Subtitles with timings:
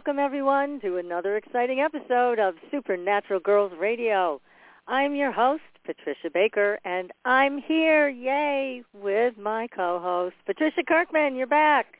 [0.00, 4.40] Welcome everyone to another exciting episode of Supernatural Girls Radio.
[4.88, 11.36] I'm your host, Patricia Baker, and I'm here, yay, with my co-host, Patricia Kirkman.
[11.36, 11.98] You're back.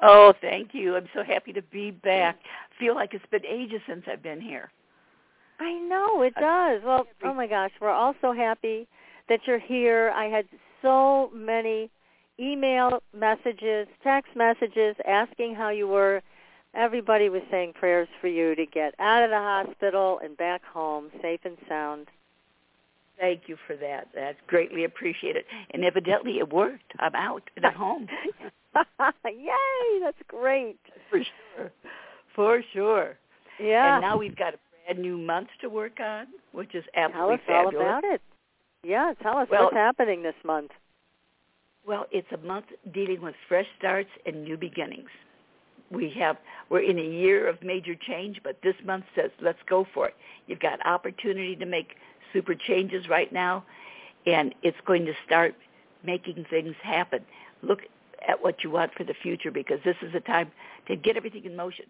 [0.00, 0.94] Oh, thank you.
[0.94, 2.38] I'm so happy to be back.
[2.44, 4.70] I feel like it's been ages since I've been here.
[5.58, 6.82] I know, it does.
[6.84, 8.86] Well, oh my gosh, we're all so happy
[9.28, 10.12] that you're here.
[10.14, 10.44] I had
[10.82, 11.90] so many
[12.38, 16.22] email messages, text messages asking how you were
[16.78, 21.10] everybody was saying prayers for you to get out of the hospital and back home
[21.20, 22.06] safe and sound.
[23.18, 24.08] Thank you for that.
[24.14, 25.44] That's greatly appreciated.
[25.74, 26.92] And evidently it worked.
[27.00, 28.06] I'm out and I'm home.
[29.26, 30.78] Yay, that's great.
[31.10, 31.18] For
[31.56, 31.70] sure.
[32.34, 33.16] For sure.
[33.60, 33.96] Yeah.
[33.96, 37.56] And now we've got a brand new month to work on, which is absolutely Tell
[37.58, 37.74] us fabulous.
[37.86, 38.22] all about it.
[38.84, 40.70] Yeah, tell us Well- what's happening this month.
[41.84, 45.08] Well, it's a month dealing with fresh starts and new beginnings.
[45.90, 46.36] We have
[46.68, 50.14] we're in a year of major change, but this month says let's go for it.
[50.46, 51.96] You've got opportunity to make
[52.32, 53.64] super changes right now,
[54.26, 55.54] and it's going to start
[56.04, 57.20] making things happen.
[57.62, 57.80] Look
[58.26, 60.50] at what you want for the future because this is a time
[60.88, 61.86] to get everything in motion.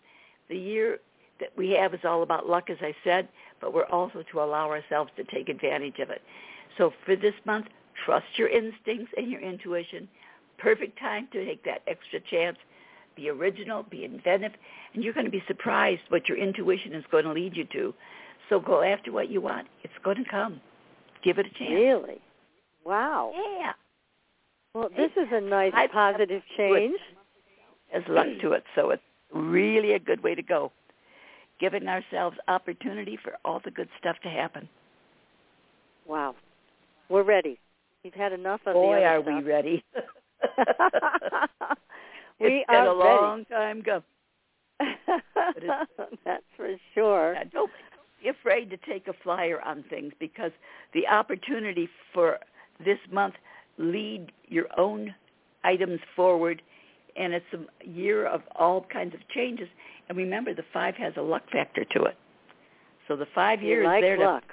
[0.49, 1.01] The year
[1.41, 3.29] that we have is all about luck, as I said,
[3.61, 6.23] but we're also to allow ourselves to take advantage of it.
[6.77, 7.67] So for this month,
[8.05, 10.09] trust your instincts and your intuition.
[10.59, 12.57] Perfect time to take that extra chance.
[13.19, 14.53] Be original, be inventive,
[14.95, 17.93] and you're going to be surprised what your intuition is going to lead you to.
[18.49, 19.67] So go after what you want.
[19.83, 20.61] It's going to come.
[21.25, 21.73] Give it a chance.
[21.73, 22.21] Really?
[22.85, 23.33] Wow.
[23.35, 23.73] Yeah.
[24.73, 26.97] Well, this is a nice I- positive change.
[27.91, 29.03] There's luck to it, so it's
[29.33, 30.71] really a good way to go.
[31.59, 34.69] Giving ourselves opportunity for all the good stuff to happen.
[36.07, 36.37] Wow.
[37.09, 37.59] We're ready.
[38.05, 39.85] We've had enough of Boy, the are other we ready.
[42.69, 42.85] stuff.
[42.85, 44.03] we it's been are a long time go.
[44.81, 45.67] ready.
[45.67, 47.35] it's- That's for sure.
[47.35, 47.71] Yeah, don't
[48.23, 50.51] be afraid to take a flyer on things because
[50.95, 52.39] the opportunity for
[52.85, 53.35] this month
[53.79, 55.15] lead your own
[55.65, 56.61] items forward
[57.17, 59.69] and it's a year of all kinds of changes
[60.09, 62.17] and remember the five has a luck factor to it
[63.07, 64.45] so the five years like there to luck.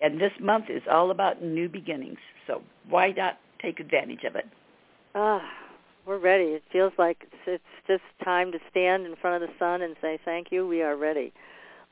[0.00, 4.46] and this month is all about new beginnings so why not take advantage of it
[5.14, 5.40] Ah,
[6.08, 6.44] we're ready.
[6.44, 9.94] It feels like it's, it's just time to stand in front of the sun and
[10.00, 10.66] say thank you.
[10.66, 11.32] We are ready.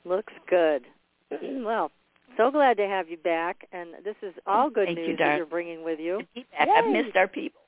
[0.06, 0.82] Looks good.
[1.42, 1.90] well,
[2.36, 5.36] so glad to have you back, and this is all good Thank you, news that
[5.36, 6.22] you're bringing with you.
[6.58, 7.60] I've missed our people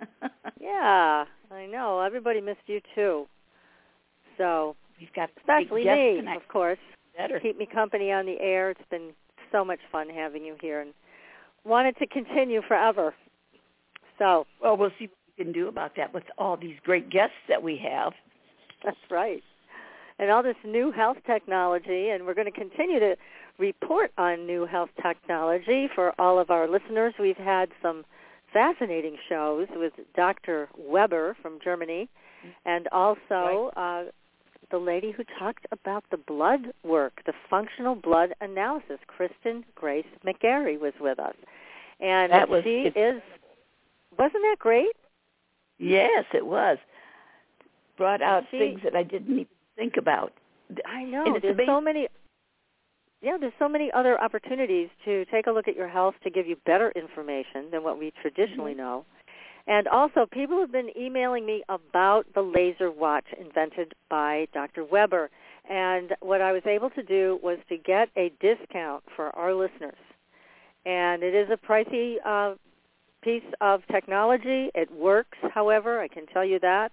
[0.60, 2.00] Yeah, I know.
[2.00, 3.26] Everybody missed you too.
[4.38, 6.36] So, we've got especially me, tonight.
[6.36, 6.78] of course.
[7.16, 8.70] better Keep me company on the air.
[8.70, 9.10] It's been
[9.50, 10.92] so much fun having you here, and
[11.64, 13.14] wanted to continue forever.
[14.18, 17.76] So Well, we'll see can do about that with all these great guests that we
[17.78, 18.12] have.
[18.84, 19.42] That's right.
[20.18, 23.16] And all this new health technology, and we're going to continue to
[23.58, 27.14] report on new health technology for all of our listeners.
[27.18, 28.04] We've had some
[28.52, 30.68] fascinating shows with Dr.
[30.78, 32.08] Weber from Germany,
[32.64, 34.04] and also uh,
[34.70, 38.98] the lady who talked about the blood work, the functional blood analysis.
[39.06, 41.34] Kristen Grace McGarry was with us,
[42.00, 43.20] and That was- she is.
[44.18, 44.92] Wasn't that great?
[45.78, 46.78] Yes, it was.
[47.96, 49.46] Brought out She- things that I didn't even
[49.76, 50.32] think about.
[50.84, 51.38] I know.
[51.40, 52.08] There's so many.
[53.22, 56.46] Yeah, there's so many other opportunities to take a look at your health to give
[56.46, 58.80] you better information than what we traditionally Mm-hmm.
[58.80, 59.04] know.
[59.68, 64.84] And also, people have been emailing me about the laser watch invented by Dr.
[64.84, 65.28] Weber.
[65.68, 69.98] And what I was able to do was to get a discount for our listeners.
[70.84, 72.54] And it is a pricey uh,
[73.26, 74.70] piece of technology.
[74.74, 76.92] It works, however, I can tell you that.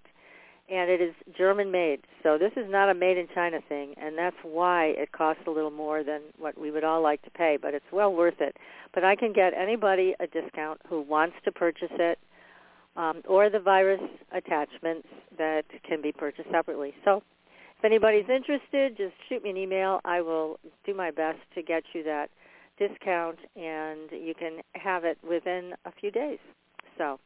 [0.70, 2.00] and it is German made.
[2.24, 5.52] So this is not a made in China thing, and that's why it costs a
[5.52, 8.56] little more than what we would all like to pay, but it's well worth it.
[8.94, 12.18] But I can get anybody a discount who wants to purchase it,
[12.96, 14.02] um, or the virus
[14.32, 15.08] attachments
[15.38, 16.94] that can be purchased separately.
[17.04, 17.22] So
[17.78, 20.00] if anybody's interested, just shoot me an email.
[20.06, 22.30] I will do my best to get you that
[22.78, 26.40] discount, and you can have it within a few days.
[26.98, 27.20] So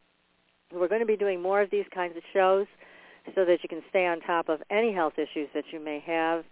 [0.74, 2.68] we're going to be doing more of these kinds of shows
[3.36, 6.44] so that you can stay on top of any health issues that you may have.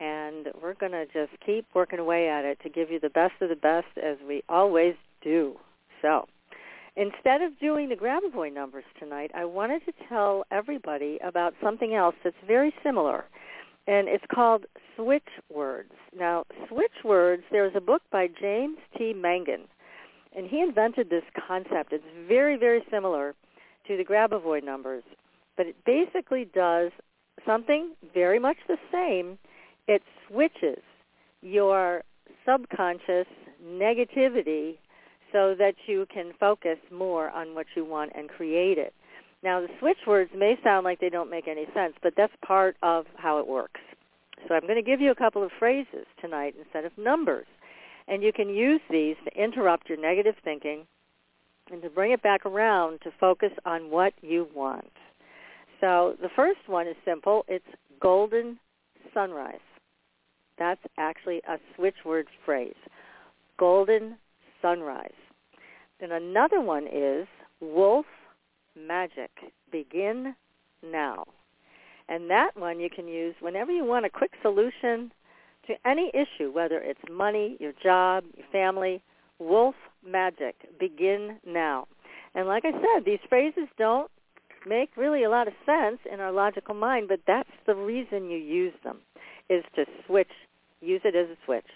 [0.00, 3.34] And we're going to just keep working away at it to give you the best
[3.40, 5.56] of the best as we always do.
[6.00, 6.26] So
[6.96, 12.14] instead of doing the Grabovoi numbers tonight, I wanted to tell everybody about something else
[12.24, 13.24] that's very similar.
[13.86, 14.66] And it's called
[14.96, 15.92] switch words.
[16.16, 19.12] Now, switch words, there's a book by James T.
[19.14, 19.64] Mangan,
[20.36, 21.92] and he invented this concept.
[21.92, 23.34] It's very, very similar
[23.88, 25.02] to the Grabovoi numbers
[25.60, 26.90] but it basically does
[27.44, 29.36] something very much the same.
[29.86, 30.82] It switches
[31.42, 32.02] your
[32.46, 33.26] subconscious
[33.62, 34.78] negativity
[35.30, 38.94] so that you can focus more on what you want and create it.
[39.42, 42.76] Now, the switch words may sound like they don't make any sense, but that's part
[42.82, 43.80] of how it works.
[44.46, 47.46] So I'm going to give you a couple of phrases tonight instead of numbers.
[48.08, 50.86] And you can use these to interrupt your negative thinking
[51.70, 54.90] and to bring it back around to focus on what you want.
[55.80, 57.44] So the first one is simple.
[57.48, 57.64] It's
[58.00, 58.58] golden
[59.14, 59.60] sunrise.
[60.58, 62.74] That's actually a switch word phrase.
[63.58, 64.16] Golden
[64.60, 65.10] sunrise.
[66.00, 67.26] Then another one is
[67.60, 68.06] wolf
[68.86, 69.30] magic.
[69.70, 70.34] Begin
[70.82, 71.24] now.
[72.08, 75.12] And that one you can use whenever you want a quick solution
[75.66, 79.02] to any issue, whether it's money, your job, your family.
[79.38, 79.74] Wolf
[80.06, 80.54] magic.
[80.78, 81.86] Begin now.
[82.34, 84.10] And like I said, these phrases don't
[84.66, 88.36] make really a lot of sense in our logical mind, but that's the reason you
[88.36, 88.98] use them,
[89.48, 90.30] is to switch,
[90.82, 91.66] use it as a switch,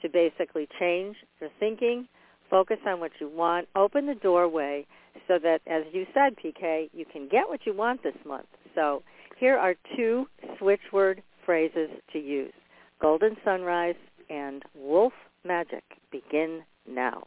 [0.00, 2.06] to basically change your thinking,
[2.48, 4.86] focus on what you want, open the doorway
[5.26, 8.46] so that, as you said, PK, you can get what you want this month.
[8.74, 9.02] So
[9.38, 10.26] here are two
[10.58, 12.52] switch word phrases to use.
[13.00, 13.96] Golden Sunrise
[14.30, 15.12] and Wolf
[15.44, 15.84] Magic.
[16.10, 17.24] Begin now.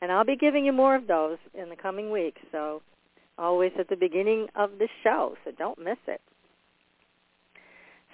[0.00, 2.82] And I'll be giving you more of those in the coming weeks, so
[3.36, 6.20] always at the beginning of the show, so don't miss it.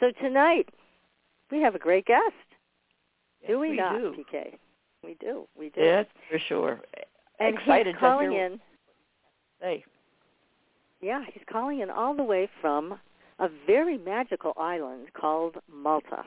[0.01, 0.69] So tonight,
[1.51, 2.23] we have a great guest.
[3.43, 4.15] Yes, do we, we not, do.
[4.19, 4.55] PK?
[5.03, 5.47] We do.
[5.59, 5.81] We do.
[5.81, 6.81] Yes, for sure.
[7.39, 8.61] And Excited he's calling in.
[9.65, 9.85] Say.
[11.01, 12.99] Yeah, he's calling in all the way from
[13.39, 16.25] a very magical island called Malta.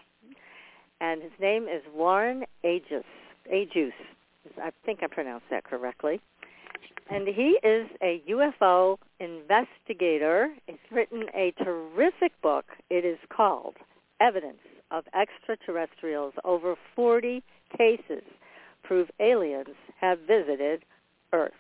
[1.00, 3.04] And his name is Warren Agius.
[3.54, 3.92] Agius.
[4.62, 6.20] I think I pronounced that correctly
[7.10, 10.54] and he is a UFO investigator.
[10.68, 12.66] He's written a terrific book.
[12.90, 13.76] It is called
[14.20, 14.60] Evidence
[14.92, 16.34] of Extraterrestrials.
[16.44, 17.44] Over 40
[17.78, 18.24] cases
[18.84, 20.84] prove aliens have visited
[21.34, 21.52] Earth.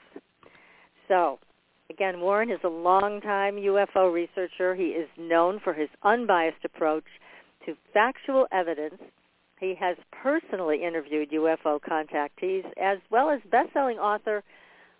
[1.07, 1.39] So,
[1.89, 4.75] again, Warren is a longtime UFO researcher.
[4.75, 7.05] He is known for his unbiased approach
[7.65, 9.01] to factual evidence.
[9.59, 14.43] He has personally interviewed UFO contactees as well as best-selling author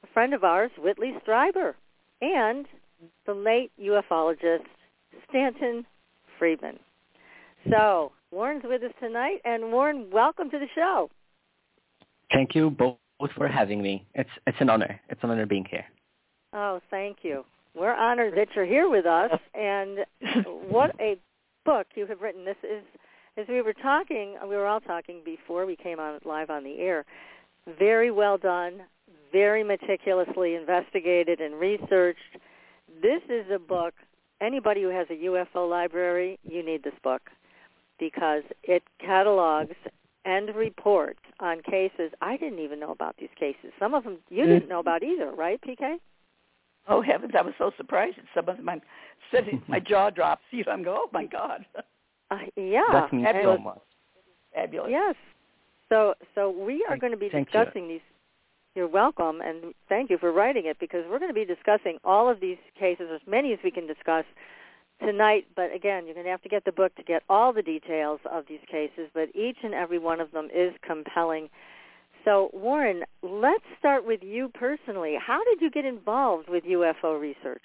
[0.04, 1.74] a friend of ours, Whitley Strieber,
[2.22, 2.66] and
[3.25, 4.66] the late ufologist
[5.30, 5.86] Stanton
[6.38, 6.80] Friedman.
[7.69, 11.10] So Warren's with us tonight, and Warren, welcome to the show.
[12.31, 12.98] Thank you both
[13.36, 14.06] for having me.
[14.13, 15.00] It's it's an honor.
[15.10, 15.85] It's an honor being here.
[16.54, 17.45] Oh, thank you.
[17.75, 19.99] We're honored that you're here with us, and
[20.69, 21.18] what a
[21.66, 22.45] book you have written.
[22.45, 22.83] This is,
[23.37, 26.80] as we were talking, we were all talking before we came on live on the
[26.80, 27.06] air.
[27.77, 28.81] Very well done,
[29.31, 32.37] very meticulously investigated and researched.
[33.01, 33.94] This is a book,
[34.42, 37.21] anybody who has a UFO library, you need this book
[37.99, 39.75] because it catalogs
[40.25, 42.11] and reports on cases.
[42.21, 43.71] I didn't even know about these cases.
[43.80, 44.47] Some of them you mm.
[44.47, 45.97] didn't know about either, right, PK?
[46.87, 48.69] Oh heavens, I was so surprised at some of them.
[48.69, 48.81] I'm
[49.33, 50.44] sitting, my jaw drops.
[50.51, 51.65] You know, I'm going, oh my god.
[52.29, 53.57] Uh, yeah, That means Fabulous.
[53.57, 53.79] so much.
[54.53, 54.89] Fabulous.
[54.91, 55.15] yes.
[55.87, 57.59] So, so we are Thank- going to be thank you.
[57.63, 58.01] discussing these
[58.75, 62.29] you're welcome, and thank you for writing it because we're going to be discussing all
[62.29, 64.25] of these cases, as many as we can discuss
[65.01, 65.47] tonight.
[65.56, 68.19] But again, you're going to have to get the book to get all the details
[68.29, 71.49] of these cases, but each and every one of them is compelling.
[72.28, 75.16] So, Warren, let's start with you personally.
[75.18, 77.62] How did you get involved with UFO research?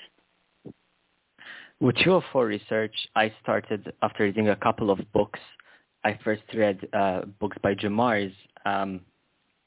[1.80, 5.40] With UFO research, I started after reading a couple of books.
[6.04, 8.32] I first read uh, books by Jim Marrs
[8.64, 9.00] um,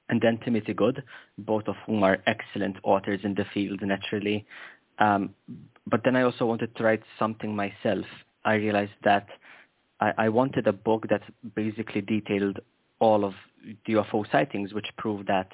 [0.07, 1.03] and then Timothy Good,
[1.39, 4.45] both of whom are excellent authors in the field naturally.
[4.99, 5.35] Um,
[5.87, 8.05] but then I also wanted to write something myself.
[8.45, 9.27] I realized that
[9.99, 11.23] I, I wanted a book that
[11.53, 12.61] basically detailed
[12.99, 13.33] all of
[13.85, 15.49] the UFO sightings, which prove that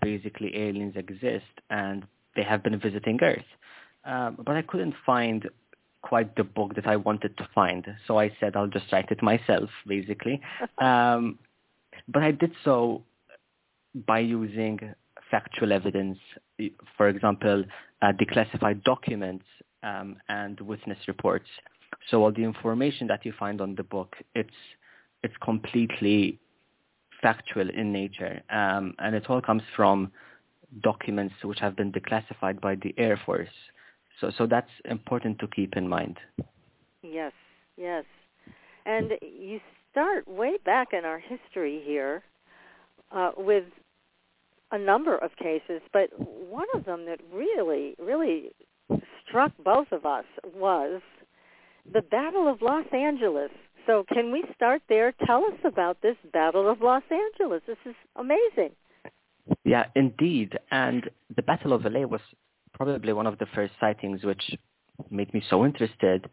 [0.00, 3.44] basically aliens exist and they have been visiting Earth.
[4.04, 5.48] Um, but I couldn't find
[6.02, 9.22] quite the book that I wanted to find, so I said I'll just write it
[9.22, 10.40] myself, basically.
[10.78, 11.38] um,
[12.06, 13.02] but I did so
[14.06, 14.78] by using
[15.30, 16.18] factual evidence,
[16.96, 17.64] for example,
[18.02, 19.44] uh, declassified documents
[19.82, 21.48] um, and witness reports.
[22.10, 24.50] So all the information that you find on the book, it's
[25.22, 26.38] it's completely
[27.22, 30.12] factual in nature, um, and it all comes from
[30.82, 33.48] documents which have been declassified by the Air Force.
[34.20, 36.18] So so that's important to keep in mind.
[37.02, 37.32] Yes,
[37.76, 38.04] yes,
[38.84, 42.22] and you start way back in our history here
[43.12, 43.64] uh, with
[44.72, 48.50] a number of cases, but one of them that really, really
[49.26, 51.00] struck both of us was
[51.92, 53.50] the Battle of Los Angeles.
[53.86, 55.12] So can we start there?
[55.26, 57.62] Tell us about this Battle of Los Angeles.
[57.66, 58.72] This is amazing.
[59.64, 60.58] Yeah, indeed.
[60.70, 62.20] And the Battle of LA was
[62.72, 64.56] probably one of the first sightings which
[65.10, 66.28] made me so interested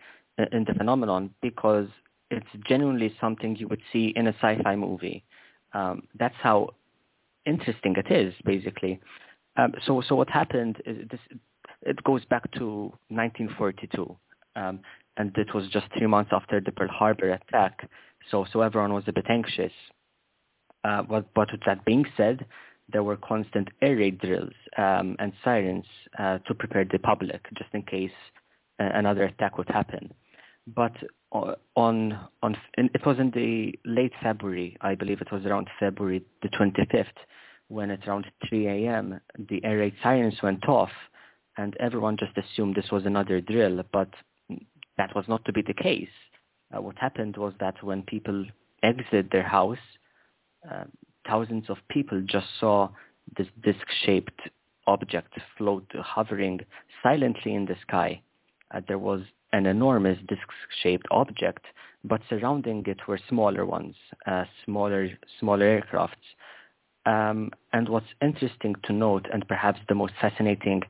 [0.52, 1.88] in the phenomenon because
[2.32, 5.24] it's genuinely something you would see in a sci-fi movie.
[5.74, 6.70] Um, that's how
[7.46, 9.00] interesting it is, basically.
[9.58, 11.20] Um, so, so what happened is this.
[11.86, 14.16] It goes back to 1942,
[14.56, 14.80] um,
[15.18, 17.90] and it was just three months after the Pearl Harbor attack.
[18.32, 19.72] So, so everyone was a bit anxious.
[20.84, 22.46] Uh, but, but with that being said,
[22.92, 25.86] there were constant air raid drills um, and sirens
[26.20, 28.12] uh, to prepare the public just in case
[28.80, 30.14] another attack would happen.
[30.68, 30.94] But
[31.32, 36.24] uh, on on it was in the late February, I believe it was around February
[36.42, 37.06] the 25th,
[37.68, 39.20] when at around 3 a.m.
[39.50, 40.92] the air raid sirens went off,
[41.58, 44.10] and everyone just assumed this was another drill, but
[44.98, 46.08] that was not to be the case.
[46.76, 48.46] Uh, what happened was that when people
[48.82, 49.78] exited their house,
[50.70, 50.84] uh,
[51.28, 52.90] thousands of people just saw
[53.38, 54.42] this disc-shaped
[54.88, 56.60] object float, hovering
[57.02, 58.22] silently in the sky.
[58.74, 59.22] Uh, there was
[59.54, 61.66] an enormous disc-shaped object,
[62.04, 63.96] but surrounding it were smaller ones,
[64.26, 65.10] uh, smaller,
[65.40, 66.10] smaller aircrafts.
[67.06, 70.84] Um, and what's interesting to note, and perhaps the most fascinating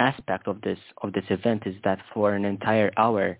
[0.00, 3.38] aspect of this of this event, is that for an entire hour,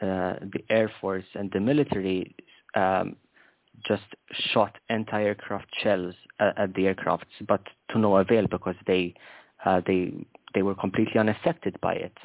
[0.00, 2.34] uh, the Air Force and the military
[2.74, 3.16] um,
[3.86, 4.02] just
[4.52, 9.14] shot anti-aircraft shells at, at the aircrafts, but to no avail because they
[9.64, 10.12] uh, they
[10.54, 12.16] they were completely unaffected by it.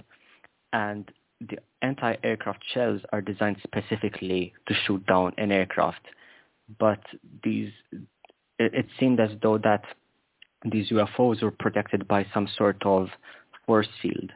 [0.72, 6.06] And the anti-aircraft shells are designed specifically to shoot down an aircraft,
[6.80, 7.01] but
[7.44, 9.84] these it, it seemed as though that
[10.72, 13.10] these UFOs were protected by some sort of
[13.65, 14.32] force field.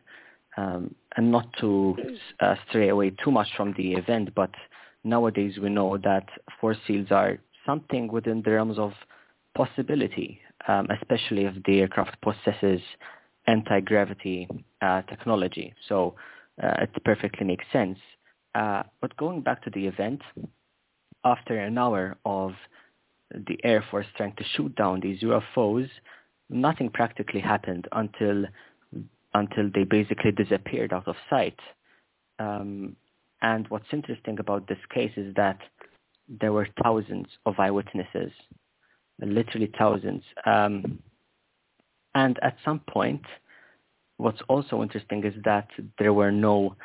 [0.57, 1.95] Um, and not to
[2.39, 4.49] uh, stray away too much from the event, but
[5.03, 6.27] nowadays we know that
[6.59, 8.93] force fields are something within the realms of
[9.55, 12.81] possibility, um, especially if the aircraft possesses
[13.45, 14.47] anti-gravity
[14.81, 15.73] uh, technology.
[15.87, 16.15] So
[16.61, 17.99] uh, it perfectly makes sense.
[18.55, 20.21] Uh, but going back to the event,
[21.23, 22.53] after an hour of
[23.31, 25.89] the Air Force trying to shoot down these UFOs,
[26.49, 28.45] nothing practically happened until
[29.33, 31.59] until they basically disappeared out of sight.
[32.39, 32.95] Um,
[33.41, 35.59] and what's interesting about this case is that
[36.27, 38.31] there were thousands of eyewitnesses,
[39.19, 40.23] literally thousands.
[40.45, 40.99] Um,
[42.15, 43.21] and at some point,
[44.17, 45.67] what's also interesting is that
[45.99, 46.75] there were no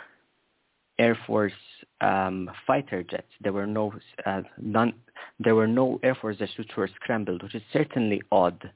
[0.99, 1.53] Air Force
[2.01, 3.33] um, fighter jets.
[3.41, 3.95] There were no
[4.27, 4.93] uh, none.
[5.41, 8.71] There were no Air Force jets which were scrambled, which is certainly odd,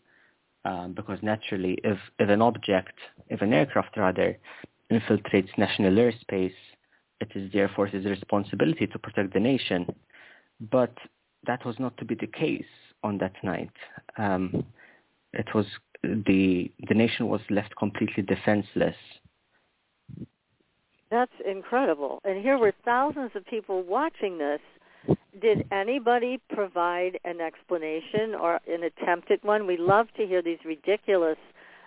[0.67, 4.37] um, because naturally, if if an object, if an aircraft rather,
[4.91, 6.59] infiltrates national airspace,
[7.21, 9.87] it is the Air Force's responsibility to protect the nation.
[10.71, 10.95] But
[11.47, 12.73] that was not to be the case
[13.05, 13.71] on that night.
[14.19, 14.65] Um,
[15.33, 15.67] it was
[16.03, 18.97] the the nation was left completely defenseless.
[21.11, 22.21] That's incredible.
[22.25, 24.61] And here were thousands of people watching this.
[25.41, 29.67] Did anybody provide an explanation or an attempt at one?
[29.67, 31.37] We love to hear these ridiculous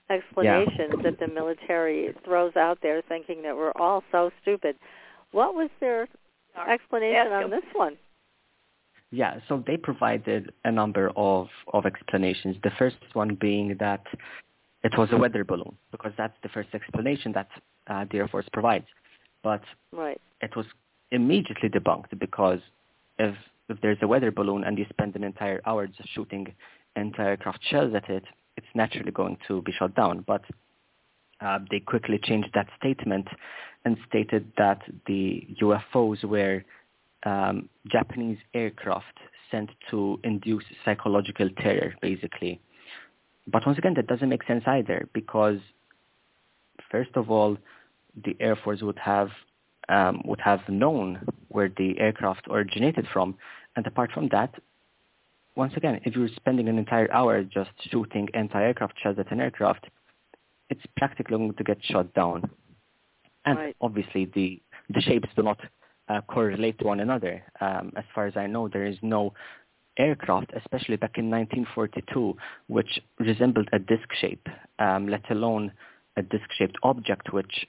[0.10, 1.04] explanations yeah.
[1.04, 4.76] that the military throws out there thinking that we're all so stupid.
[5.32, 6.08] What was their
[6.68, 7.98] explanation on this one?
[9.12, 12.58] Yeah, so they provided a number of, of explanations.
[12.64, 14.04] The first one being that
[14.84, 17.50] it was a weather balloon, because that's the first explanation that
[17.88, 18.86] uh, the Air Force provides.
[19.44, 20.22] But right.
[20.42, 20.66] it was
[21.12, 22.60] immediately debunked because
[23.20, 23.36] if
[23.70, 26.48] if there's a weather balloon and you spend an entire hour just shooting
[26.96, 28.24] anti-aircraft shells at it,
[28.58, 30.24] it's naturally going to be shot down.
[30.26, 30.42] But
[31.40, 33.28] uh, they quickly changed that statement
[33.86, 36.64] and stated that the UFOs were
[37.26, 39.18] um, Japanese aircraft
[39.52, 42.60] sent to induce psychological terror, basically.
[43.48, 45.60] But once again, that doesn't make sense either because,
[46.92, 47.58] first of all,
[48.26, 49.30] the Air Force would have
[49.90, 51.20] um, would have known
[51.50, 53.36] where the aircraft originated from,
[53.76, 54.54] and apart from that,
[55.56, 59.88] once again, if you're spending an entire hour just shooting anti-aircraft shells at an aircraft,
[60.70, 62.50] it's practically going to get shot down.
[63.46, 63.76] And right.
[63.82, 65.60] obviously, the the shapes do not
[66.08, 67.44] uh, correlate to one another.
[67.62, 69.34] Um, as far as I know, there is no
[69.98, 72.36] aircraft, especially back in 1942,
[72.68, 74.48] which resembled a disc shape,
[74.80, 75.72] um, let alone
[76.18, 77.68] a disc-shaped object which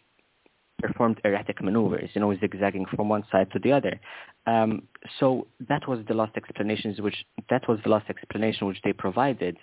[0.81, 4.01] performed erratic maneuvers, you know, zigzagging from one side to the other.
[4.47, 4.83] Um,
[5.19, 9.57] so that was the last explanations which that was the last explanation which they provided,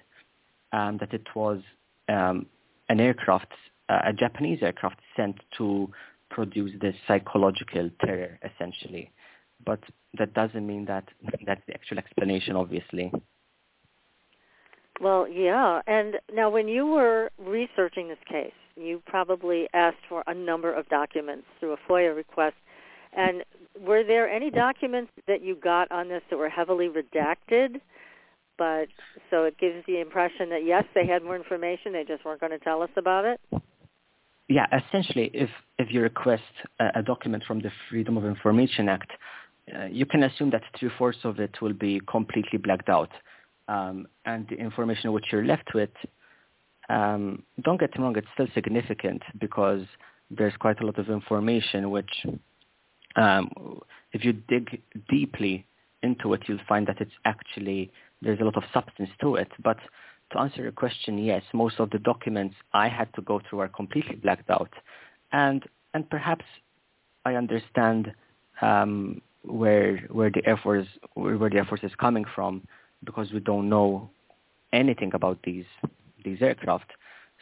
[0.72, 1.62] um, that it was
[2.10, 2.46] um,
[2.90, 3.52] an aircraft,
[3.90, 5.90] uh, a Japanese aircraft sent to
[6.30, 9.12] produce this psychological terror, essentially.
[9.66, 9.80] But
[10.18, 11.06] that doesn't mean that
[11.46, 13.12] that's the actual explanation, obviously.
[15.00, 15.82] Well, yeah.
[15.88, 20.88] And now when you were researching this case, you probably asked for a number of
[20.90, 22.56] documents through a FOIA request.
[23.16, 23.44] And
[23.80, 27.80] were there any documents that you got on this that were heavily redacted?
[28.58, 28.88] But
[29.30, 32.52] so it gives the impression that yes, they had more information, they just weren't going
[32.52, 33.40] to tell us about it.
[34.50, 36.44] Yeah, essentially, if if you request
[36.80, 39.12] a, a document from the Freedom of Information Act,
[39.76, 43.12] uh, you can assume that three-fourths of it will be completely blacked out.
[43.68, 45.90] Um, and the information which you're left with,
[46.90, 49.84] um, don't get me wrong, it's still significant because
[50.32, 52.26] there's quite a lot of information which,
[53.16, 53.50] um,
[54.14, 55.66] if you dig deeply
[56.04, 57.92] into it, you'll find that it's actually,
[58.22, 59.50] there's a lot of substance to it.
[59.64, 59.78] But
[60.32, 63.68] to answer your question, yes, most of the documents I had to go through are
[63.68, 64.72] completely blacked out.
[65.32, 65.64] And,
[65.94, 66.46] and perhaps
[67.26, 68.14] I understand
[68.62, 72.64] um, where where the Air Force where the Air Force is coming from
[73.04, 74.10] because we don't know
[74.74, 75.66] anything about these
[76.28, 76.92] these aircraft.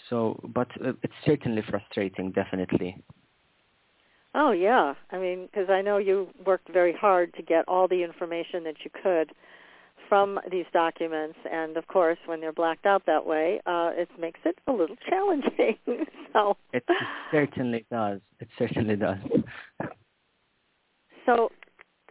[0.09, 3.03] So, but uh, it's certainly frustrating, definitely.
[4.33, 8.03] Oh yeah, I mean, because I know you worked very hard to get all the
[8.03, 9.31] information that you could
[10.09, 14.39] from these documents, and of course, when they're blacked out that way, uh, it makes
[14.43, 15.77] it a little challenging.
[16.33, 18.19] so it, it certainly does.
[18.39, 19.17] It certainly does.
[21.25, 21.49] So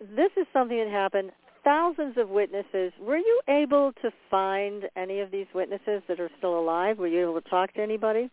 [0.00, 1.30] this is something that happened.
[1.64, 2.92] Thousands of witnesses.
[3.00, 6.98] Were you able to find any of these witnesses that are still alive?
[6.98, 8.31] Were you able to talk to anybody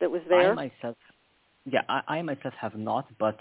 [0.00, 0.52] that was there?
[0.52, 0.96] I myself,
[1.66, 3.06] yeah, I, I myself have not.
[3.18, 3.38] But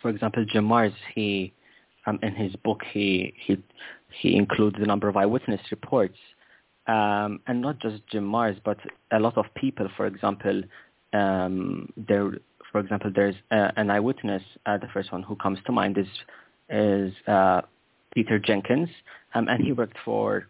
[0.00, 1.52] for example, Jim Marrs, he
[2.06, 3.62] um, in his book he he
[4.20, 6.16] he includes a number of eyewitness reports,
[6.86, 8.78] um, and not just Jim Marrs, but
[9.12, 9.88] a lot of people.
[9.94, 10.62] For example,
[11.12, 12.32] um, there
[12.72, 14.42] for example, there's uh, an eyewitness.
[14.64, 16.06] Uh, the first one who comes to mind is
[16.68, 17.62] is uh,
[18.16, 18.88] Peter Jenkins,
[19.34, 20.48] um, and he worked for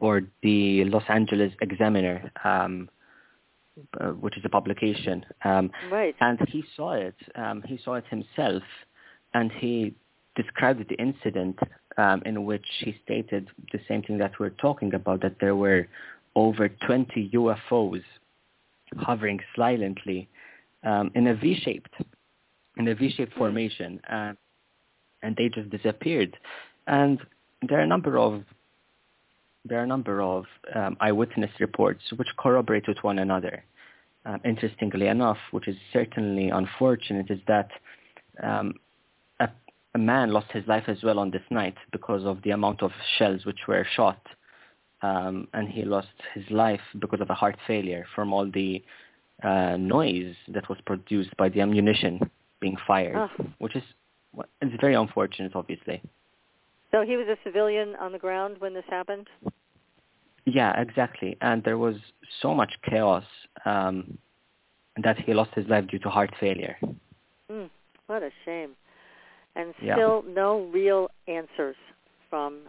[0.00, 2.88] for the Los Angeles Examiner, um,
[4.00, 5.24] uh, which is a publication.
[5.44, 6.16] Um, right.
[6.20, 7.14] And he saw it.
[7.34, 8.62] Um, he saw it himself,
[9.34, 9.94] and he
[10.34, 11.58] described the incident
[11.98, 15.86] um, in which he stated the same thing that we're talking about, that there were
[16.34, 18.02] over 20 UFOs
[18.96, 20.28] hovering silently
[20.84, 21.94] um, in a V-shaped,
[22.78, 23.38] in a V-shaped hmm.
[23.38, 24.32] formation, uh,
[25.22, 26.36] and they just disappeared.
[26.86, 27.20] And
[27.68, 28.44] there are a number of
[29.64, 33.64] there are a number of um, eyewitness reports which corroborate with one another.
[34.24, 37.70] Um, interestingly enough, which is certainly unfortunate, is that
[38.42, 38.74] um,
[39.40, 39.48] a,
[39.94, 42.90] a, man lost his life as well on this night because of the amount of
[43.18, 44.20] shells which were shot,
[45.02, 48.82] um, and he lost his life because of a heart failure from all the
[49.42, 52.20] uh, noise that was produced by the ammunition
[52.60, 53.46] being fired, oh.
[53.58, 53.82] which is
[54.60, 56.02] it's very unfortunate, obviously.
[56.90, 59.26] So he was a civilian on the ground when this happened.
[60.44, 61.96] Yeah, exactly, and there was
[62.40, 63.24] so much chaos
[63.64, 64.16] um,
[65.02, 66.76] that he lost his life due to heart failure.
[67.50, 67.68] Mm,
[68.06, 68.70] what a shame!
[69.56, 70.34] And still yeah.
[70.34, 71.76] no real answers
[72.30, 72.60] from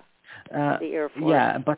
[0.53, 1.32] uh, the Air Force.
[1.32, 1.77] Yeah, but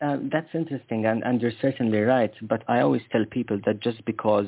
[0.00, 2.32] uh, that's interesting, and, and you're certainly right.
[2.42, 4.46] But I always tell people that just because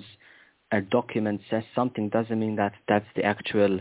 [0.73, 3.81] a document says something doesn't mean that that's the actual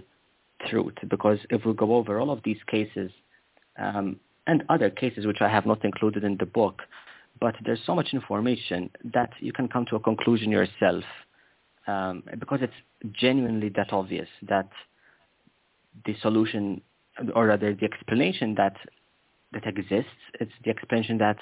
[0.67, 0.95] truth.
[1.09, 3.11] Because if we go over all of these cases
[3.77, 6.81] um, and other cases which I have not included in the book,
[7.39, 11.03] but there's so much information that you can come to a conclusion yourself
[11.87, 12.73] um, because it's
[13.13, 14.69] genuinely that obvious that
[16.05, 16.81] the solution
[17.35, 18.75] or rather the explanation that
[19.51, 20.11] that exists.
[20.39, 21.37] It's the explanation that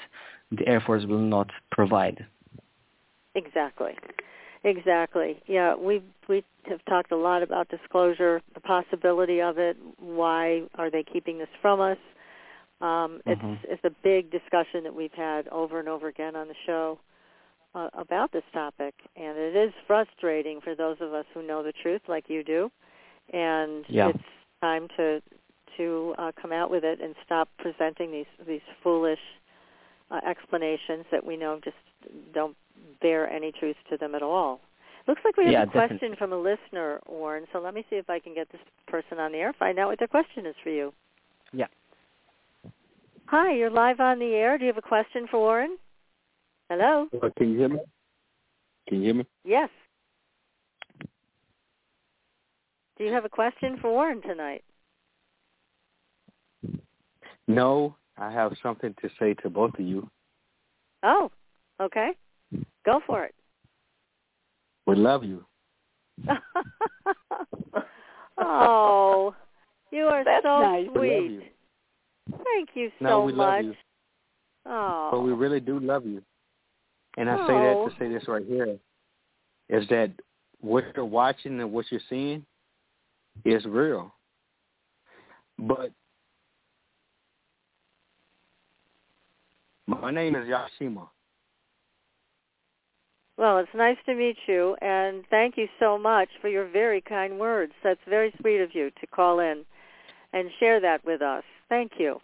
[0.50, 2.24] the Air Force will not provide.
[3.34, 3.92] Exactly.
[4.64, 5.40] Exactly.
[5.46, 9.76] Yeah, we we have talked a lot about disclosure, the possibility of it.
[9.98, 11.98] Why are they keeping this from us?
[12.80, 13.58] Um, it's Mhm.
[13.64, 16.98] it's a big discussion that we've had over and over again on the show
[17.74, 21.72] uh, about this topic, and it is frustrating for those of us who know the
[21.72, 22.70] truth, like you do.
[23.32, 24.08] And Yeah.
[24.08, 24.24] it's
[24.60, 25.22] time to
[25.76, 29.20] to uh, come out with it and stop presenting these these foolish
[30.10, 31.76] uh, explanations that we know just
[32.32, 32.56] don't
[33.00, 34.60] bear any truth to them at all.
[35.06, 36.16] Looks like we have Yeah, a question definitely.
[36.16, 37.46] from a listener, Warren.
[37.52, 39.52] So let me see if I can get this person on the air.
[39.58, 40.92] Find out what their question is for you.
[41.52, 41.66] Yeah.
[43.26, 44.58] Hi, you're live on the air.
[44.58, 45.78] Do you have a question for Warren?
[46.68, 47.08] Hello.
[47.22, 47.78] Uh, can you hear me?
[48.86, 49.26] Can you hear me?
[49.44, 49.70] Yes.
[52.98, 54.64] Do you have a question for Warren tonight?
[57.46, 60.08] No, I have something to say to both of you.
[61.02, 61.30] Oh,
[61.80, 62.10] okay.
[62.84, 63.34] Go for it.
[64.86, 65.44] We love you.
[68.38, 69.34] oh,
[69.90, 70.88] you are That's so nice.
[70.94, 71.30] We love sweet.
[71.32, 71.42] you.
[72.30, 73.56] Thank you so No, we much.
[73.58, 73.74] love you.
[74.66, 76.22] Oh, But we really do love you.
[77.16, 77.88] And I say that Oh.
[77.88, 78.78] to say this right here
[79.68, 80.12] is that
[80.60, 82.44] what you're watching and what you're seeing
[83.44, 84.14] is real.
[85.58, 85.90] But
[89.86, 91.08] my name is Yashima.
[93.38, 97.38] Well, it's nice to meet you, and thank you so much for your very kind
[97.38, 97.72] words.
[97.84, 99.64] That's very sweet of you to call in
[100.32, 101.44] and share that with us.
[101.68, 102.20] Thank you.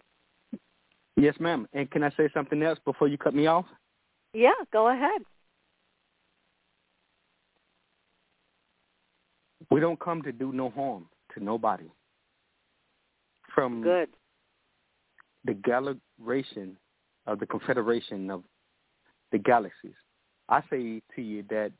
[1.15, 1.67] Yes, ma'am.
[1.73, 3.65] And can I say something else before you cut me off?
[4.33, 5.21] Yeah, go ahead.
[9.71, 11.89] We don't come to do no harm to nobody.
[13.53, 14.09] From Good.
[15.45, 16.75] the galaxy
[17.25, 18.43] of the Confederation of
[19.31, 19.95] the Galaxies,
[20.49, 21.71] I say to you that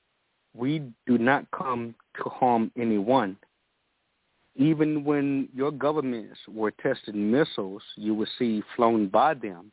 [0.56, 3.38] we do not come to harm anyone.
[4.56, 9.71] Even when your governments were testing missiles you would see flown by them,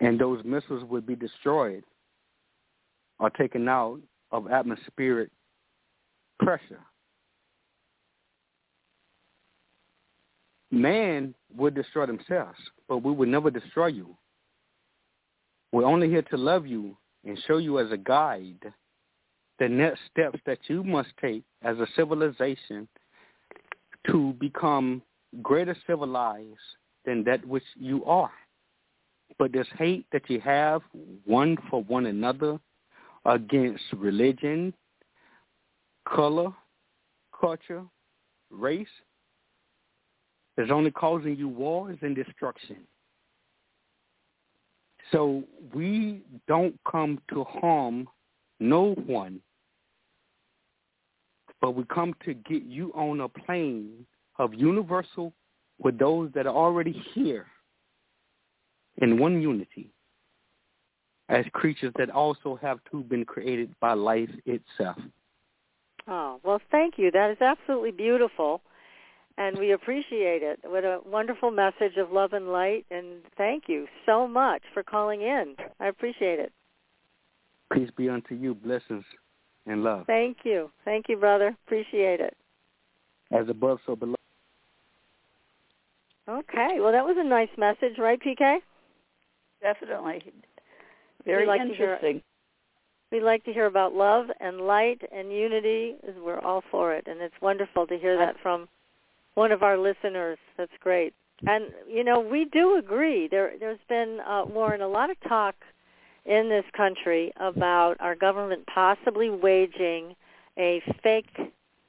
[0.00, 1.82] and those missiles would be destroyed
[3.18, 3.98] or taken out
[4.30, 5.30] of atmospheric
[6.38, 6.80] pressure.
[10.70, 14.16] Man would destroy themselves, but we would never destroy you.
[15.72, 18.72] We're only here to love you and show you as a guide
[19.58, 22.88] the next steps that you must take as a civilization
[24.06, 25.02] to become
[25.42, 26.46] greater civilized
[27.04, 28.30] than that which you are.
[29.38, 30.82] But this hate that you have
[31.24, 32.58] one for one another
[33.24, 34.72] against religion,
[36.08, 36.52] color,
[37.38, 37.82] culture,
[38.50, 38.86] race,
[40.56, 42.78] is only causing you wars and destruction.
[45.12, 45.44] So
[45.74, 48.08] we don't come to harm
[48.60, 49.40] no one,
[51.60, 54.06] but we come to get you on a plane
[54.38, 55.32] of universal
[55.78, 57.46] with those that are already here
[58.98, 59.90] in one unity
[61.28, 64.98] as creatures that also have to been created by life itself.
[66.06, 67.10] Oh, well, thank you.
[67.10, 68.62] That is absolutely beautiful,
[69.38, 70.58] and we appreciate it.
[70.64, 75.22] What a wonderful message of love and light, and thank you so much for calling
[75.22, 75.54] in.
[75.80, 76.52] I appreciate it.
[77.72, 79.04] Peace be unto you, blessings
[79.66, 80.06] and love.
[80.06, 80.70] Thank you.
[80.84, 81.56] Thank you, brother.
[81.66, 82.36] Appreciate it.
[83.30, 84.16] As above, so below.
[86.28, 86.78] Okay.
[86.80, 88.58] Well, that was a nice message, right, PK?
[89.62, 90.32] Definitely.
[91.24, 92.22] Very like interesting.
[93.12, 95.94] We like to hear about love and light and unity.
[96.22, 98.68] We're all for it, and it's wonderful to hear that from
[99.38, 100.36] one of our listeners.
[100.56, 101.14] That's great.
[101.46, 103.28] And you know, we do agree.
[103.28, 105.54] There, there's been uh, Warren a lot of talk
[106.26, 110.16] in this country about our government possibly waging
[110.58, 111.30] a fake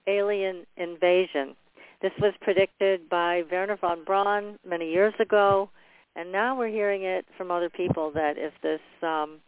[0.05, 1.55] alien invasion.
[2.03, 5.71] This was predicted by Wernher von Braun many years ago,
[6.15, 9.39] and now we're hearing it from other people that if this um,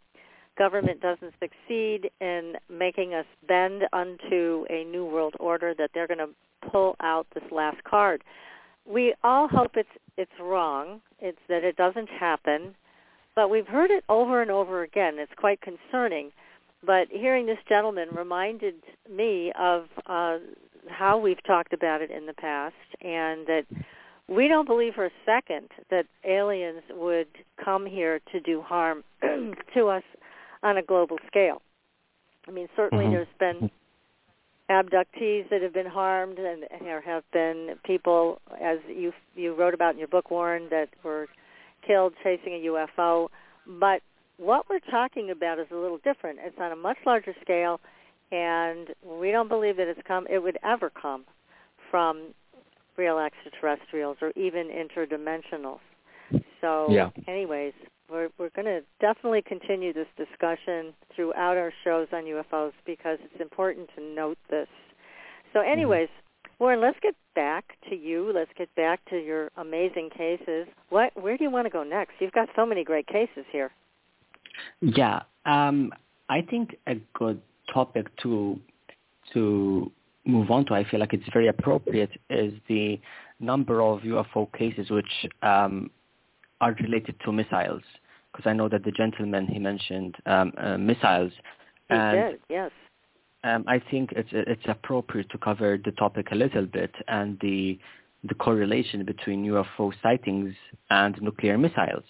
[0.58, 6.18] government doesn't succeed in making us bend unto a new world order, that they're going
[6.18, 6.30] to
[6.70, 8.22] pull out this last card.
[8.86, 11.00] We all hope it's it's wrong.
[11.20, 12.74] It's that it doesn't happen,
[13.34, 15.18] but we've heard it over and over again.
[15.18, 16.32] It's quite concerning.
[16.84, 18.74] But hearing this gentleman reminded
[19.10, 20.38] me of uh,
[20.88, 23.64] how we've talked about it in the past, and that
[24.28, 27.28] we don't believe for a second that aliens would
[27.64, 29.04] come here to do harm
[29.74, 30.02] to us
[30.62, 31.62] on a global scale.
[32.48, 33.10] I mean, certainly Mhm.
[33.12, 33.70] there's been
[34.72, 39.92] abductees that have been harmed, and there have been people, as you you wrote about
[39.94, 41.28] in your book, Warren, that were
[41.86, 43.28] killed chasing a UFO.
[43.66, 44.02] But
[44.38, 46.38] what we're talking about is a little different.
[46.42, 47.80] It's on a much larger scale,
[48.30, 50.26] and we don't believe that it's come.
[50.28, 51.24] It would ever come
[51.90, 52.34] from
[52.96, 55.80] real extraterrestrials or even interdimensionals.
[56.60, 57.10] So, yeah.
[57.28, 57.72] anyways,
[58.12, 63.40] we're we're going to definitely continue this discussion throughout our shows on UFOs because it's
[63.40, 64.68] important to note this.
[65.52, 65.72] So, Mm-hmm.
[65.72, 66.08] anyways,
[66.58, 68.30] Warren, let's get back to you.
[68.34, 70.66] Let's get back to your amazing cases.
[70.90, 72.12] What where do you want to go next?
[72.20, 73.70] You've got so many great cases here.
[74.80, 75.92] Yeah, um,
[76.28, 77.40] I think a good
[77.72, 78.60] topic to
[79.32, 79.90] to
[80.24, 83.00] move on to, I feel like it's very appropriate, is the
[83.40, 85.90] number of UFO cases which um,
[86.60, 87.82] are related to missiles.
[88.32, 91.32] Because I know that the gentleman he mentioned um, uh, missiles,
[91.90, 92.70] You and did, yes.
[93.44, 97.78] um, I think it's it's appropriate to cover the topic a little bit and the
[98.24, 100.54] the correlation between UFO sightings
[100.90, 102.04] and nuclear missiles.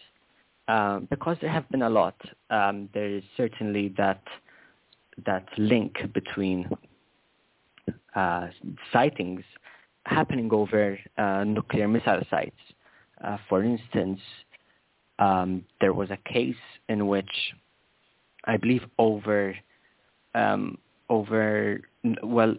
[0.68, 2.14] Um, because there have been a lot,
[2.50, 4.22] um, there is certainly that
[5.26, 6.68] that link between
[8.14, 8.48] uh,
[8.92, 9.42] sightings
[10.04, 12.56] happening over uh, nuclear missile sites.
[13.22, 14.20] Uh, for instance,
[15.22, 17.34] um, there was a case in which
[18.44, 19.54] I believe over
[20.34, 21.80] um, over
[22.22, 22.54] well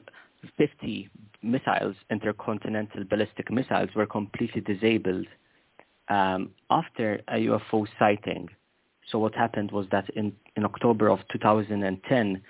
[0.57, 1.09] 50
[1.41, 5.27] missiles, intercontinental ballistic missiles, were completely disabled
[6.09, 8.49] um, after a UFO sighting.
[9.09, 12.41] So what happened was that in, in October of 2010,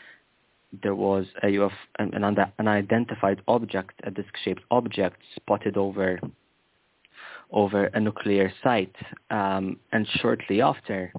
[0.84, 6.20] there was a UFO, an, an unidentified object, a disc-shaped object spotted over
[7.54, 8.96] over a nuclear site.
[9.30, 11.14] Um, and shortly after,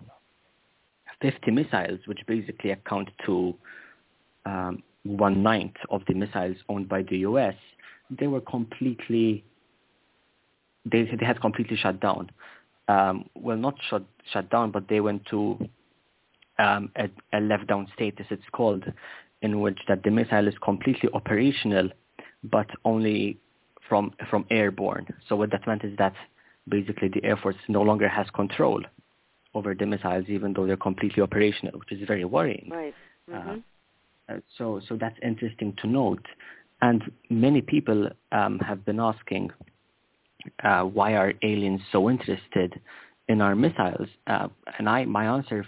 [1.22, 3.54] 50 missiles, which basically account to
[4.44, 7.54] um, one-ninth of the missiles owned by the U.S.,
[8.10, 9.44] they were completely,
[10.84, 12.30] they, they had completely shut down.
[12.88, 15.58] Um, well, not shut, shut down, but they went to
[16.58, 18.84] um, a, a left-down status, it's called,
[19.40, 21.88] in which that the missile is completely operational,
[22.42, 23.38] but only
[23.88, 25.06] from from airborne.
[25.28, 26.14] So what that meant is that
[26.68, 28.82] basically the Air Force no longer has control
[29.54, 32.68] over the missiles, even though they're completely operational, which is very worrying.
[32.70, 32.94] Right.
[33.30, 33.58] Mm-hmm.
[34.28, 36.24] Uh, so so that's interesting to note.
[36.82, 39.50] And many people um, have been asking,
[40.62, 42.80] uh, why are aliens so interested
[43.28, 44.08] in our missiles?
[44.26, 45.66] Uh, and I, my answer f-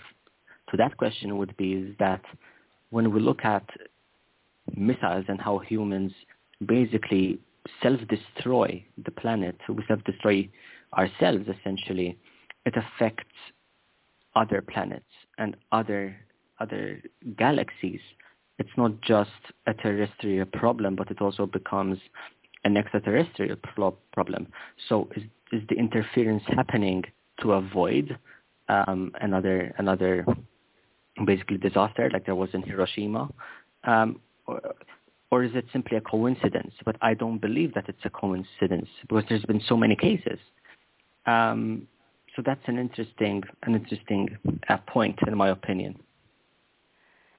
[0.70, 2.22] to that question would be is that
[2.90, 3.64] when we look at
[4.74, 6.12] missiles and how humans
[6.66, 7.38] basically
[7.82, 10.48] self-destroy the planet, we self-destroy
[10.96, 12.18] ourselves essentially,
[12.64, 13.34] it affects
[14.34, 15.04] other planets
[15.38, 16.16] and other
[16.58, 17.02] other
[17.36, 18.00] galaxies.
[18.58, 19.30] It's not just
[19.66, 21.98] a terrestrial problem, but it also becomes
[22.64, 24.48] an extraterrestrial pro- problem.
[24.88, 27.04] So is, is the interference happening
[27.40, 28.18] to avoid
[28.68, 30.24] um, another another
[31.24, 33.28] basically disaster like there was in Hiroshima,
[33.84, 34.20] um,
[35.30, 36.72] or, is it simply a coincidence?
[36.84, 40.38] But I don't believe that it's a coincidence because there's been so many cases.
[41.26, 41.88] Um,
[42.36, 44.36] so that's an interesting an interesting
[44.68, 45.98] uh, point in my opinion.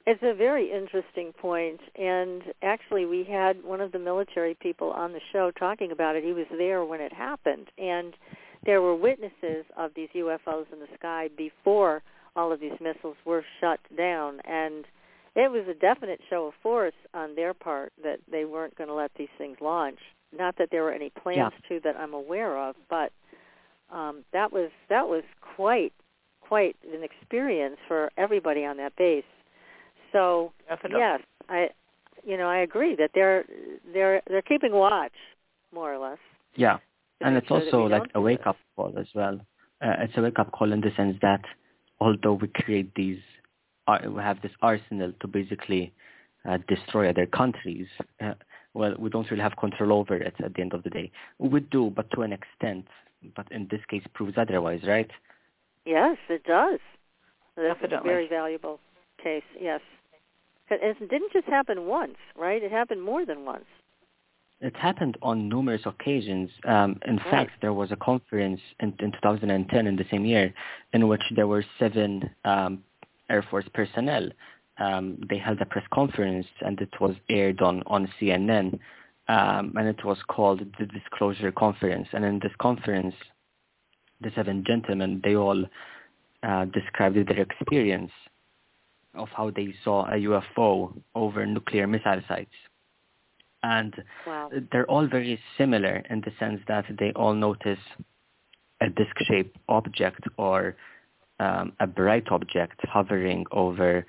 [0.09, 5.11] It's a very interesting point, and actually, we had one of the military people on
[5.11, 6.23] the show talking about it.
[6.23, 8.13] He was there when it happened, and
[8.65, 12.03] there were witnesses of these UFOs in the sky before
[12.37, 14.85] all of these missiles were shut down, and
[15.37, 18.93] it was a definite show of force on their part that they weren't going to
[18.95, 19.99] let these things launch.
[20.37, 21.69] Not that there were any plans Yeah.
[21.69, 23.13] to that I'm aware of, but
[23.89, 25.23] um, that was that was
[25.55, 25.93] quite
[26.41, 29.23] quite an experience for everybody on that base.
[30.11, 30.99] So Definitely.
[30.99, 31.69] yes, I
[32.25, 33.45] you know I agree that they're
[33.93, 35.13] they're they're keeping watch
[35.71, 36.19] more or less.
[36.55, 36.77] Yeah,
[37.21, 39.39] and it's sure also like a wake up call as well.
[39.81, 41.41] Uh, it's a wake up call in the sense that
[41.99, 43.19] although we create these,
[43.87, 45.93] we have this arsenal to basically
[46.47, 47.87] uh, destroy other countries.
[48.21, 48.33] Uh,
[48.73, 51.11] well, we don't really have control over it at the end of the day.
[51.39, 52.87] We do, but to an extent.
[53.35, 55.09] But in this case, proves otherwise, right?
[55.85, 56.79] Yes, it does.
[57.55, 58.09] That's a Definitely.
[58.09, 58.79] very valuable
[59.21, 59.43] case.
[59.59, 59.81] Yes,
[60.69, 62.61] it didn't just happen once, right?
[62.61, 63.65] It happened more than once.
[64.59, 66.49] It happened on numerous occasions.
[66.65, 67.29] Um, in Right.
[67.29, 70.53] fact, there was a conference in, in 2010 in the same year
[70.93, 72.83] in which there were seven um,
[73.29, 74.29] Air Force personnel.
[74.79, 78.79] Um, they held a press conference and it was aired on, on CNN
[79.27, 82.07] um, and it was called the Disclosure Conference.
[82.13, 83.15] And in this conference,
[84.21, 85.65] the seven gentlemen, they all
[86.43, 88.11] uh, described their experience
[89.15, 92.53] of how they saw a UFO over nuclear missile sites.
[93.63, 93.93] And
[94.25, 94.51] Wow.
[94.71, 97.79] they're all very similar in the sense that they all notice
[98.79, 100.75] a disc-shaped object or
[101.39, 104.05] um, a bright object hovering over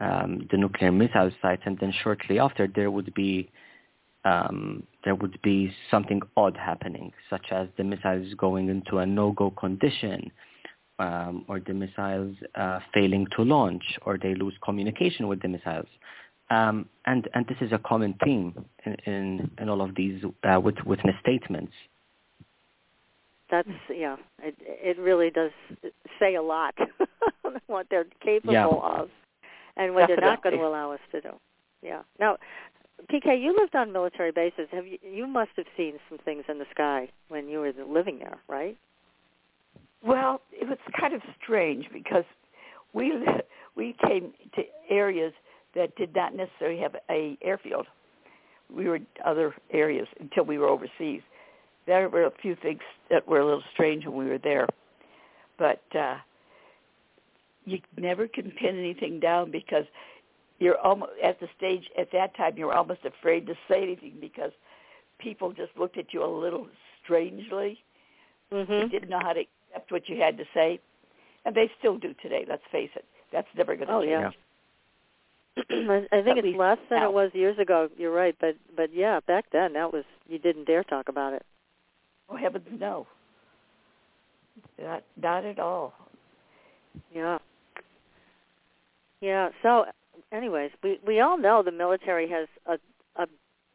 [0.00, 3.50] um, the nuclear missile site, and then shortly after there would be
[4.24, 9.50] um, there would be something odd happening, such as the missiles going into a no-go
[9.50, 10.30] condition,
[10.98, 15.88] um, or the missiles uh, failing to launch, or they lose communication with the missiles.
[16.50, 20.60] Um, and and this is a common theme in in, in all of these uh,
[20.60, 21.72] witness statements.
[23.50, 24.16] That's yeah.
[24.42, 25.50] It it really does
[26.18, 26.74] say a lot
[27.66, 28.66] what they're capable Yeah.
[28.66, 29.10] of,
[29.76, 31.30] and what they're not going to allow us to do.
[31.82, 32.02] Yeah.
[32.18, 32.38] Now,
[33.12, 34.68] PK, you lived on military bases.
[34.72, 34.98] Have you?
[35.02, 38.76] You must have seen some things in the sky when you were living there, right?
[40.02, 42.24] Well, it was kind of strange because
[42.92, 43.12] we
[43.76, 45.32] we came to areas
[45.74, 47.86] that did not necessarily have a airfield.
[48.74, 51.20] We were other areas until we were overseas.
[51.86, 54.66] There were a few things that were a little strange when we were there,
[55.58, 56.16] but uh,
[57.64, 59.84] you never can pin anything down because
[60.58, 64.52] you're almost at the stage at that time you're almost afraid to say anything because
[65.18, 66.66] people just looked at you a little
[67.02, 67.78] strangely
[68.50, 68.88] they Mm-hmm.
[68.88, 70.78] didn't know how to accept what you had to say,
[71.44, 72.44] and they still do today.
[72.48, 74.10] Let's face it, that's never going to Oh, change.
[74.10, 74.30] yeah.
[75.90, 77.08] I I think it's less than now.
[77.08, 77.88] it was years ago.
[77.96, 81.42] You're right, but but yeah, back then that was you didn't dare talk about it.
[82.28, 83.06] Oh heavens, no,
[84.80, 85.94] not not at all.
[87.14, 87.38] Yeah.
[89.20, 89.48] Yeah.
[89.62, 89.84] So,
[90.32, 92.78] anyways, we we all know the military has a
[93.22, 93.26] a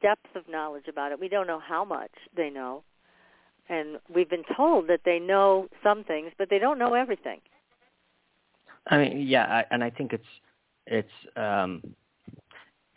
[0.02, 1.20] depth of knowledge about it.
[1.20, 2.84] We don't know how much they know,
[3.70, 7.40] and we've been told that they know some things, but they don't know everything.
[8.88, 10.24] I mean, yeah, I, and I think it's
[10.88, 11.84] it's um,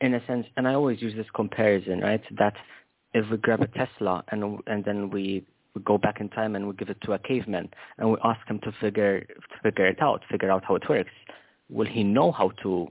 [0.00, 2.22] in a sense, and I always use this comparison, right?
[2.38, 2.54] That
[3.14, 5.44] if we grab a Tesla and and then we,
[5.74, 8.46] we go back in time and we give it to a caveman and we ask
[8.48, 11.10] him to figure to figure it out, figure out how it works,
[11.68, 12.88] will he know how to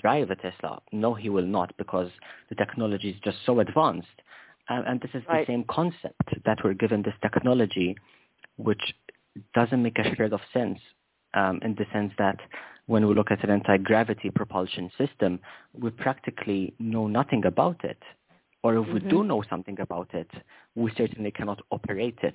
[0.00, 0.80] drive a Tesla?
[0.92, 2.10] No, he will not because
[2.48, 4.08] the technology is just so advanced.
[4.68, 5.46] And, and this is Right.
[5.46, 7.96] the same concept that we're given this technology,
[8.56, 8.94] which
[9.54, 10.78] doesn't make a shred of sense
[11.34, 12.38] um, in the sense that
[12.86, 15.40] when we look at an anti-gravity propulsion system,
[15.72, 17.98] we practically know nothing about it.
[18.64, 20.30] Or if we do know something about it,
[20.74, 22.34] we certainly cannot operate it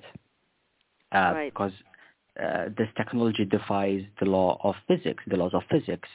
[1.10, 1.52] uh, Right.
[1.52, 1.72] because
[2.40, 6.08] uh, this technology defies the law of physics, the laws of physics,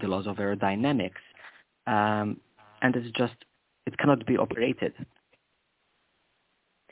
[0.00, 1.24] the laws of aerodynamics,
[1.88, 2.40] um,
[2.82, 3.34] and it's just
[3.86, 4.94] it cannot be operated.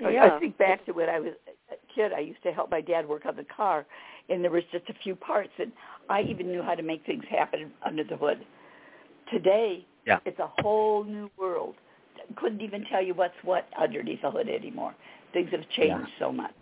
[0.04, 0.24] I- Yeah.
[0.24, 1.34] I think back to when I was
[1.70, 2.12] a kid.
[2.12, 3.86] I used to help my dad work on the car,
[4.28, 5.70] and there was just a few parts, and
[6.08, 8.44] I even knew how to make things happen under the hood.
[9.30, 10.18] Today, Yeah.
[10.24, 11.76] it's a whole new world.
[12.36, 14.94] Couldn't even tell you what's what underneath the hood anymore.
[15.32, 16.52] Things have changed so much.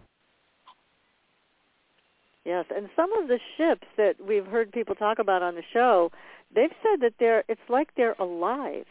[2.44, 6.10] Yes, and some of the ships that we've heard people talk about on the show,
[6.54, 8.86] they've said that they're it's like they're alive.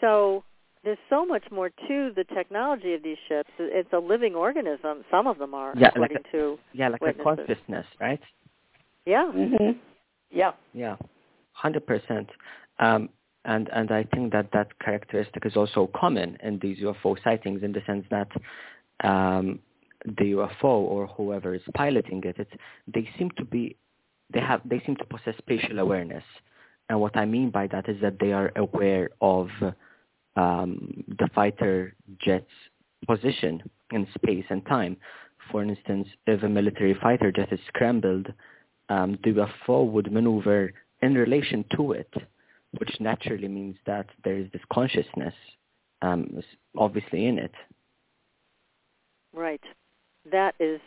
[0.00, 0.44] So
[0.84, 3.50] there's so much more to the technology of these ships.
[3.58, 5.04] It's a living organism.
[5.10, 7.26] Some of them are, Yeah, like according to Yeah, like Witnesses.
[7.26, 8.20] a consciousness, right?
[9.06, 9.30] yeah.
[9.34, 9.78] Mm-hmm.
[10.30, 10.52] Yeah.
[10.72, 10.96] Yeah,
[11.52, 12.28] hundred percent.
[13.44, 17.72] And and I think that that characteristic is also common in these UFO sightings in
[17.72, 18.28] the sense that
[19.02, 19.60] um,
[20.04, 22.46] the UFO or whoever is piloting it,
[22.86, 23.76] they seem to be
[24.32, 26.24] they have they seem to possess spatial awareness.
[26.88, 29.48] And what I mean by that is that they are aware of
[30.36, 32.46] um, the fighter jet's
[33.06, 34.96] position in space and time.
[35.50, 38.32] For instance, if a military fighter jet is scrambled,
[38.88, 40.72] um, the UFO would maneuver
[41.02, 42.12] in relation to it,
[42.78, 45.34] which naturally means that there is this consciousness
[46.02, 46.40] um,
[46.76, 47.52] obviously in it.
[49.34, 49.62] Right.
[50.30, 50.80] That is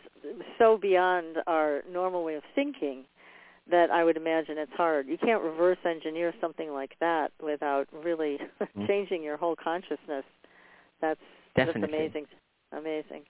[0.58, 3.04] so beyond our normal way of thinking
[3.70, 5.06] that I would imagine it's hard.
[5.06, 8.38] You can't reverse engineer something like that without really
[8.76, 8.86] Mhm.
[8.86, 10.24] changing your whole consciousness.
[11.00, 11.20] That's
[11.56, 11.80] Definitely.
[11.82, 12.26] that's amazing.
[12.72, 13.22] Amazing.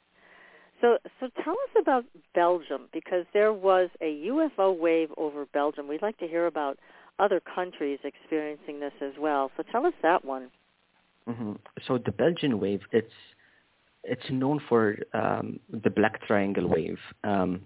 [0.80, 5.86] So so tell us about Belgium because there was a UFO wave over Belgium.
[5.86, 6.78] We'd like to hear about
[7.18, 9.50] other countries experiencing this as well.
[9.57, 10.50] So tell us that one.
[11.27, 11.53] hmm
[11.87, 13.12] So the Belgian wave, it's
[14.04, 16.98] it's known for um, the Black Triangle wave.
[17.23, 17.62] Um,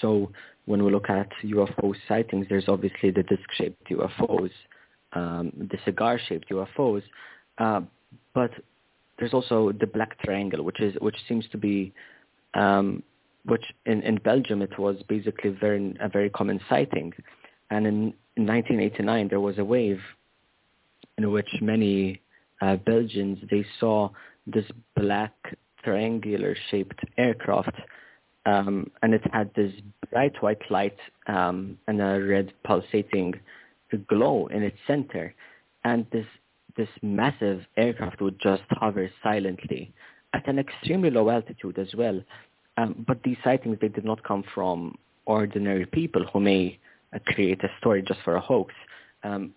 [0.00, 0.30] so
[0.66, 4.50] when we look at UFO sightings, there's obviously the disc-shaped UFOs,
[5.14, 7.02] um, the cigar-shaped UFOs,
[7.58, 7.80] uh,
[8.34, 8.50] but
[9.18, 11.92] there's also the Black Triangle, which is which seems to be,
[12.54, 13.02] um,
[13.44, 17.12] which in, in Belgium it was basically very a very common sighting,
[17.72, 17.94] and in,
[18.36, 20.00] in 1989 there was a wave
[21.18, 22.20] in which many
[22.60, 24.08] uh, Belgians they saw
[24.46, 24.66] this
[24.96, 25.34] black
[25.84, 27.76] triangular shaped aircraft
[28.46, 29.72] um, and it had this
[30.10, 30.96] bright white light
[31.26, 33.34] um, and a red pulsating
[34.08, 35.34] glow in its center.
[35.84, 36.26] And this
[36.76, 39.92] this massive aircraft would just hover silently
[40.32, 42.18] at an extremely low altitude as well.
[42.78, 44.96] Um, but these sightings, they did not come from
[45.26, 46.78] ordinary people who may
[47.20, 48.72] create a story just for a hoax.
[49.24, 49.54] Um,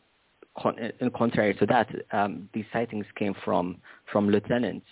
[0.62, 3.78] con- contrary to that, um, these sightings came from
[4.12, 4.86] from lieutenants.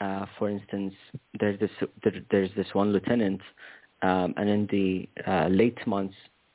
[0.00, 0.94] Uh, for instance,
[1.40, 1.70] there's this
[2.02, 3.40] there, there's this one lieutenant,
[4.02, 6.14] um, and in the uh, late months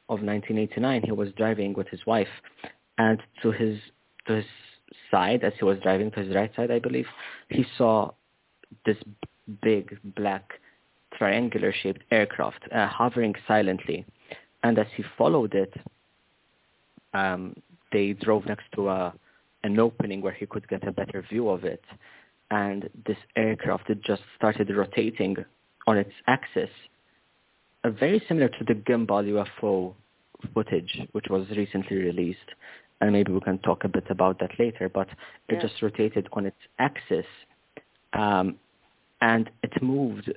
[0.09, 2.27] of 1989, he was driving with his wife,
[2.97, 3.79] and to his
[4.27, 4.45] to his
[5.09, 7.07] side, as he was driving to his right side, I believe,
[7.49, 8.11] he saw
[8.85, 8.97] this
[9.61, 10.59] big black
[11.17, 14.05] triangular shaped aircraft uh, hovering silently.
[14.63, 15.73] And as he followed it,
[17.13, 17.55] um,
[17.91, 19.13] they drove next to a,
[19.63, 21.83] an opening where he could get a better view of it.
[22.49, 25.37] And this aircraft it just started rotating
[25.87, 26.69] on its axis,
[27.83, 29.93] uh, very similar to the gimbal UFO
[30.53, 32.39] footage, which was recently released.
[32.99, 34.87] And maybe we can talk a bit about that later.
[34.87, 35.07] But
[35.49, 35.61] it yeah.
[35.61, 37.25] just rotated on its axis,
[38.13, 38.57] um,
[39.21, 40.31] and it moved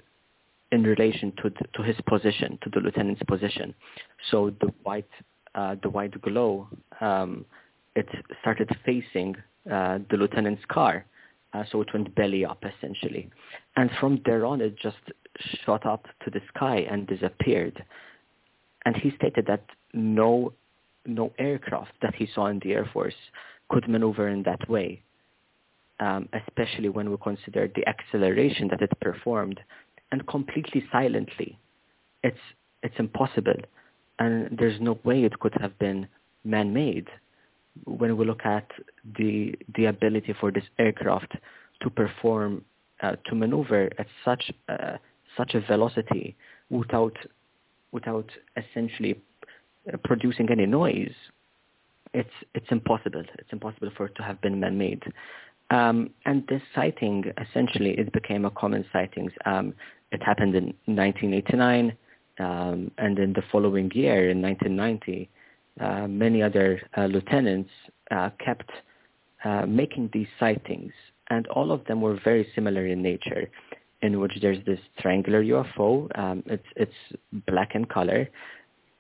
[0.74, 3.74] in relation to the, to his position, to the lieutenant's position.
[4.30, 5.14] So the white
[5.54, 6.68] uh, the white glow
[7.00, 7.44] um,
[7.94, 8.08] it
[8.40, 9.36] started facing
[9.70, 11.06] uh, the lieutenant's car,
[11.52, 13.30] uh, so it went belly up essentially,
[13.76, 15.04] and from there on it just
[15.64, 17.76] shot up to the sky and disappeared.
[18.84, 20.52] And he stated that no
[21.06, 23.20] no aircraft that he saw in the Air Force
[23.70, 25.02] could maneuver in that way,
[26.00, 29.60] um, especially when we consider the acceleration that it performed
[30.14, 31.58] and completely silently.
[32.22, 32.44] It's
[32.84, 33.60] it's impossible,
[34.20, 36.06] and there's no way it could have been
[36.44, 37.08] man-made.
[38.00, 38.68] When we look at
[39.18, 39.32] the
[39.76, 41.32] the ability for this aircraft
[41.82, 42.64] to perform
[43.02, 44.96] uh, to maneuver at such uh,
[45.38, 46.36] such a velocity
[46.70, 47.16] without
[47.90, 48.28] without
[48.62, 49.14] essentially
[49.92, 51.16] uh, producing any noise,
[52.20, 53.24] it's it's impossible.
[53.40, 55.02] It's impossible for it to have been man-made.
[55.70, 59.30] Um, and this sighting, essentially, it became a common sighting.
[59.44, 59.74] Um,
[60.14, 61.96] it happened in 1989,
[62.38, 65.28] um, and in the following year, in 1990,
[65.80, 67.70] uh, many other uh, lieutenants
[68.10, 68.70] uh, kept
[69.44, 70.92] uh, making these sightings,
[71.30, 73.50] and all of them were very similar in nature,
[74.02, 76.08] in which there's this triangular UFO.
[76.18, 77.00] Um, it's it's
[77.46, 78.28] black in color.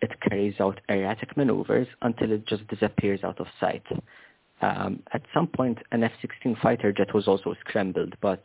[0.02, 3.84] It carries out erratic maneuvers until it just disappears out of sight.
[4.60, 8.42] Um, at some point, an F-16 fighter jet was also scrambled, but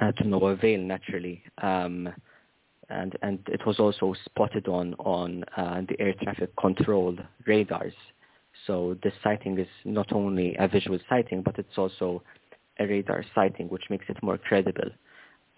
[0.00, 1.42] uh, to no avail, naturally.
[1.62, 2.08] Um,
[2.88, 7.16] and and it was also spotted on on uh, the air traffic control
[7.46, 7.94] radars.
[8.66, 12.22] So this sighting is not only a visual sighting, but it's also
[12.78, 14.90] a radar sighting, which makes it more credible.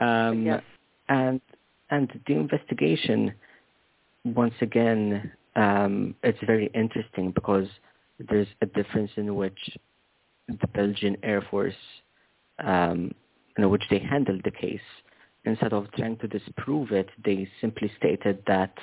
[0.01, 0.63] Um, yes.
[1.09, 1.41] And
[1.91, 3.35] and the investigation,
[4.25, 7.69] once again, um, it's very interesting because
[8.29, 9.59] there's a difference in which
[10.49, 11.75] the Belgian Air Force,
[12.63, 13.13] um,
[13.57, 14.81] in which they handled the case.
[15.45, 18.75] Instead of trying to disprove it, they simply stated that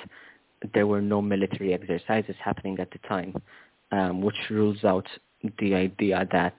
[0.74, 3.34] there were no military exercises happening at the time,
[3.90, 5.06] um, which rules out
[5.58, 6.56] the idea that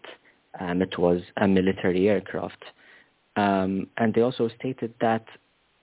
[0.60, 2.64] um, it was a military aircraft.
[3.36, 5.26] Um, and they also stated that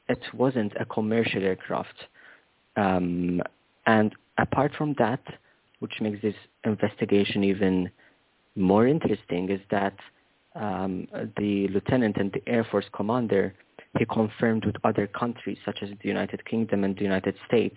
[0.08, 1.94] it wasn't a commercial aircraft.
[2.76, 3.40] Um,
[3.86, 5.22] and apart from that,
[5.80, 7.90] which makes this investigation even
[8.54, 9.94] more interesting is that
[10.54, 13.54] um, the lieutenant and the Air Force commander,
[13.98, 17.76] he confirmed with other countries such as the United Kingdom and the United States,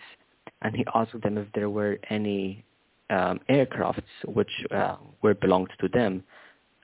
[0.61, 2.63] and he asked them if there were any
[3.09, 6.23] um, aircrafts which uh, were belonged to them,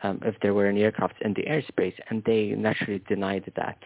[0.03, 3.77] um, if there were any aircrafts in the airspace, and they naturally denied that.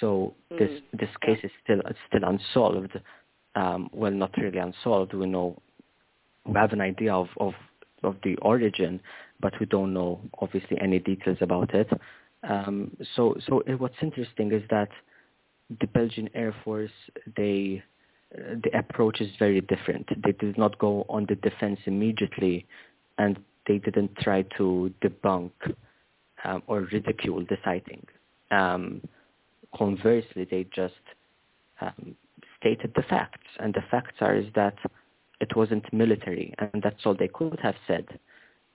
[0.00, 0.58] So mm.
[0.58, 2.98] this this case is still still unsolved.
[3.54, 5.12] Um, well, not really unsolved.
[5.12, 5.60] We know
[6.46, 7.54] we have an idea of, of,
[8.02, 9.00] of the origin,
[9.40, 11.88] but we don't know obviously any details about it.
[12.48, 14.88] Um, so, so what's interesting is that
[15.80, 16.90] the Belgian Air Force,
[17.36, 17.82] they,
[18.34, 20.08] the approach is very different.
[20.22, 22.66] They did not go on the defense immediately,
[23.18, 25.52] and they didn't try to debunk
[26.44, 28.04] um, or ridicule the sighting.
[28.50, 29.00] Um,
[29.76, 30.94] conversely, they just
[31.80, 32.16] um,
[32.58, 34.74] stated the facts, and the facts are is that
[35.42, 38.06] it wasn't military, and that's all they could have said,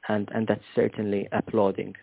[0.09, 1.95] and and that's certainly applauding.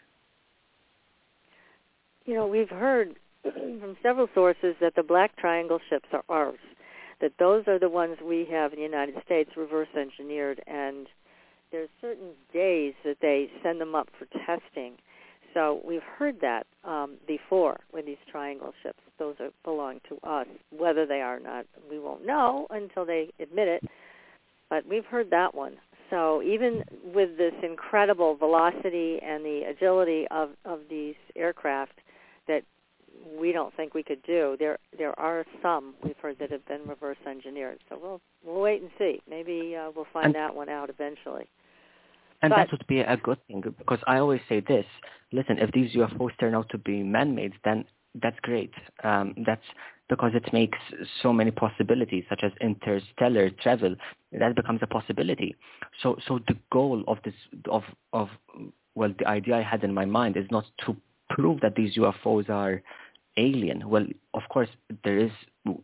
[2.24, 6.64] You know, we've heard from several sources that the Black Triangle ships are ours,
[7.20, 11.06] that those are the ones we have in the United States reverse engineered, and
[11.70, 14.94] there's certain days that they send them up for testing.
[15.52, 18.98] So we've heard that um, before with these triangle ships.
[19.18, 20.46] those are, belong to us.
[20.76, 23.84] Whether they are or not, we won't know until they admit it.
[24.70, 25.76] But we've heard that one.
[26.10, 26.84] So even
[27.14, 32.00] with this incredible velocity and the agility of, of these aircraft
[32.46, 32.62] that
[33.38, 36.82] we don't think we could do, there there are some we've heard that have been
[36.86, 37.78] reverse engineered.
[37.88, 39.20] So we'll we'll wait and see.
[39.28, 41.48] Maybe uh, we'll find and, that one out eventually.
[42.42, 44.84] And but, that would be a good thing because I always say this:
[45.32, 47.84] listen, if these UFOs turn out to be man-made, then
[48.22, 48.72] that's great.
[49.02, 49.64] Um, that's
[50.08, 50.78] because it makes
[51.22, 53.96] so many possibilities, such as interstellar travel.
[54.32, 55.56] That becomes a possibility.
[56.02, 57.34] So, so the goal of this,
[57.70, 58.28] of of
[58.94, 60.96] well, the idea I had in my mind is not to
[61.30, 62.82] prove that these UFOs are
[63.36, 63.88] alien.
[63.88, 64.68] Well, of course,
[65.02, 65.30] there is.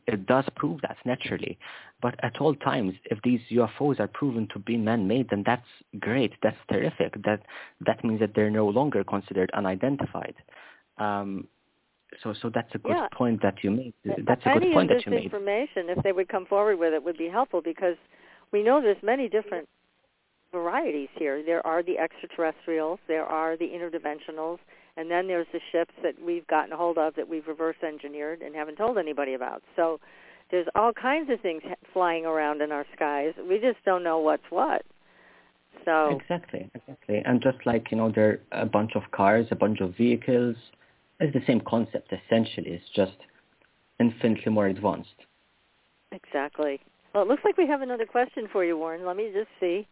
[0.07, 1.59] It does prove that naturally,
[2.03, 5.67] but at all times, if these UFOs are proven to be man-made, then that's
[5.99, 6.35] great.
[6.43, 7.15] That's terrific.
[7.25, 7.41] That
[7.87, 10.35] that means that they're no longer considered unidentified.
[10.99, 11.49] Um,
[12.23, 13.09] so so that's a good yeah.
[13.13, 13.95] point that you made.
[14.05, 15.25] That's a good point that you this made.
[15.25, 17.97] information, if they would come forward with it, would be helpful because
[18.53, 19.69] we know there's many different
[20.53, 21.43] varieties here.
[21.45, 24.59] There are the extraterrestrials, there are the interdimensionals,
[24.97, 28.43] and then there's the ships that we've gotten a hold of that we've reverse engineered
[28.43, 29.63] and haven't told anybody about.
[29.77, 30.01] So
[30.51, 33.33] there's all kinds of things flying around in our skies.
[33.49, 34.83] We just don't know what's what.
[35.85, 39.55] So exactly, exactly, and just like you know, there are a bunch of cars, a
[39.55, 40.57] bunch of vehicles
[41.21, 42.71] it's the same concept essentially.
[42.71, 43.17] It's just
[43.99, 45.15] infinitely more advanced.
[46.13, 46.81] Exactly.
[47.15, 49.05] Well, it looks like we have another question for you, Warren.
[49.07, 49.87] Let me just see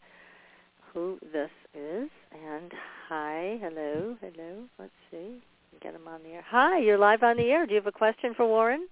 [0.92, 2.08] who this is.
[2.32, 2.72] And
[3.08, 4.64] hi, hello, hello.
[4.78, 5.40] Let's see.
[5.80, 6.44] Get him on the air.
[6.48, 7.66] Hi, you're live on the air.
[7.66, 8.88] Do you have a question for Warren?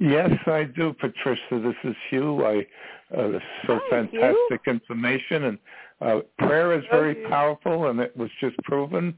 [0.00, 1.40] Yes, I do, Patricia.
[1.50, 2.44] This is Hugh.
[2.44, 2.58] I
[3.14, 4.72] uh, so Hi, fantastic Hugh.
[4.72, 5.58] information, and
[6.00, 9.14] uh, prayer is very powerful, and it was just proven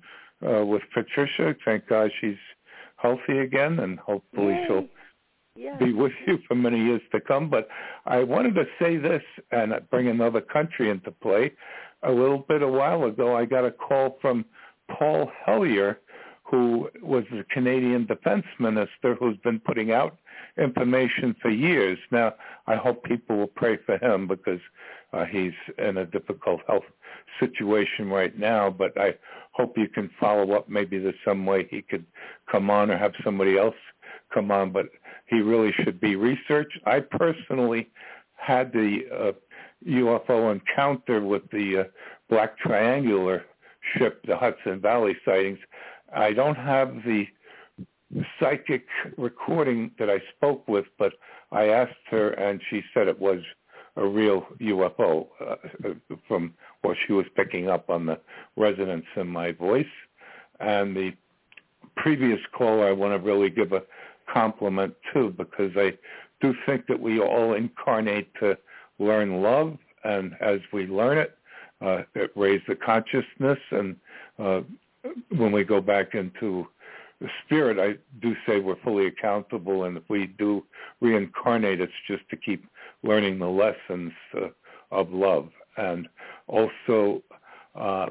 [0.49, 1.55] uh, with Patricia.
[1.65, 2.37] Thank God she's
[2.97, 4.65] healthy again, and hopefully Yay.
[4.67, 4.89] she'll
[5.57, 5.79] Yes.
[5.79, 7.51] be with you for many years to come.
[7.51, 7.69] But
[8.07, 11.53] I wanted to say this and bring another country into play.
[12.03, 14.45] A little bit a while ago, I got a call from
[14.89, 15.99] Paul Hellyer,
[16.51, 20.19] who was the Canadian Defense Minister, who's been putting out
[20.59, 21.99] information for years.
[22.11, 22.35] Now,
[22.67, 24.61] I hope people will pray for him because
[25.13, 26.85] uh, he's in a difficult health
[27.39, 29.15] situation right now, but I
[29.53, 30.69] hope you can follow up.
[30.69, 32.05] Maybe there's some way he could
[32.51, 33.77] come on or have somebody else
[34.35, 34.87] come on, but
[35.27, 36.79] he really should be researched.
[36.85, 37.91] I personally
[38.37, 39.33] had the uh,
[39.89, 41.85] UFO encounter with the uh,
[42.29, 43.45] Black Triangular
[43.97, 45.59] ship, the Hudson Valley sightings.
[46.15, 47.27] I don't have the
[48.39, 48.87] psychic
[49.17, 51.13] recording that I spoke with, but
[51.53, 53.41] I asked her and she said it was
[53.97, 55.57] a real UFO uh,
[56.27, 58.19] from what she was picking up on the
[58.57, 59.85] resonance in my voice.
[60.61, 61.13] And the
[61.97, 63.83] previous caller, I want to really give a
[64.33, 65.97] compliment to because I
[66.41, 68.57] do think that we all incarnate to
[68.99, 71.37] learn love, and as we learn it,
[71.81, 73.59] uh, it raises the consciousness.
[73.71, 73.97] And
[74.39, 74.61] uh,
[75.37, 76.67] when we go back into
[77.21, 80.65] the spirit, I do say we're fully accountable, and if we do
[81.01, 82.65] reincarnate, it's just to keep
[83.03, 84.49] learning the lessons uh,
[84.91, 85.51] of love.
[85.77, 86.09] And
[86.47, 87.23] also,
[87.75, 88.07] uh,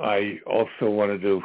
[0.00, 1.42] I also wanted to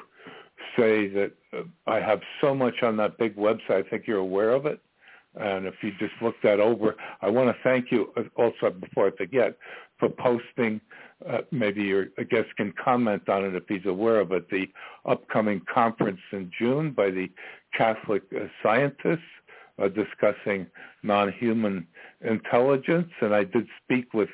[0.77, 3.85] say that uh, I have so much on that big website.
[3.85, 4.79] I think you're aware of it.
[5.35, 9.07] And if you just look that over, I want to thank you uh, also before
[9.07, 9.57] I forget
[9.99, 10.81] for posting.
[11.27, 14.49] Uh, maybe your guest can comment on it if he's aware of it.
[14.49, 14.69] The
[15.05, 17.29] upcoming conference in June by the
[17.77, 19.19] Catholic uh, scientists
[19.81, 20.67] uh, discussing
[21.03, 21.85] non-human
[22.21, 24.29] intelligence, and I did speak with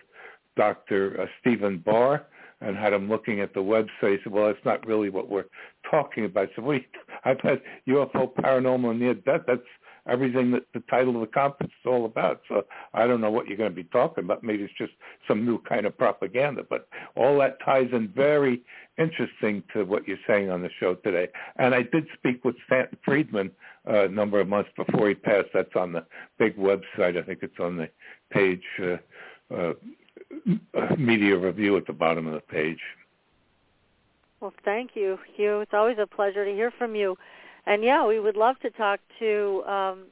[0.56, 1.22] Dr.
[1.22, 2.26] Uh, Stephen Barr
[2.62, 4.18] and had him looking at the website.
[4.18, 5.46] He said, well, that's not really what we're
[5.90, 6.50] talking about.
[6.56, 6.88] So we,
[7.24, 9.42] I've had UFO paranormal near death.
[9.46, 9.62] That's
[10.08, 12.42] everything that the title of the conference is all about.
[12.48, 14.44] So I don't know what you're going to be talking about.
[14.44, 14.94] Maybe it's just
[15.28, 16.64] some new kind of propaganda.
[16.70, 18.62] But all that ties in very
[18.98, 21.28] interesting to what you're saying on the show today.
[21.58, 23.52] And I did speak with Stanton Friedman
[23.88, 25.50] uh, a number of months before he passed.
[25.54, 26.06] That's on the
[26.38, 27.18] big website.
[27.18, 27.90] I think it's on the
[28.32, 28.64] page.
[28.82, 28.98] Uh,
[29.54, 29.74] uh,
[30.98, 32.80] media review at the bottom of the page.
[34.40, 35.62] Well, thank you, Hugh.
[35.62, 37.18] It's always a pleasure to hear from you.
[37.68, 40.06] And yeah, we would love to talk to um,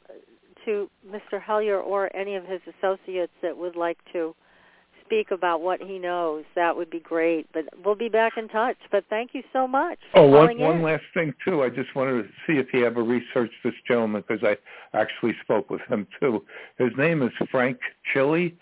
[0.65, 1.41] to Mr.
[1.41, 4.35] Hellyer or any of his associates that would like to
[5.05, 6.45] speak about what he knows.
[6.55, 7.47] That would be great.
[7.53, 8.77] But we'll be back in touch.
[8.91, 9.99] But thank you so much.
[10.15, 10.81] oh, one, in.
[10.81, 11.63] last thing too.
[11.63, 14.57] I just wanted to see if he ever researched this gentleman because I
[14.97, 16.43] actually spoke with him too.
[16.77, 17.77] His name is Frank
[18.13, 18.55] Chili,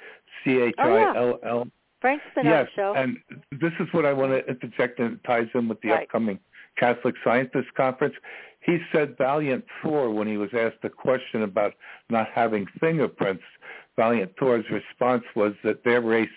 [0.44, 1.68] C H I L L.
[2.02, 2.94] Frank's been yes, on the show.
[2.96, 3.18] and
[3.62, 6.04] this is what I want to interject and it ties in with the Right.
[6.04, 6.40] upcoming
[6.78, 8.16] Catholic Scientists Conference.
[8.62, 11.74] He said Valiant Thor when he was asked a question about
[12.10, 13.44] not having fingerprints.
[13.96, 16.30] Valiant Thor's response was that their race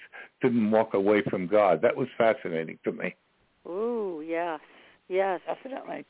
[0.43, 1.81] didn't walk away from God.
[1.83, 3.15] That was fascinating to me.
[3.67, 4.61] Ooh, yes,
[5.09, 6.05] yes, definitely.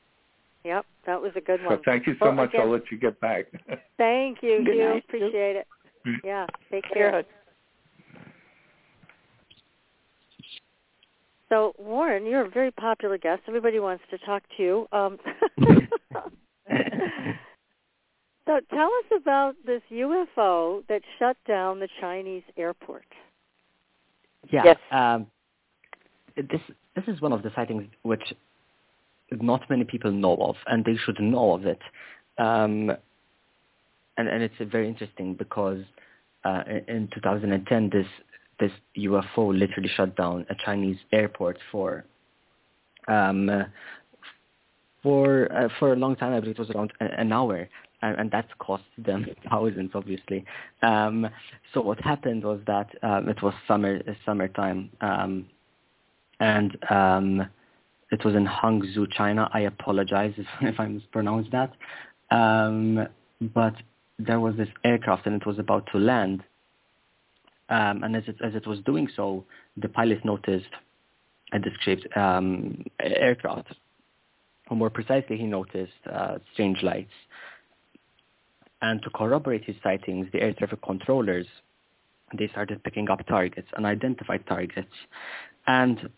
[0.64, 1.76] Yep, that was a good one.
[1.76, 2.50] So thank you so well, much.
[2.50, 3.46] Again, I'll let you get back.
[3.98, 4.88] thank you, Good Hugh.
[4.88, 5.04] night.
[5.06, 5.66] Appreciate it.
[6.24, 7.24] Yeah, take care.
[11.54, 13.42] So, Warren, you're a very popular guest.
[13.46, 14.88] Everybody wants to talk to you.
[14.90, 15.20] Um,
[18.44, 23.04] so, tell us about this UFO that shut down the Chinese airport.
[24.50, 24.62] Yeah.
[24.64, 24.78] Yes.
[24.90, 25.28] Um,
[26.34, 26.60] this
[26.96, 28.34] this is one of the sightings which
[29.30, 31.78] not many people know of, and they should know of it.
[32.36, 32.90] Um,
[34.16, 35.84] and and it's very interesting because
[36.44, 38.06] uh, in, in 2010, this
[38.60, 42.04] this UFO literally shut down a Chinese airport for
[43.08, 43.50] um,
[45.02, 46.32] for uh, for a long time.
[46.32, 47.68] I believe it was around an hour,
[48.02, 50.44] and, and that cost them thousands, obviously.
[50.82, 51.28] Um,
[51.72, 55.46] so what happened was that um, it was summer summertime, um,
[56.40, 57.48] and um,
[58.10, 59.48] it was in Hangzhou, China.
[59.52, 61.72] I apologize if, if I mispronounced that,
[62.34, 63.06] um,
[63.54, 63.74] but
[64.18, 66.42] there was this aircraft, and it was about to land.
[67.68, 69.44] Um, and as it, as it was doing so,
[69.76, 70.68] the pilot noticed
[71.52, 73.74] a disc-shaped um, aircraft.
[74.70, 77.12] Or more precisely, he noticed uh, strange lights.
[78.82, 81.46] And to corroborate his sightings, the air traffic controllers,
[82.36, 84.92] they started picking up targets, unidentified targets.
[85.66, 86.10] And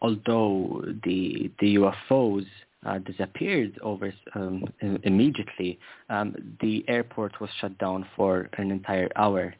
[0.00, 2.46] although the the UFOs
[2.84, 4.64] uh, disappeared over um,
[5.04, 5.78] immediately,
[6.08, 9.54] um, the airport was shut down for an entire hour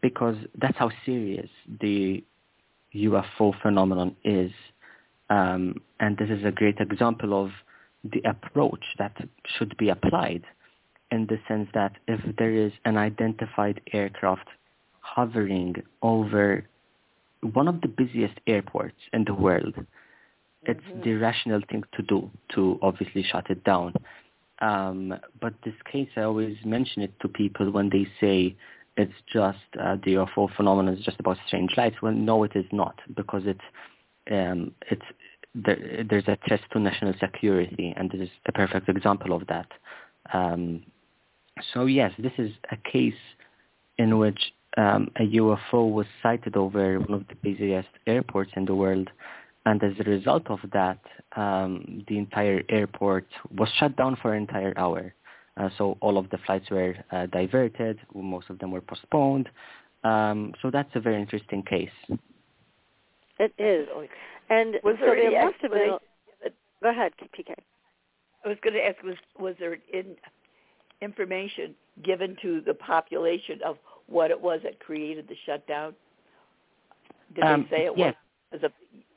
[0.00, 1.48] because that's how serious
[1.80, 2.24] the
[2.94, 4.52] UFO phenomenon is.
[5.30, 7.50] Um, and this is a great example of
[8.04, 9.16] the approach that
[9.58, 10.42] should be applied
[11.10, 14.48] in the sense that if there is an identified aircraft
[15.00, 16.66] hovering over
[17.52, 19.74] one of the busiest airports in the world,
[20.62, 23.92] it's the rational thing to do to obviously shut it down.
[24.60, 28.56] Um, but this case, I always mention it to people when they say
[28.96, 31.96] it's just uh, the UFO phenomenon is just about strange lights.
[32.00, 33.60] Well, no, it is not because it's
[34.30, 35.04] um, it's
[35.54, 39.66] there, there's a threat to national security, and this is a perfect example of that.
[40.32, 40.82] Um,
[41.72, 43.14] so yes, this is a case
[43.98, 48.74] in which um, a UFO was sighted over one of the busiest airports in the
[48.74, 49.10] world,
[49.66, 50.98] and as a result of that,
[51.36, 53.26] um, the entire airport
[53.56, 55.14] was shut down for an entire hour.
[55.56, 59.48] Uh, so all of the flights were uh, diverted, most of them were postponed.
[60.02, 61.90] Um, so that's a very interesting case.
[63.38, 63.88] It is.
[64.50, 65.80] And Was so there there must have been.
[65.80, 65.98] explanation?
[66.82, 67.54] Go ahead, PK.
[68.44, 70.16] I was going to ask, was was there in,
[71.00, 75.94] information given to the population of what it was that created the shutdown?
[77.34, 78.14] Did Um, they say it yes.
[78.52, 78.70] was as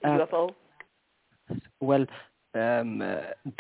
[0.03, 0.53] a Uh, UFO?
[1.81, 2.05] Well,
[2.57, 2.99] um,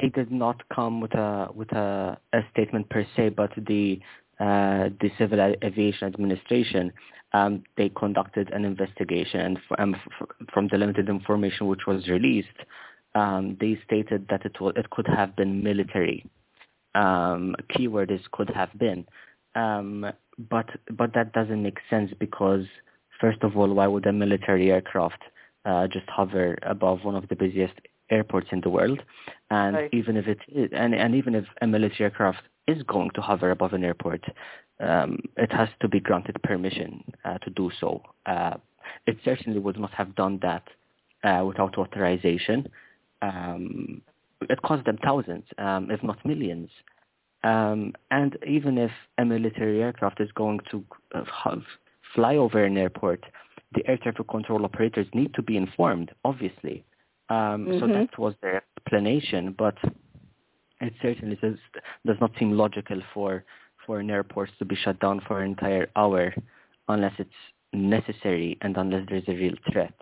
[0.01, 3.99] they did not come with a with a, a statement per se, but the
[4.39, 6.91] uh, the Civil Aviation Administration
[7.33, 12.07] um, they conducted an investigation, and f- um, f- from the limited information which was
[12.07, 12.47] released,
[13.15, 16.25] um, they stated that it was, it could have been military.
[16.95, 19.05] Um, keyword is could have been,
[19.55, 20.05] um,
[20.49, 22.65] but but that doesn't make sense because
[23.19, 25.21] first of all, why would a military aircraft
[25.65, 27.73] uh, just hover above one of the busiest
[28.09, 29.01] airports in the world?
[29.49, 29.89] And Right.
[29.93, 33.51] even if it is, and, and even if a military aircraft is going to hover
[33.51, 34.23] above an airport,
[34.79, 38.01] um, it has to be granted permission uh, to do so.
[38.25, 38.55] Uh,
[39.05, 40.63] it certainly would not have done that
[41.23, 42.69] uh, without authorization.
[43.21, 44.01] Um,
[44.41, 46.69] it cost them thousands, um, if not millions.
[47.43, 50.83] Um, and even if a military aircraft is going to
[51.15, 51.63] uh, have,
[52.13, 53.23] fly over an airport,
[53.73, 56.83] the air traffic control operators need to be informed, obviously.
[57.29, 57.93] Um, So Mhm.
[57.93, 59.77] that was their explanation, but
[60.79, 61.57] it certainly does,
[62.05, 63.43] does not seem logical for,
[63.85, 66.33] for an airport to be shut down for an entire hour
[66.87, 67.35] unless it's
[67.73, 69.93] necessary and unless there's a real threat.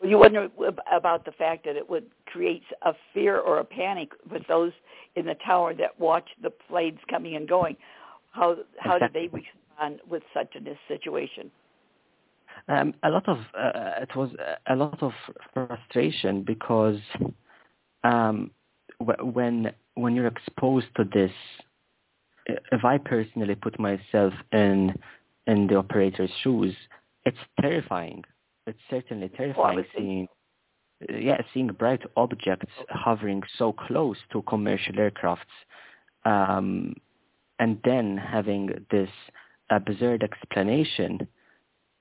[0.00, 0.48] Well, you wonder
[0.90, 4.72] about the fact that it would create a fear or a panic with those
[5.14, 7.76] in the tower that watch the planes coming and going.
[8.30, 11.50] How how did they respond with such a situation?
[12.70, 14.30] Um, a lot of uh, it was
[14.68, 15.12] a lot of
[15.52, 17.00] frustration because
[18.04, 18.52] um,
[19.00, 21.32] w- when when you're exposed to this,
[22.46, 24.94] if I personally put myself in
[25.48, 26.76] in the operator's shoes,
[27.24, 28.22] it's terrifying.
[28.68, 30.00] It's certainly terrifying Obviously.
[30.00, 30.28] seeing
[31.08, 35.56] yeah, seeing bright objects hovering so close to commercial aircrafts,
[36.24, 36.94] um,
[37.58, 39.10] and then having this
[39.70, 41.26] absurd explanation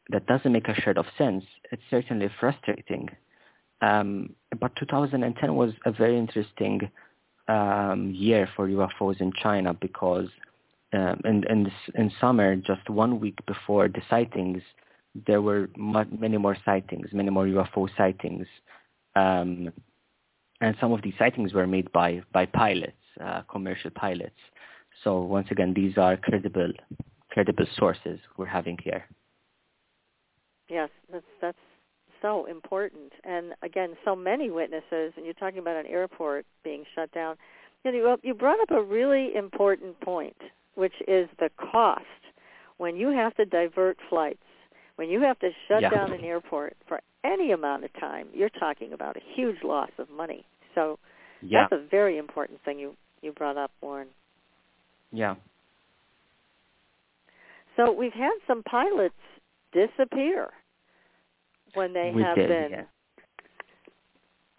[0.10, 3.10] that doesn't make a shred of sense, it's certainly frustrating.
[3.82, 6.90] Um, but 2010 was a very interesting
[7.48, 10.28] um, year for UFOs in China because
[10.94, 14.62] um, in, in, in summer, just one week before the sightings,
[15.28, 18.48] there were many more sightings, many more UFO sightings.
[19.16, 19.72] Um,
[20.62, 22.94] and some of these sightings were made by, by pilots,
[23.24, 24.36] uh, commercial pilots.
[25.04, 26.74] So once again, these are credible,
[27.30, 29.06] credible sources we're having here.
[30.70, 31.58] Yes, that's that's
[32.22, 33.14] so important.
[33.24, 37.36] And again, so many witnesses, and you're talking about an airport being shut down.
[37.84, 40.36] You know, you brought up a really important point,
[40.76, 42.04] which is the cost
[42.78, 44.44] when you have to divert flights,
[44.98, 45.90] when you have to shut yeah.
[45.90, 48.28] down an airport for any amount of time.
[48.34, 50.46] You're talking about a huge loss of money.
[50.76, 51.00] So
[51.42, 51.68] yeah.
[51.70, 54.08] that's a very important thing you you brought up, Warren.
[55.12, 55.36] Yeah.
[57.76, 59.16] So we've had some pilots
[59.72, 60.50] disappear
[61.74, 62.84] when they we have did, been yeah.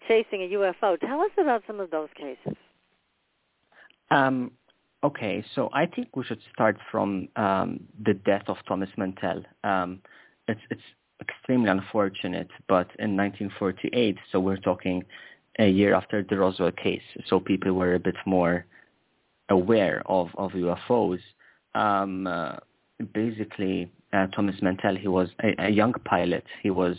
[0.07, 0.99] chasing a UFO.
[0.99, 2.57] Tell us about some of those cases.
[4.09, 4.51] Um,
[5.03, 9.43] okay, so I think we should start from um, the death of Thomas Mantell.
[9.63, 10.01] Um,
[10.47, 10.81] it's it's
[11.21, 15.03] extremely unfortunate, but in 1948, so we're talking
[15.59, 18.65] a year after the Roswell case, so people were a bit more
[19.49, 21.19] aware of, of UFOs.
[21.75, 22.57] Um, uh,
[23.13, 26.43] basically, uh, Thomas Mantell, he was a, a, young pilot.
[26.61, 26.97] He was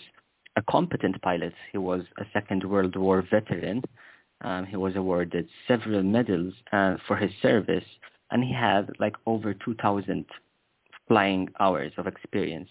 [0.57, 1.53] a competent pilot.
[1.71, 3.83] He was a Second World War veteran.
[4.41, 7.85] Um, he was awarded several medals uh, for his service,
[8.31, 10.25] and he had like over 2,000
[11.07, 12.69] flying hours of experience.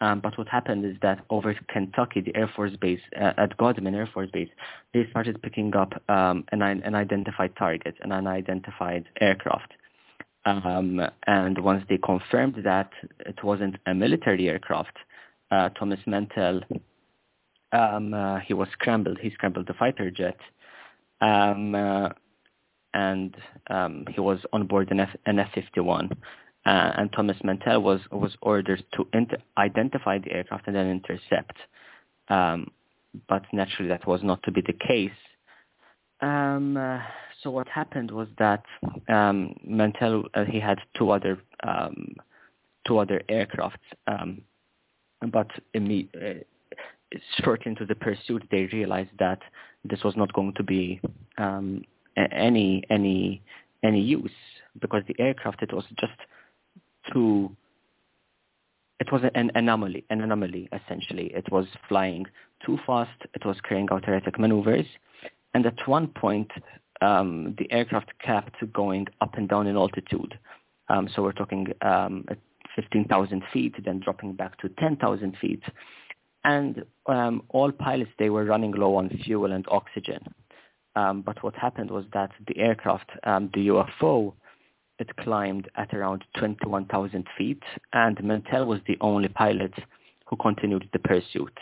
[0.00, 3.94] Um, but what happened is that over Kentucky, the Air Force Base, uh, at Godman
[3.94, 4.48] Air Force Base,
[4.94, 9.72] they started picking up um, an, an identified target, an unidentified aircraft.
[10.48, 12.90] Um, and once they confirmed that
[13.20, 14.96] it wasn't a military aircraft,
[15.50, 16.62] uh, Thomas Mantell,
[17.72, 19.18] um, uh, he was scrambled.
[19.20, 20.38] He scrambled the fighter jet,
[21.20, 22.08] um, uh,
[22.94, 23.36] and
[23.68, 26.12] um, he was on board an, F- an F-51.
[26.64, 31.56] Uh, and Thomas Mantell was was ordered to inter- identify the aircraft and then intercept.
[32.28, 32.70] Um,
[33.28, 35.10] but naturally, that was not to be the case.
[37.42, 38.64] So what happened was that
[39.08, 42.14] um, Mantell uh, he had two other um,
[42.86, 43.76] two other aircrafts,
[44.06, 44.42] um,
[45.30, 46.42] but imme- uh,
[47.42, 49.40] shortly into the pursuit, they realized that
[49.84, 51.00] this was not going to be
[51.38, 51.82] um,
[52.16, 53.40] any any
[53.84, 54.30] any use
[54.80, 56.12] because the aircraft it was just
[57.12, 57.54] too
[59.00, 61.26] it was an anomaly, an anomaly essentially.
[61.32, 62.26] It was flying
[62.66, 63.22] too fast.
[63.34, 64.86] It was carrying out erratic maneuvers,
[65.54, 66.50] and at one point,
[67.00, 70.38] um, the aircraft kept going up and down in altitude.
[70.88, 72.38] Um, so we're talking um, at
[72.76, 75.62] 15,000 feet, then dropping back to 10,000 feet.
[76.44, 80.34] And um, all pilots, they were running low on fuel and oxygen.
[80.96, 84.34] Um, but what happened was that the aircraft, um, the UFO,
[84.98, 89.72] it climbed at around 21,000 feet, and Mantell was the only pilot
[90.26, 91.56] who continued the pursuit.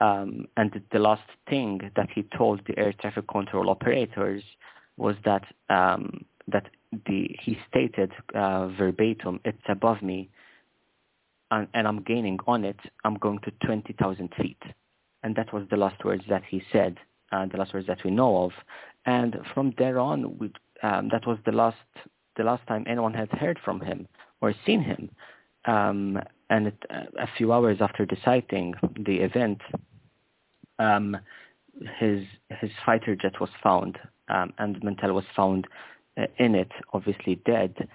[0.00, 4.42] Um, and the last thing that he told the air traffic control operators
[4.96, 6.66] was that um, that
[7.06, 10.28] the he stated uh, verbatim, "It's above me,
[11.50, 12.78] and, and, I'm gaining on it.
[13.04, 14.62] I'm going to 20,000 feet."
[15.22, 16.98] And that was the last words that he said,
[17.32, 18.52] uh, the last words that we know of.
[19.06, 20.24] And from there on,
[20.82, 21.76] um, that was the last
[22.36, 24.06] the last time anyone had heard from him
[24.40, 25.10] or seen him.
[25.66, 29.60] Um, and it, a few hours after deciding the event,
[30.78, 31.16] um,
[31.98, 32.24] his
[32.60, 33.98] his fighter jet was found,
[34.28, 35.66] um, and Mantell was found
[36.16, 37.88] uh, in it, obviously dead.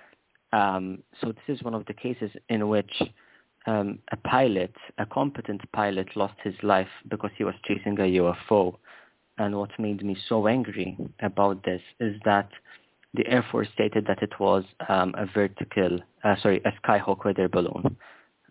[0.53, 3.01] Um, so this is one of the cases in which
[3.65, 8.75] um, a pilot, a competent pilot, lost his life because he was chasing a UFO.
[9.37, 12.49] And what made me so angry about this is that
[13.13, 17.49] the Air Force stated that it was um, a vertical, uh, sorry, a Skyhook weather
[17.49, 17.97] balloon.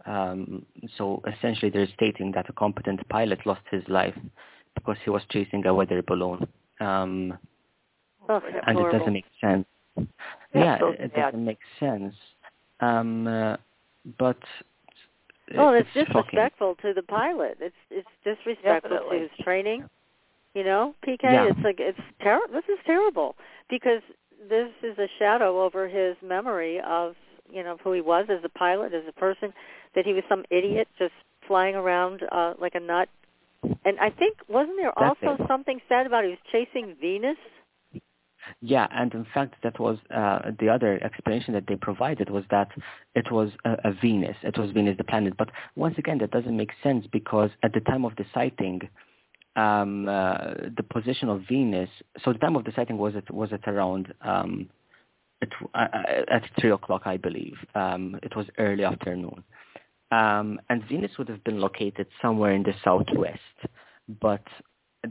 [0.07, 4.17] Um, so essentially they're stating that a competent pilot lost his life
[4.75, 6.47] because he was chasing a weather balloon.
[6.81, 7.39] Um,
[8.29, 8.89] oh, and horrible.
[8.89, 9.67] it doesn't make sense.
[10.55, 12.15] yeah, it doesn't make sense.
[12.81, 13.57] Um, uh,
[14.19, 14.39] but
[15.55, 17.59] well, it's, it's disrespectful to the pilot.
[17.61, 19.19] It's it's disrespectful Definitely.
[19.19, 19.89] to his training.
[20.55, 21.19] You know, PK.
[21.23, 21.49] Yeah.
[21.49, 22.55] It's like it's terrible.
[22.55, 23.37] This is terrible
[23.69, 24.03] because
[24.49, 27.15] this is a shadow over his memory of
[27.51, 29.53] you know who he was as a pilot, as a person.
[29.95, 31.13] That he was some idiot just
[31.47, 33.09] flying around uh, like a nut,
[33.85, 35.49] And I think wasn't there That's also it.
[35.49, 37.37] something said about he was chasing Venus?
[38.61, 42.71] Yeah, and in fact, that was uh, the other explanation that they provided was that
[43.15, 44.37] it was a, a Venus.
[44.43, 45.35] It was Venus, the planet.
[45.37, 48.81] But once again, that doesn't make sense because at the time of the sighting,
[49.57, 51.91] um, uh, the position of Venus.
[52.25, 54.69] So the time of the sighting was at was at around um,
[55.43, 55.89] at, uh,
[56.29, 57.55] at three o'clock, I believe.
[57.75, 59.43] Um, it was early afternoon,
[60.11, 63.41] um, and Venus would have been located somewhere in the southwest,
[64.21, 64.45] but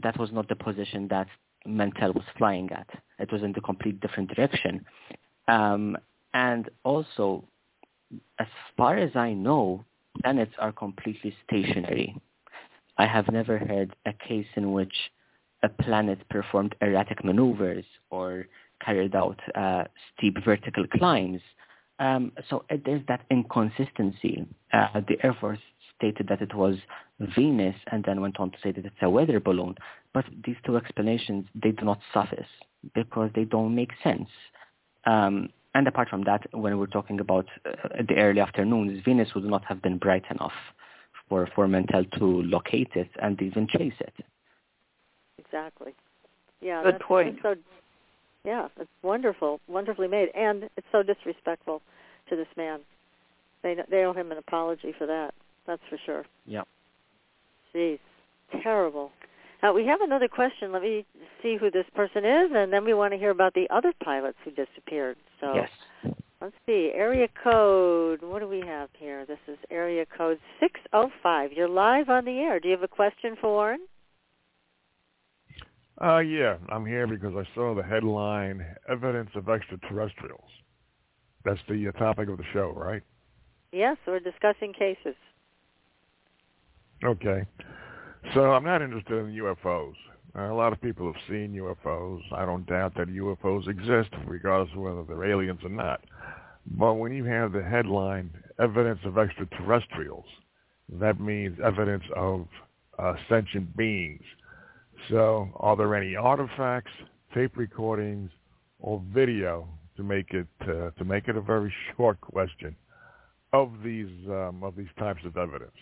[0.02, 1.28] that was not the position that
[1.66, 2.88] Mantell was flying at.
[3.18, 4.84] It was in the complete different direction.
[5.48, 5.96] Um,
[6.32, 7.44] and also,
[8.38, 9.84] as far as I know,
[10.22, 12.16] planets are completely stationary.
[13.00, 14.96] I have never heard a case in which
[15.62, 18.46] a planet performed erratic maneuvers or
[18.84, 21.40] carried out uh, steep vertical climbs.
[21.98, 24.46] Um, so uh, there's that inconsistency.
[24.74, 25.64] Uh, the Air Force
[25.96, 26.76] stated that it was
[27.34, 29.76] Venus and then went on to say that it's a weather balloon.
[30.12, 32.52] But these two explanations, they do not suffice
[32.94, 34.28] because they don't make sense.
[35.06, 39.44] Um, and apart from that, when we're talking about uh, the early afternoons, Venus would
[39.44, 40.58] not have been bright enough
[41.30, 44.12] for, for Mantell to locate it and even chase it.
[45.38, 45.94] Exactly.
[46.60, 46.82] Yeah.
[46.82, 47.38] Good that's, point.
[47.42, 47.62] that's so,
[48.44, 51.80] yeah, it's wonderful, wonderfully made, and it's so disrespectful
[52.28, 52.80] to this man.
[53.62, 55.34] They they owe him an apology for that.
[55.66, 56.24] That's for sure.
[56.46, 56.62] Yeah.
[57.74, 57.98] Jeez,
[58.62, 59.12] terrible.
[59.62, 60.72] Now we have another question.
[60.72, 61.04] Let me
[61.42, 64.38] see who this person is, and then we want to hear about the other pilots
[64.42, 65.18] who disappeared.
[65.38, 66.14] So Yes.
[66.40, 66.90] Let's see.
[66.94, 68.22] Area code.
[68.22, 69.24] What do we have here?
[69.26, 71.52] This is area code six oh five.
[71.52, 72.60] You're live on the air.
[72.60, 73.80] Do you have a question for Warren?
[76.02, 80.48] Uh, yeah, I'm here because I saw the headline, Evidence of Extraterrestrials.
[81.44, 83.02] That's the uh, topic of the show, right?
[83.72, 85.14] Yes, we're discussing cases.
[87.04, 87.44] Okay.
[88.34, 89.94] So I'm not interested in UFOs.
[90.36, 92.20] Uh, a lot of people have seen UFOs.
[92.32, 96.00] I don't doubt that UFOs exist, regardless of whether they're aliens or not.
[96.66, 100.26] But when you have the headline, Evidence of Extraterrestrials,
[101.00, 102.46] that means evidence of
[102.98, 104.22] uh, sentient beings.
[105.08, 106.92] So are there any artifacts,
[107.34, 108.30] tape recordings,
[108.78, 112.76] or video to make it uh, to make it a very short question
[113.52, 115.72] of these um, of these types of evidence?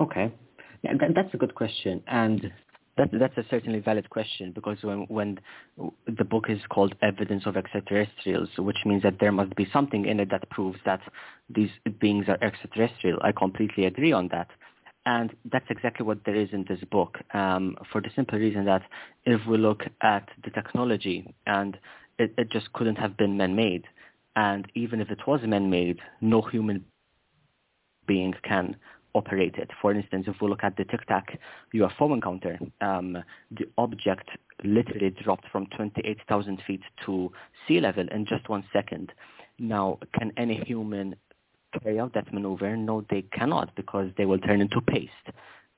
[0.00, 0.32] Okay.
[0.82, 2.02] Yeah, that, that's a good question.
[2.06, 2.52] And
[2.98, 5.38] that, that's a certainly valid question because when, when
[6.06, 10.20] the book is called Evidence of Extraterrestrials, which means that there must be something in
[10.20, 11.00] it that proves that
[11.48, 11.70] these
[12.00, 13.18] beings are extraterrestrial.
[13.22, 14.48] I completely agree on that.
[15.06, 18.82] And that's exactly what there is in this book um, for the simple reason that
[19.24, 21.78] if we look at the technology and
[22.18, 23.84] it, it just couldn't have been man-made.
[24.36, 26.84] And even if it was man-made, no human
[28.06, 28.76] being can
[29.14, 29.70] operate it.
[29.80, 31.38] For instance, if we look at the Tic Tac
[31.74, 33.18] UFO encounter, um,
[33.50, 34.28] the object
[34.64, 37.30] literally dropped from 28,000 feet to
[37.66, 39.12] sea level in just one second.
[39.58, 41.16] Now, can any human
[41.82, 42.76] carry out that maneuver?
[42.76, 45.12] No, they cannot because they will turn into paste.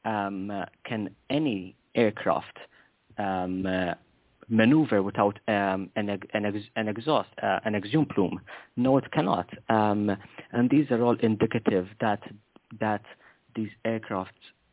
[0.04, 2.58] Um, uh, can any aircraft
[3.18, 3.94] um, uh,
[4.48, 8.40] maneuver without um, an, an, ex- an exhaust, uh, an exhume plume?
[8.76, 9.48] No, it cannot.
[9.68, 10.16] Um,
[10.52, 12.20] and these are all indicative that
[12.78, 13.02] that
[13.54, 14.28] these aircrafts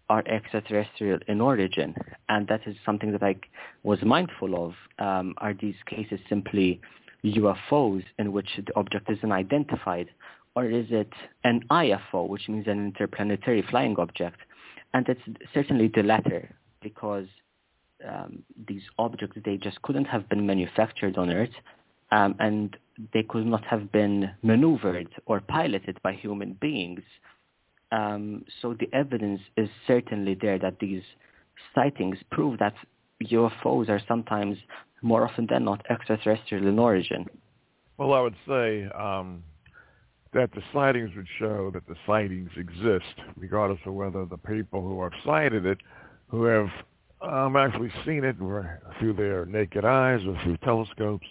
[0.10, 1.94] are extraterrestrial in origin,
[2.30, 3.36] and that is something that I
[3.84, 4.74] was mindful of.
[5.06, 6.80] Um, are these cases simply
[7.26, 10.10] UFOs in which the object is unidentified,
[10.56, 11.12] or is it
[11.44, 14.40] an IFO, which means an interplanetary flying object?
[14.94, 15.22] And it's
[15.54, 16.50] certainly the latter,
[16.82, 17.28] because
[18.08, 21.56] um, these objects, they just couldn't have been manufactured on Earth,
[22.12, 22.78] um, and
[23.14, 27.02] they could not have been maneuvered or piloted by human beings.
[27.92, 31.04] Um, so the evidence is certainly there that these
[31.74, 32.74] sightings prove that
[33.24, 34.58] UFOs are sometimes,
[35.02, 37.26] more often than not, extraterrestrial in origin.
[37.98, 39.44] Well, I would say um,
[40.34, 43.06] that the sightings would show that the sightings exist,
[43.38, 45.80] regardless of whether the people who have sighted it,
[46.28, 46.70] who have
[47.22, 51.26] um, actually seen it through their naked eyes or through telescopes,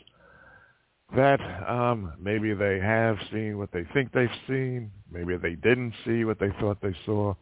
[1.15, 6.25] that um, maybe they have seen what they think they've seen, maybe they didn't see
[6.25, 7.35] what they thought they saw,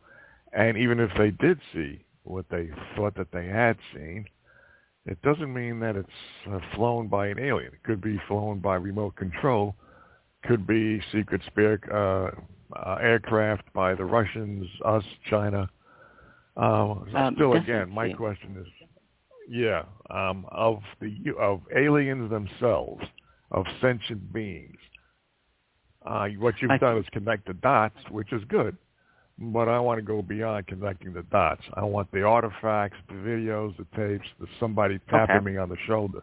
[0.52, 4.26] and even if they did see what they thought that they had seen,
[5.06, 6.08] it doesn't mean that it's
[6.50, 7.72] uh, flown by an alien.
[7.72, 9.74] It could be flown by remote control,
[10.44, 12.30] could be secret spare uh,
[12.78, 15.68] uh, aircraft by the Russians, us, China.
[16.56, 18.88] Um, Um, still, again, my question is,
[19.48, 23.02] yeah, um, of the of aliens themselves,
[23.54, 24.76] of sentient beings.
[26.04, 28.76] Uh, what you've I- done is connect the dots, which is good.
[29.38, 31.62] but I want to go beyond connecting the dots.
[31.74, 35.44] I want the artifacts, the videos, the tapes, the somebody tapping okay.
[35.44, 36.22] me on the shoulder.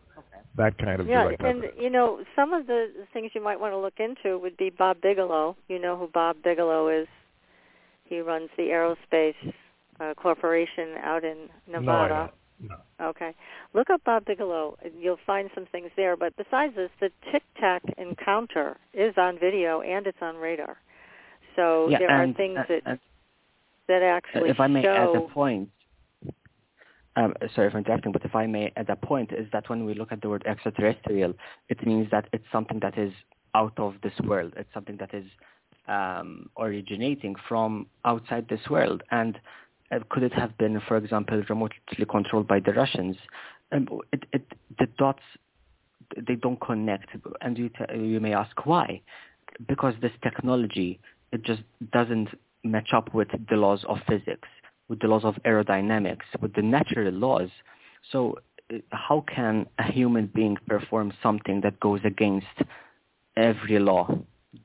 [0.55, 1.73] That kind of yeah, direct and evidence.
[1.79, 5.01] you know some of the things you might want to look into would be Bob
[5.01, 5.55] Bigelow.
[5.67, 7.07] You know who Bob Bigelow is?
[8.03, 9.53] He runs the aerospace
[9.99, 12.32] uh, corporation out in Nevada.
[12.62, 12.76] No.
[13.01, 13.34] Okay.
[13.74, 14.78] Look up Bob Bigelow.
[14.99, 16.16] You'll find some things there.
[16.16, 20.78] But besides this, the Tic Tac encounter is on video and it's on radar.
[21.55, 22.95] So yeah, there and, are things uh, that uh,
[23.88, 24.89] that actually if I may show.
[24.89, 25.70] add a point,
[27.16, 29.93] um, sorry for interrupting, but if I may add a point, is that when we
[29.93, 31.34] look at the word extraterrestrial,
[31.68, 33.12] it means that it's something that is
[33.53, 34.53] out of this world.
[34.55, 35.26] It's something that is
[35.88, 39.03] um, originating from outside this world.
[39.12, 39.39] And
[40.10, 43.18] could it have been, for example, remotely controlled by the Russians?
[43.72, 44.46] Um, it, it,
[44.80, 45.24] the dots,
[46.28, 47.10] they don't connect.
[47.42, 49.02] And you, t- you may ask why.
[49.68, 51.00] Because this technology,
[51.32, 51.62] it just
[51.92, 52.30] doesn't
[52.64, 54.48] match up with the laws of physics,
[54.88, 57.50] with the laws of aerodynamics, with the natural laws.
[58.12, 58.38] So
[58.74, 62.48] uh, how can a human being perform something that goes against
[63.36, 64.08] every law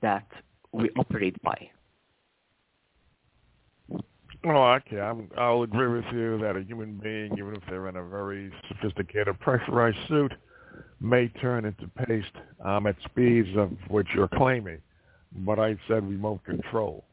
[0.02, 0.26] that
[0.72, 1.70] we operate by?
[4.48, 5.00] Oh, okay.
[5.00, 8.52] I'm, I'll agree with you that a human being, even if they're in a very
[8.68, 10.32] sophisticated pressurized suit,
[11.00, 12.30] may turn into paste
[12.64, 14.78] um, at speeds of which you're claiming.
[15.38, 17.04] But I said remote control.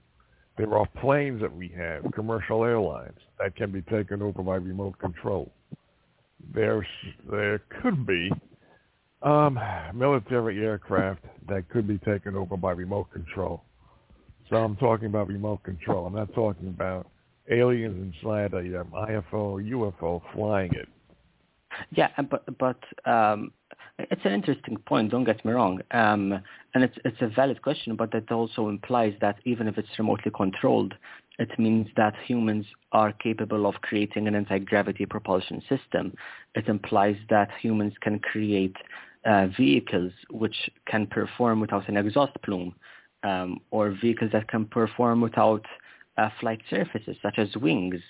[0.58, 5.00] There are planes that we have, commercial airlines, that can be taken over by remote
[5.00, 5.52] control.
[6.54, 6.86] There's,
[7.32, 8.32] there could be
[9.24, 9.60] um,
[9.96, 13.64] military aircraft that could be taken over by remote control.
[14.52, 16.06] So I'm talking about remote control.
[16.06, 17.08] I'm not talking about
[17.50, 20.88] aliens inside a um, IFO UFO flying it.
[21.92, 23.52] Yeah, but but um,
[23.98, 25.12] it's an interesting point.
[25.12, 26.40] Don't get me wrong, um,
[26.74, 27.96] and it's it's a valid question.
[27.96, 30.94] But that also implies that even if it's remotely controlled,
[31.40, 36.14] it means that humans are capable of creating an anti-gravity propulsion system.
[36.56, 38.76] It implies that humans can create
[39.26, 42.76] uh, vehicles which can perform without an exhaust plume,
[43.24, 45.66] um, or vehicles that can perform without
[46.18, 48.02] uh, flight surfaces such as wings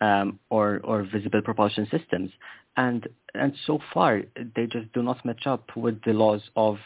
[0.00, 2.30] um, or or visible propulsion systems.
[2.76, 4.22] And and so far
[4.54, 6.78] they just do not match up with the laws of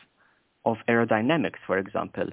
[0.65, 2.29] of aerodynamics, for example.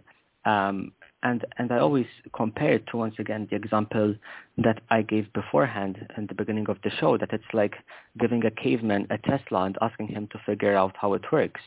[0.46, 0.92] Um,
[1.24, 4.16] and and I always compare it to once again the example
[4.58, 7.76] that I gave beforehand in the beginning of the show that it's like
[8.20, 11.62] giving a caveman a Tesla and asking him to figure out how it works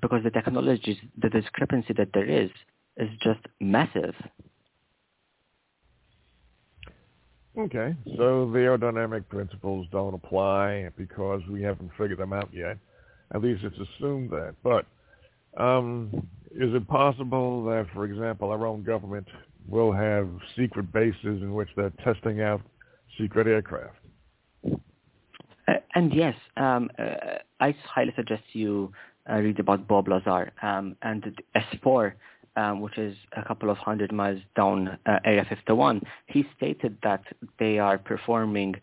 [0.00, 2.50] because the technology, the discrepancy that there is,
[2.96, 4.14] is just massive.
[7.58, 12.78] Okay, so the aerodynamic principles don't apply because we haven't figured them out yet.
[13.34, 14.54] At least it's assumed that.
[14.62, 14.86] But
[15.62, 16.10] um,
[16.50, 19.28] is it possible that, for example, our own government
[19.68, 22.62] will have secret bases in which they're testing out
[23.18, 23.96] secret aircraft?
[24.64, 28.92] Uh, and yes, um, uh, I highly suggest you
[29.30, 32.14] uh, read about Bob Lazar um, and S4
[32.56, 37.22] um, which is a couple of hundred miles down uh, Area 51, he stated that
[37.58, 38.74] they are performing,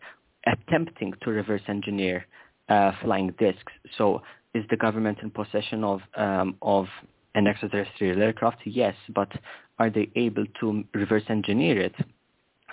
[0.46, 2.26] attempting to reverse engineer
[2.68, 3.72] uh, flying discs.
[3.96, 4.22] So
[4.54, 6.86] is the government in possession of um, of
[7.34, 8.58] an extraterrestrial aircraft?
[8.64, 9.30] Yes, but
[9.78, 11.94] are they able to reverse engineer it?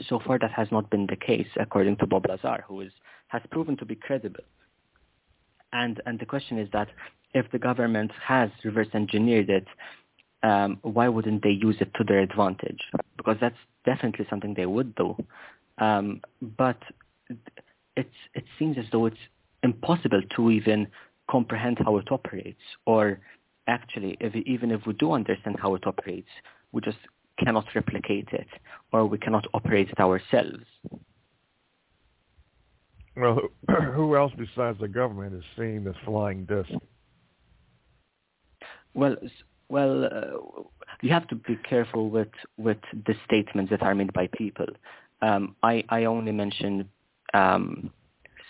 [0.08, 2.92] So far, that has not been the case, according to Bob Lazar, who is,
[3.28, 4.44] has proven to be credible.
[5.74, 6.90] And and the question is that
[7.34, 9.68] if the government has reverse engineered it,
[10.44, 12.82] um, why wouldn't they use it to their advantage?
[13.16, 15.16] Because that's definitely something they would do.
[15.80, 16.78] Um, but
[17.96, 19.18] it's, it seems as though it's
[19.64, 20.88] impossible to even
[21.30, 23.20] comprehend how it operates, or
[23.68, 26.30] actually, if, even if we do understand how it operates,
[26.72, 26.98] we just
[27.44, 28.48] cannot replicate it,
[28.92, 30.64] or we cannot operate it ourselves.
[33.16, 33.40] Well,
[33.94, 36.70] who else besides the government is seeing this flying disc?
[38.94, 39.16] Well,
[39.70, 40.64] well, uh,
[41.02, 44.68] you have to be careful with, with the statements that are made by people.
[45.22, 46.90] Um, I, I only mention
[47.34, 47.92] um,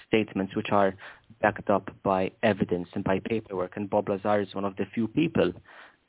[0.08, 0.94] statements which are
[1.42, 5.08] backed up by evidence and by paperwork, and Bob Lazar is one of the few
[5.08, 5.54] people.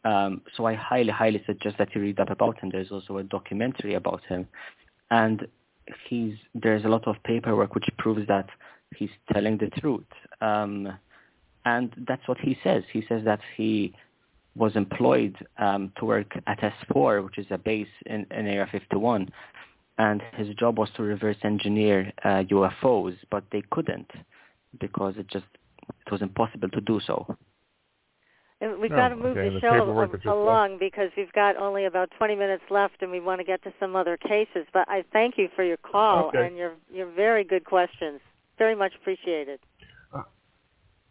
[0.05, 2.71] Um, so I highly, highly suggest that you read up about him.
[2.71, 4.47] There's also a documentary about him,
[5.11, 5.47] and
[6.09, 8.49] he's there's a lot of paperwork which proves that
[8.97, 10.07] he's telling the truth.
[10.41, 10.97] Um,
[11.65, 12.85] and that's what he says.
[12.93, 13.93] He says that he
[14.57, 19.29] was employed um, to work at S4, which is a base in, in Area 51,
[19.99, 24.11] and his job was to reverse engineer uh, UFOs, but they couldn't
[24.81, 25.47] because it just
[26.07, 27.27] it was impossible to do so.
[28.61, 30.79] And we've Oh, got to move okay, the the show paperwork that a- just along
[30.79, 33.95] because we've got only about 20 minutes left, and we want to get to some
[33.95, 34.67] other cases.
[34.73, 36.47] But I thank you for your call Okay.
[36.47, 38.21] and your your very good questions.
[38.59, 39.61] Very much appreciated.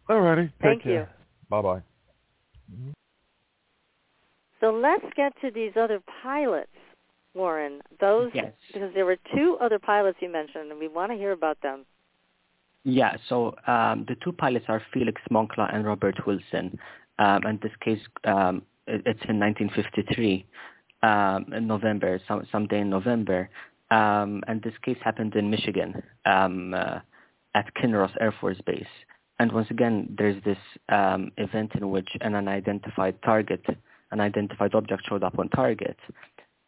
[0.10, 0.52] All righty.
[0.62, 0.92] Thank Take you.
[0.94, 1.10] care.
[1.50, 2.94] Bye bye.
[4.68, 6.76] So let's get to these other pilots,
[7.34, 7.80] Warren.
[8.02, 8.52] Those Yes.
[8.74, 11.86] because there were two other pilots you mentioned, and we want to hear about them.
[12.84, 16.78] Yeah, so um, the two pilots are Felix Moncla and Robert Wilson.
[17.18, 20.46] Um, and this case, um, it, it's in 1953,
[21.02, 23.50] um, in November, some someday in November.
[23.90, 27.00] Um, and this case happened in Michigan um, uh,
[27.56, 28.94] at Kinross Air Force Base.
[29.40, 30.58] And once again, there's this
[30.90, 33.64] um, event in which an unidentified target,
[34.12, 35.98] an identified object showed up on target,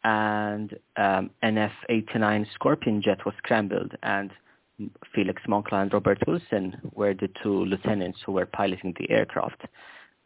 [0.04, 4.30] and um, an F-89 Scorpion jet was scrambled, and
[5.14, 9.62] Felix Moncla and Robert Wilson were the two lieutenants who were piloting the aircraft.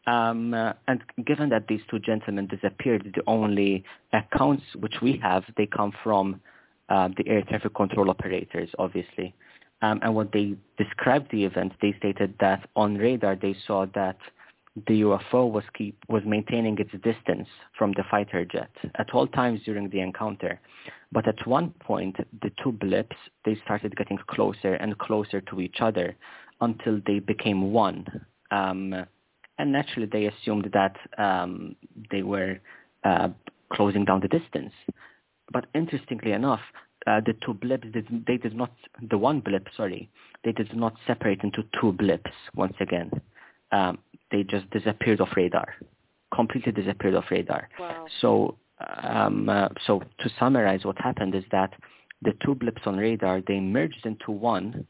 [0.06, 5.44] Um, uh, and given that these two gentlemen disappeared, the only accounts which we have,
[5.56, 6.40] they come from
[6.88, 9.34] uh, the air traffic control operators, obviously.
[9.82, 14.18] Um, and when they described the event, they stated that on radar they saw that
[14.88, 17.48] the UFO was keep was maintaining its distance
[17.78, 20.60] from the fighter jet at all times during the encounter.
[21.12, 25.76] But at one point, the two blips they started getting closer and closer to each
[25.80, 26.16] other
[26.60, 28.06] until they became one.
[28.50, 29.06] Um,
[29.58, 31.76] and naturally, they assumed that um,
[32.10, 32.58] they were
[33.04, 33.28] uh,
[33.72, 34.72] closing down the distance.
[35.52, 36.60] But interestingly enough,
[37.06, 38.72] uh, the two blips did, they did not
[39.10, 40.08] the one blip sorry
[40.42, 43.10] they did not separate into two blips once again
[43.72, 43.98] um,
[44.34, 45.68] they just disappeared off radar
[46.34, 47.68] completely disappeared off radar.
[47.78, 48.06] Wow.
[48.20, 48.58] so
[49.02, 51.72] um, uh, so to summarize what happened is that
[52.22, 54.86] the two blips on radar they merged into one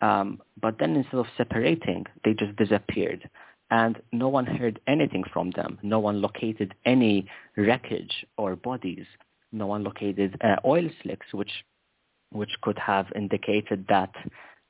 [0.00, 3.28] um, but then instead of separating they just disappeared.
[3.70, 5.78] And no one heard anything from them.
[5.82, 7.26] No one located any
[7.56, 9.06] wreckage or bodies.
[9.50, 11.50] No one located uh, oil slicks, which
[12.30, 14.12] which could have indicated that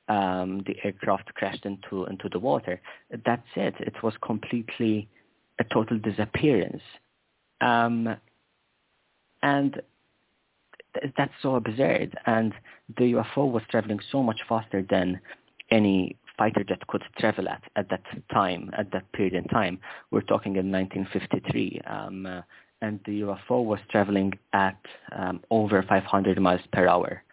[0.07, 2.81] um, the aircraft crashed into into the water.
[3.25, 3.75] That's it.
[3.79, 5.07] It was completely
[5.59, 6.81] a total disappearance,
[7.61, 8.15] um,
[9.41, 9.81] and
[10.93, 12.17] th- that's so absurd.
[12.25, 12.53] And
[12.97, 15.19] the UFO was traveling so much faster than
[15.71, 19.79] any fighter jet could travel at at that time, at that period in time.
[20.11, 21.81] We're talking in 1953.
[21.87, 22.41] Um, uh,
[22.81, 24.77] and the UFO was traveling at
[25.15, 27.23] um, over 500 miles per hour.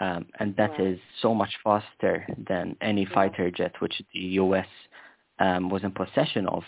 [0.00, 1.04] Um, and that is Wow.
[1.20, 4.66] so much faster than any fighter jet which the U.S.
[5.38, 6.64] Um, was in possession of.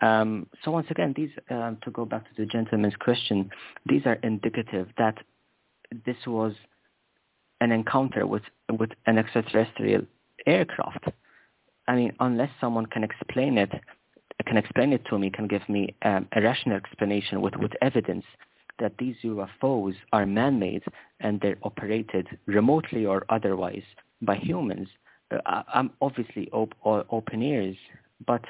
[0.00, 3.50] Um, so once again, these um, to go back to the gentleman's question,
[3.86, 5.16] these are indicative that
[6.04, 6.54] this was
[7.60, 8.42] an encounter with
[8.78, 10.02] with an extraterrestrial
[10.46, 11.04] aircraft.
[11.86, 13.70] I mean, unless someone can explain it,
[14.46, 18.24] can explain it to me, can give me um, a rational explanation with, with evidence
[18.82, 20.82] that these UFOs are man-made
[21.20, 23.84] and they're operated remotely or otherwise
[24.20, 24.88] by humans.
[25.30, 27.76] Uh, I'm obviously op- open ears,
[28.26, 28.44] but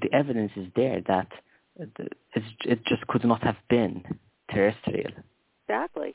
[0.00, 1.28] the evidence is there that
[1.76, 4.04] it just could not have been
[4.52, 5.12] terrestrial.
[5.68, 6.14] Exactly.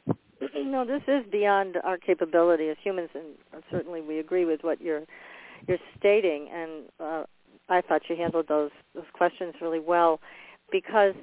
[0.56, 5.04] no, this is beyond our capability as humans, and certainly we agree with what you're
[5.68, 6.50] you're stating.
[6.54, 7.24] And uh,
[7.70, 10.20] I thought you handled those those questions really well,
[10.72, 11.16] because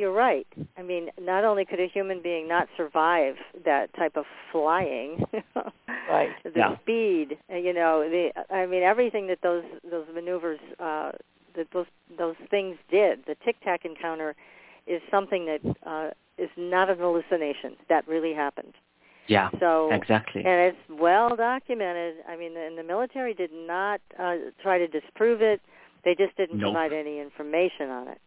[0.00, 0.46] you're right.
[0.76, 3.34] I mean, not only could a human being not survive
[3.64, 5.24] that type of flying,
[6.08, 6.30] Right.
[6.42, 6.76] the Yeah.
[6.78, 11.12] speed, uh, you know, the I mean, everything that those those maneuvers uh,
[11.54, 11.86] that those
[12.18, 13.20] those things did.
[13.26, 14.34] The Tic Tac encounter
[14.86, 17.76] is something that uh, is not an hallucination.
[17.88, 18.74] That really happened.
[19.26, 20.42] Yeah, So exactly.
[20.44, 22.16] and it's well documented.
[22.28, 25.60] I mean, and the military did not uh, try to disprove it.
[26.04, 26.72] They just didn't Nope.
[26.72, 28.20] provide any information on it,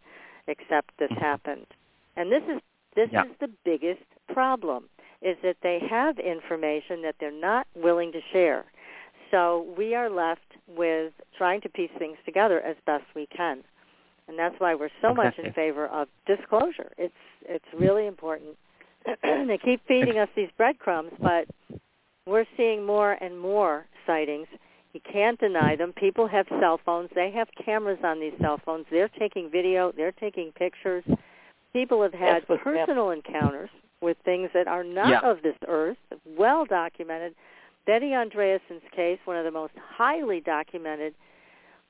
[0.47, 1.17] except this Mhm.
[1.21, 1.67] happened.
[2.15, 2.61] And this is
[2.95, 3.25] this Yeah.
[3.25, 4.89] is the biggest problem:
[5.21, 8.65] is that they have information that they're not willing to share.
[9.31, 13.63] So we are left with trying to piece things together as best we can,
[14.27, 16.91] and that's why we're so much in favor of disclosure.
[16.97, 17.13] It's
[17.45, 18.57] it's really important.
[19.23, 21.47] they keep feeding us these breadcrumbs, but
[22.25, 24.47] we're seeing more and more sightings.
[24.93, 25.91] You can't deny them.
[25.93, 27.09] People have cell phones.
[27.15, 28.85] They have cameras on these cell phones.
[28.91, 29.91] They're taking video.
[29.91, 31.03] They're taking pictures.
[31.73, 32.85] People have had That's what's happening.
[32.85, 33.69] personal encounters
[34.01, 35.19] with things that are not Yeah.
[35.21, 35.97] of this earth,
[36.37, 37.33] well documented.
[37.85, 41.15] Betty Andreasson's case, one of the most highly documented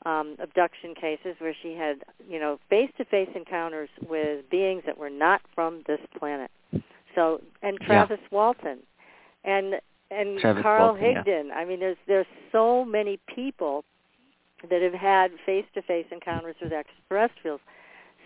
[0.06, 5.42] um, abduction cases, where she had, you know, face-to-face encounters with beings that were not
[5.56, 6.52] from this planet.
[7.16, 7.86] So, and Yeah.
[7.88, 8.80] Travis Walton,
[9.46, 9.80] and
[10.12, 11.24] and Travis Carl Walton, yeah.
[11.24, 11.52] Higdon.
[11.52, 13.84] I mean, there's there's so many people
[14.70, 17.60] that have had face-to-face encounters with extraterrestrials.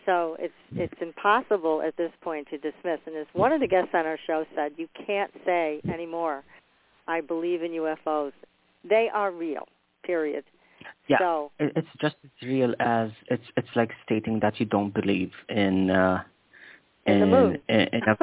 [0.05, 2.99] So it's it's impossible at this point to dismiss.
[3.05, 6.43] And as one of the guests on our show said, you can't say anymore,
[7.07, 8.31] "I believe in UFOs."
[8.87, 9.67] They are real.
[10.03, 10.45] Period.
[11.07, 15.31] Yeah, so, it's just as real as it's it's like stating that you don't believe
[15.49, 16.23] in uh,
[17.07, 17.57] in, the moon.
[17.69, 18.17] In, in a,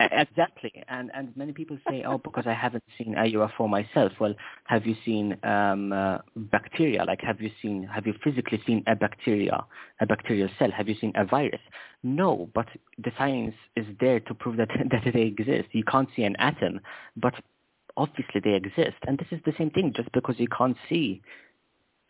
[0.00, 4.12] exactly, and and many people say, oh, because I haven't seen a UFO myself.
[4.18, 4.34] Well,
[4.64, 7.04] have you seen um, uh, bacteria?
[7.04, 9.64] Like, have you seen, have you physically seen a bacteria,
[10.00, 10.70] a bacterial cell?
[10.70, 11.60] Have you seen a virus?
[12.02, 12.66] No, but
[12.98, 15.68] the science is there to prove that that they exist.
[15.72, 16.80] You can't see an atom,
[17.16, 17.34] but
[17.96, 19.92] obviously they exist, and this is the same thing.
[19.94, 21.22] Just because you can't see,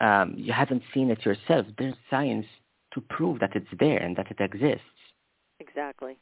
[0.00, 1.66] um, you haven't seen it yourself.
[1.78, 2.46] There's science
[2.92, 4.84] to prove that it's there and that it exists.
[5.60, 6.18] Exactly.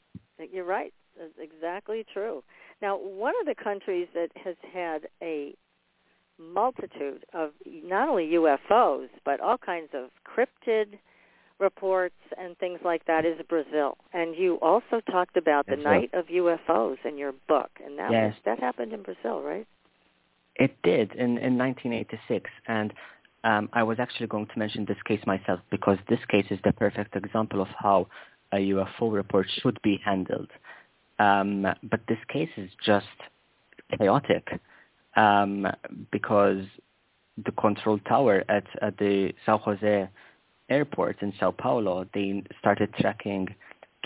[0.52, 0.92] You're right.
[1.18, 2.42] That's exactly true.
[2.82, 5.54] Now, one of the countries that has had a
[6.38, 10.98] multitude of not only UFOs, but all kinds of cryptid
[11.58, 13.96] reports and things like that is Brazil.
[14.12, 18.34] And you also talked about the Night of UFOs in your book, and that yes.
[18.34, 19.66] was, that happened in Brazil, right?
[20.54, 22.92] It did in in 1986, and
[23.44, 26.72] um, I was actually going to mention this case myself because this case is the
[26.72, 28.08] perfect example of how
[28.52, 30.48] a UFO report should be handled.
[31.18, 33.06] Um, but this case is just
[33.98, 34.46] chaotic
[35.16, 35.66] um,
[36.10, 36.64] because
[37.44, 40.08] the control tower at, at the Sao Jose
[40.68, 43.48] airport in Sao Paulo, they started tracking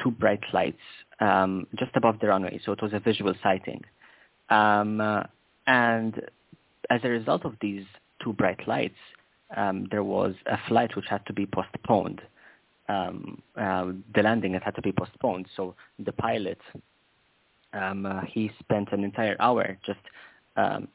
[0.03, 0.79] two bright lights
[1.21, 2.61] um, just above the runway.
[2.65, 3.83] So it was a visual sighting.
[4.51, 5.01] Um,
[5.67, 6.21] and
[6.91, 7.85] as a result of these
[8.23, 8.99] two bright lights,
[9.57, 12.23] um, there was a flight which had to be postponed
[12.89, 15.47] um, uh, the landing had to be postponed.
[15.57, 16.59] So the pilot,
[17.73, 20.01] um, uh, he spent an entire hour just
[20.57, 20.89] um,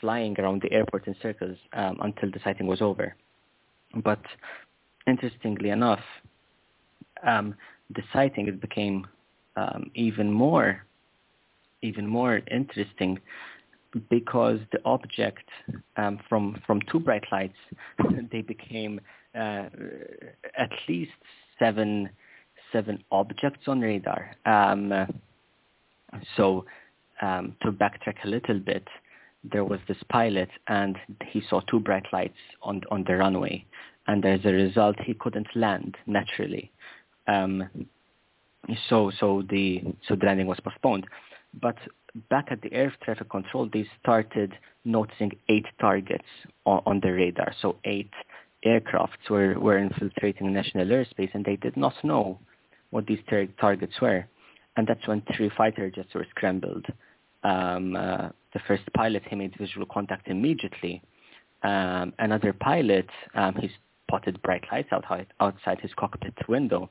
[0.00, 3.14] flying around the airport in circles um, until the sighting was over.
[4.02, 4.22] But
[5.06, 6.02] interestingly enough,
[7.22, 7.54] um,
[7.94, 9.06] the sighting it became
[9.56, 10.84] um, even more,
[11.82, 13.18] even more interesting
[14.10, 15.48] because the object
[16.28, 17.56] from from two bright lights
[18.32, 19.00] they became
[19.34, 19.68] uh,
[20.56, 21.12] at least
[21.58, 22.10] seven
[22.72, 24.34] seven objects on radar.
[24.46, 24.92] Um,
[26.36, 26.64] so
[27.22, 28.86] um, to backtrack a little bit,
[29.52, 30.96] there was this pilot and
[31.30, 33.64] he saw two bright lights on on the runway,
[34.06, 36.70] and as a result, he couldn't land naturally.
[37.26, 37.68] Um,
[38.88, 41.06] so so the so the landing was postponed.
[41.60, 41.76] But
[42.30, 44.52] back at the air traffic control, they started
[44.84, 46.24] noticing eight targets
[46.66, 47.52] on, on the radar.
[47.60, 48.10] So eight
[48.64, 52.38] aircrafts were, were infiltrating national airspace and they did not know
[52.90, 54.26] what these tar- targets were.
[54.76, 56.86] And that's when three fighter jets were scrambled.
[57.42, 61.02] Um, uh, the first pilot, he made visual contact immediately.
[61.62, 63.70] Um, another pilot, um, he
[64.06, 66.90] spotted bright lights outside, outside his cockpit window.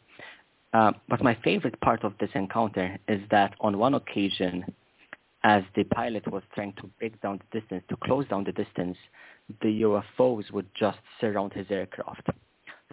[0.74, 4.66] Uh, but my favorite part of this encounter is that on one occasion,
[5.44, 8.98] as the pilot was trying to break down the distance, to close down the distance,
[9.62, 12.28] the UFOs would just surround his aircraft.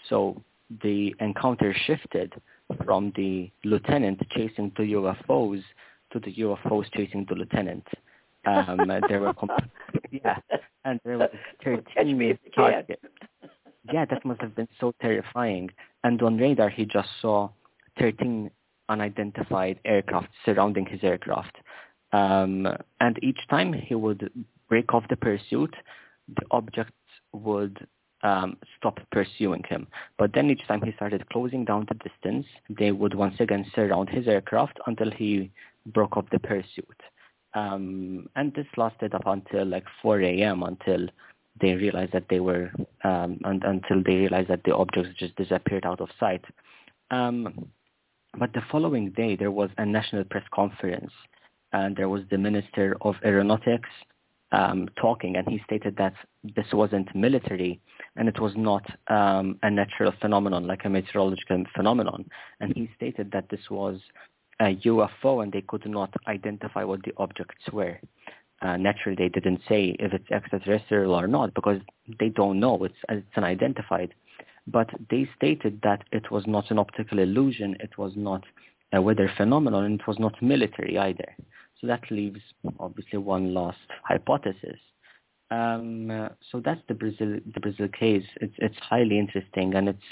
[0.08, 0.42] So
[0.82, 2.32] the encounter shifted
[2.84, 5.62] from the lieutenant chasing the UFOs
[6.12, 7.86] to the UFOs chasing the lieutenant.
[8.46, 9.52] Um, there were comp-
[10.10, 10.38] yeah,
[10.84, 11.28] and there was
[11.64, 13.02] 13 targets.
[13.92, 15.70] Yeah, that must have been so terrifying.
[16.04, 17.50] And on radar, he just saw
[17.98, 18.50] 13
[18.88, 21.56] unidentified aircraft surrounding his aircraft.
[22.12, 22.66] Um,
[23.00, 24.30] and each time he would
[24.68, 25.74] break off the pursuit,
[26.36, 26.92] the objects
[27.32, 27.86] would
[28.22, 29.86] um, stop pursuing him.
[30.18, 34.08] But then each time he started closing down the distance, they would once again surround
[34.08, 35.50] his aircraft until he
[35.86, 37.00] broke up the pursuit.
[37.54, 40.62] Um, and this lasted up until like 4 a.m.
[40.62, 41.08] until
[41.60, 42.70] they realized that they were,
[43.04, 46.44] um, and, until they realized that the objects just disappeared out of sight.
[47.10, 47.66] Um,
[48.38, 51.10] but the following day, there was a national press conference,
[51.72, 53.88] and there was the Minister of Aeronautics
[54.52, 57.80] um, talking, and he stated that this wasn't military,
[58.16, 62.24] and it was not um, a natural phenomenon like a meteorological phenomenon.
[62.60, 64.00] And he stated that this was
[64.60, 67.98] a UFO, and they could not identify what the objects were.
[68.62, 71.80] Uh, naturally, they didn't say if it's extraterrestrial or not because
[72.18, 72.84] they don't know.
[72.84, 74.12] It's it's unidentified
[74.66, 78.44] but they stated that it was not an optical illusion, it was not
[78.92, 81.36] a weather phenomenon, and it was not military either.
[81.80, 82.40] So that leaves
[82.78, 84.78] obviously one last hypothesis.
[85.50, 88.26] Um, so that's the Brazil the Brazil case.
[88.40, 90.04] It's it's highly interesting and it's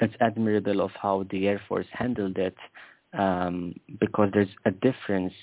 [0.00, 2.56] it's admirable of how the Air Force handled it
[3.16, 5.34] um, because there's a difference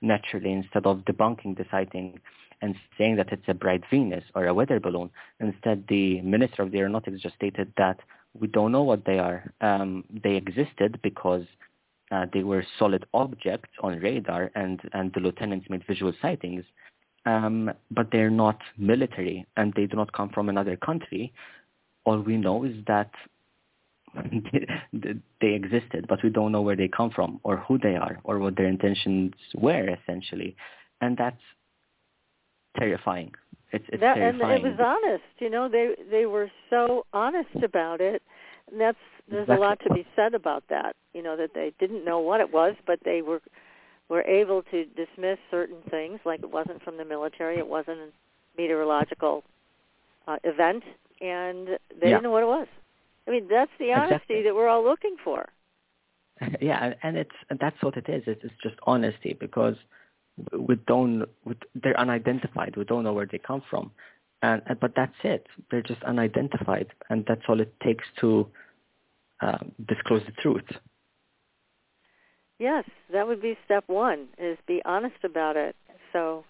[0.00, 2.20] naturally instead of debunking the sighting
[2.62, 5.10] and saying that it's a bright Venus or a weather balloon.
[5.40, 8.00] Instead, the Minister of the Aeronautics just stated that
[8.34, 9.52] We don't know what they are.
[9.60, 11.44] Um, they existed because
[12.14, 16.64] uh, they were solid objects on radar, and, and the lieutenants made visual sightings.
[17.26, 21.32] Um, but they're not military, and they do not come from another country.
[22.04, 23.10] All we know is that
[25.40, 28.38] they existed, but we don't know where they come from, or who they are, or
[28.38, 30.54] what their intentions were, essentially,
[31.00, 31.40] and that's
[32.78, 33.32] terrifying.
[33.72, 34.58] It's, it's that, terrifying.
[34.58, 35.24] And it was honest.
[35.38, 38.22] You know, they they were so honest about it.
[38.70, 38.98] And that's
[39.30, 40.96] there's a lot to be said about that.
[41.12, 43.40] You know, that they didn't know what it was, but they were
[44.08, 48.08] were able to dismiss certain things, like it wasn't from the military, it wasn't a
[48.56, 49.42] meteorological
[50.28, 50.82] uh, event,
[51.20, 52.08] and they yeah.
[52.08, 52.68] didn't know what it was.
[53.26, 54.42] I mean, that's the honesty exactly.
[54.42, 55.46] that we're all looking for.
[56.60, 57.30] Yeah, and it's
[57.60, 58.24] that's what it is.
[58.26, 59.76] It's just honesty because
[60.52, 62.74] we don't we, they're unidentified.
[62.76, 63.92] We don't know where they come from,
[64.42, 65.46] and but that's it.
[65.70, 68.48] They're just unidentified, and that's all it takes to
[69.40, 70.64] uh, disclose the truth.
[72.58, 75.76] Yes, that would be step one: is be honest about it.
[76.12, 76.44] So,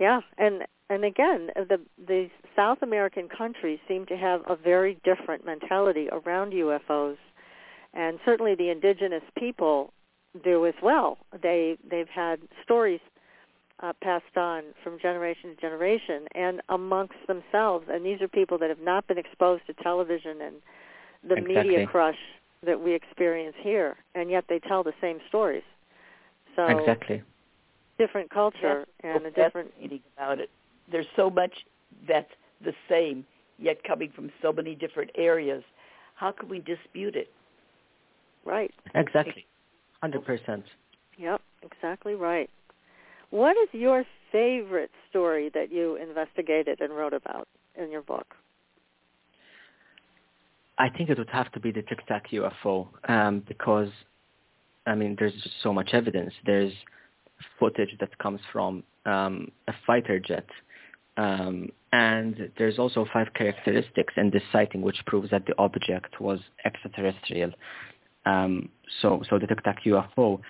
[0.00, 5.44] yeah, and and again, the the South American countries seem to have a very different
[5.44, 7.18] mentality around UFOs,
[7.92, 9.92] and certainly the indigenous people
[10.42, 11.18] do as well.
[11.42, 13.00] They they've had stories
[13.80, 17.86] uh, passed on from generation to generation and amongst themselves.
[17.90, 20.56] And these are people that have not been exposed to television and
[21.22, 21.54] the exactly.
[21.54, 22.18] media crush
[22.64, 25.62] that we experience here, and yet they tell the same stories.
[26.56, 27.22] So exactly
[27.98, 30.50] different culture that's and so a different fascinating about it.
[30.90, 31.52] There's so much
[32.08, 32.30] that's
[32.64, 33.24] the same,
[33.58, 35.62] yet coming from so many different areas.
[36.14, 37.30] How can we dispute it?
[38.44, 38.72] right.
[38.94, 39.46] exactly
[40.00, 40.64] hundred percent.
[41.18, 42.50] Yep, exactly right.
[43.30, 48.34] What is your favorite story that you investigated and wrote about in your book?
[50.78, 53.90] I think it would have to be the Tic Tac UFO um, because,
[54.86, 56.32] I mean, there's just so much evidence.
[56.44, 56.72] There's
[57.58, 60.46] footage that comes from um, a fighter jet,
[61.16, 66.40] um, and there's also five characteristics in this sighting which proves that the object was
[66.64, 67.52] extraterrestrial.
[68.26, 68.70] Um,
[69.00, 70.40] so, so the Tic Tac UFO,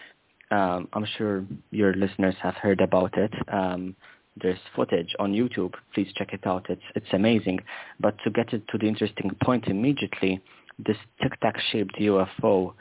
[0.54, 3.32] um, I'm sure your listeners have heard about it.
[3.52, 3.96] Um,
[4.40, 5.74] there's footage on YouTube.
[5.92, 6.66] Please check it out.
[6.68, 7.58] It's it's amazing.
[7.98, 10.40] But to get it to the interesting point immediately,
[10.78, 12.74] this Tic Tac shaped UFO,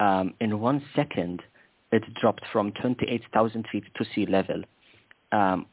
[0.00, 1.42] um, in one second,
[1.92, 4.62] it dropped from 28,000 feet to sea level.
[5.32, 5.66] Um,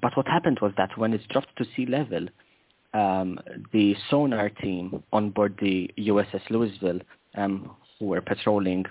[0.00, 2.26] but what happened was that when it dropped to sea level,
[2.92, 3.38] um,
[3.72, 7.00] the sonar team on board the USS Louisville,
[7.36, 8.84] um, who were patrolling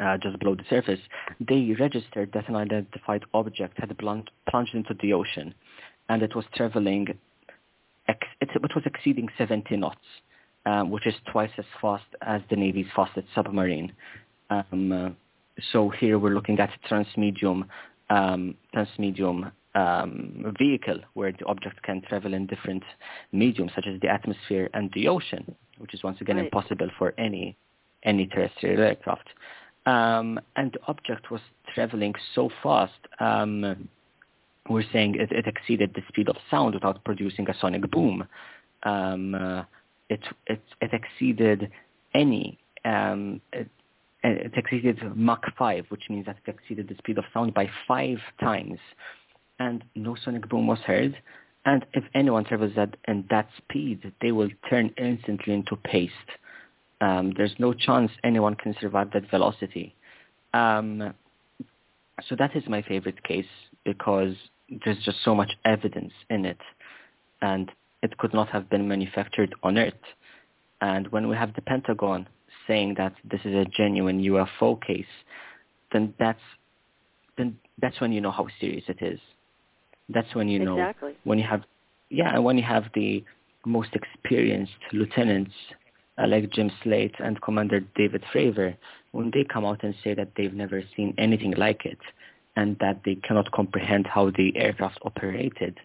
[0.00, 1.00] uh, just below the surface,
[1.40, 5.54] they registered that an unidentified object had plunged into the ocean,
[6.08, 7.08] and it was traveling,
[8.06, 9.98] ex- it, it was exceeding 70 knots,
[10.66, 13.92] um, which is twice as fast as the Navy's fastest submarine.
[14.50, 15.10] Um, uh,
[15.72, 17.64] so here we're looking at a transmedium,
[18.10, 22.82] um, transmedium um, vehicle where the object can travel in different
[23.32, 26.44] mediums, such as the atmosphere and the ocean, which is once again right.
[26.46, 27.56] impossible for any
[28.04, 29.28] any terrestrial aircraft.
[29.88, 31.40] Um, and the object was
[31.74, 33.88] traveling so fast, um,
[34.68, 38.26] we're saying it, it, exceeded the speed of sound without producing a sonic boom.
[38.82, 39.62] Um, uh,
[40.10, 41.70] it, it, it exceeded
[42.12, 43.70] any, um, it,
[44.22, 48.18] it exceeded Mach 5, which means that it exceeded the speed of sound by five
[48.40, 48.78] times.
[49.58, 51.16] And no sonic boom was heard.
[51.64, 52.94] And if anyone travels at
[53.30, 56.12] that speed, they will turn instantly into paste.
[57.00, 59.94] Um, there's no chance anyone can survive that velocity.
[60.52, 61.14] Um,
[62.28, 63.46] so that is my favorite case
[63.84, 64.34] because
[64.84, 66.58] there's just so much evidence in it,
[67.40, 67.70] and
[68.02, 69.94] it could not have been manufactured on Earth.
[70.80, 72.28] And when we have the Pentagon
[72.66, 75.06] saying that this is a genuine UFO case,
[75.92, 76.40] then that's
[77.36, 79.20] then that's when you know how serious it is.
[80.08, 81.16] That's when you know exactly.
[81.24, 81.62] when you have
[82.10, 83.24] yeah, and when you have the
[83.64, 85.52] most experienced lieutenants
[86.18, 88.76] uh, like Jim Slaight and Commander David Fravor,
[89.12, 91.98] when they come out and say that they've never seen anything like it
[92.56, 95.78] and that they cannot comprehend how the aircraft operated,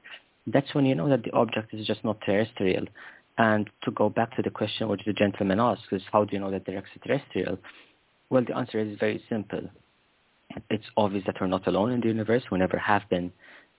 [0.47, 2.85] that's when you know that the object is just not terrestrial.
[3.37, 6.39] And to go back to the question which the gentleman asked is how do you
[6.39, 7.57] know that they're extraterrestrial?
[8.29, 9.69] Well, the answer is very simple.
[10.69, 12.43] It's obvious that we're not alone in the universe.
[12.51, 13.31] We never have been.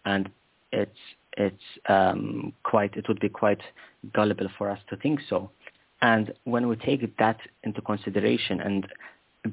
[0.05, 0.29] And
[0.73, 0.99] it's,
[1.37, 3.61] it's um, quite, it would be quite
[4.13, 5.51] gullible for us to think so.
[6.03, 8.87] And when we take that into consideration and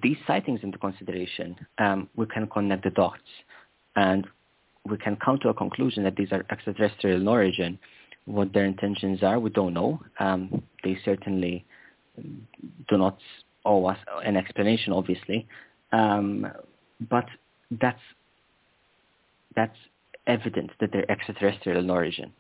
[0.02, 3.20] these sightings into consideration, um, we can connect the dots
[3.96, 4.28] and
[4.86, 7.78] we can come to a conclusion that these are extraterrestrial in origin.
[8.26, 10.02] What their intentions are, we don't know.
[10.20, 11.66] Um, they certainly
[12.18, 13.18] do not
[13.66, 15.48] owe us an explanation, obviously.
[15.92, 16.48] Um,
[17.10, 17.26] but
[17.80, 18.02] that's
[19.56, 19.78] that's
[20.28, 22.32] evidence that they're extraterrestrial in origin.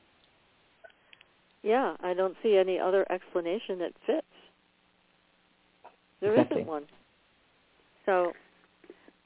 [1.64, 4.26] Yeah, I don't see any other explanation that fits.
[6.20, 6.62] There exactly.
[6.62, 6.84] not one.
[8.06, 8.34] So,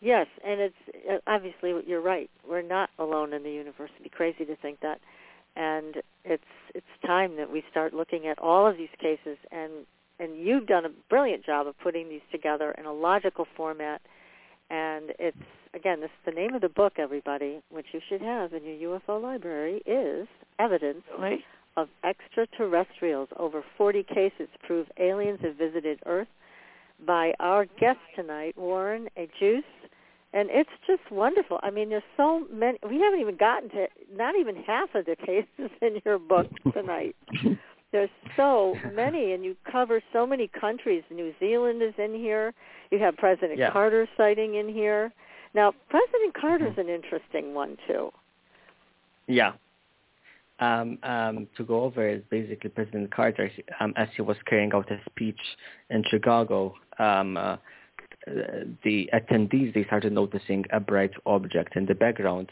[0.02, 0.76] yes, and it's
[1.10, 2.30] uh, obviously you're right.
[2.48, 3.90] We're not alone in the universe.
[3.96, 5.00] It'd be crazy to think that.
[5.56, 5.96] And
[6.26, 6.44] it's
[6.74, 9.72] it's time that we start looking at all of these cases and
[10.20, 14.02] and you've done a brilliant job of putting these together in a logical format
[14.70, 15.38] and it's
[15.74, 19.00] again this is the name of the book everybody which you should have in your
[19.00, 20.28] UFO library is
[20.60, 21.40] Evidence right.
[21.78, 26.28] Of Extraterrestrials over 40 cases prove aliens have visited Earth
[27.06, 29.28] by our guest tonight Warren A.
[29.40, 29.64] Juice
[30.36, 31.62] and it's just wonderful.
[31.64, 32.78] I mean, there's so many.
[32.88, 37.16] We haven't even gotten to not even half of the cases in your book tonight.
[37.94, 41.04] there's so many, and you cover so many countries.
[41.10, 42.54] New Zealand is in here.
[42.92, 43.72] You have President yeah.
[43.72, 45.14] Carter sighting in here.
[45.54, 46.82] Now, President Carter's mm-hmm.
[46.82, 48.12] an interesting one too.
[49.28, 49.54] Yeah.
[50.60, 53.52] Um, um, to go over is basically President Carter,
[53.82, 55.40] um, as he was carrying out a speech
[55.90, 57.58] in Chicago, um, uh,
[58.84, 62.52] the attendees they started noticing a bright object in the background.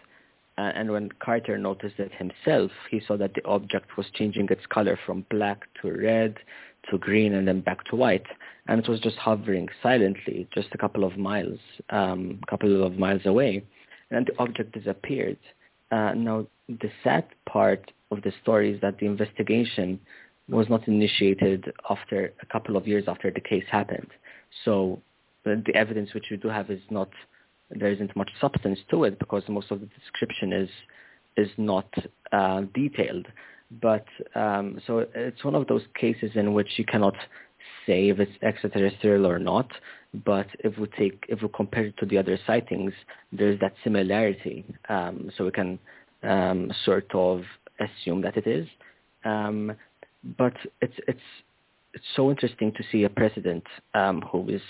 [0.57, 4.65] Uh, and when Carter noticed it himself, he saw that the object was changing its
[4.67, 6.35] color from black to red
[6.91, 8.25] to green and then back to white.
[8.67, 11.59] And it was just hovering silently, just a couple of miles,
[11.89, 13.63] um, a couple of miles away.
[14.11, 15.39] And the object disappeared.
[15.91, 19.99] Uh, now, the sad part of the story is that the investigation
[20.49, 24.10] was not initiated after a couple of years after the case happened.
[24.65, 25.02] So
[25.45, 27.10] the evidence which we do have is not
[27.69, 30.69] there isn't much substance to it because most of the description is
[31.35, 31.91] is not
[32.31, 33.27] uh, detailed.
[33.81, 37.15] But um, so it's one of those cases in which you cannot
[37.88, 39.72] say if it's extraterrestrial or not.
[40.26, 42.94] But if we take if we compare it to the other sightings,
[43.31, 44.64] there's that similarity.
[44.90, 45.80] Um, so we can
[46.24, 47.44] um, sort of
[47.80, 48.68] assume that it is.
[49.26, 49.74] Um,
[50.38, 51.20] but it's it's
[51.94, 53.64] it's so interesting to see a president
[53.94, 54.62] um, who is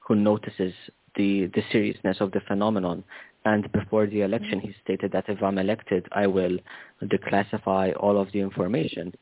[0.00, 0.72] who notices
[1.16, 3.02] the, the seriousness of the phenomenon.
[3.44, 6.58] And before the election, he stated that if I'm elected, I will
[7.02, 9.14] declassify all of the information.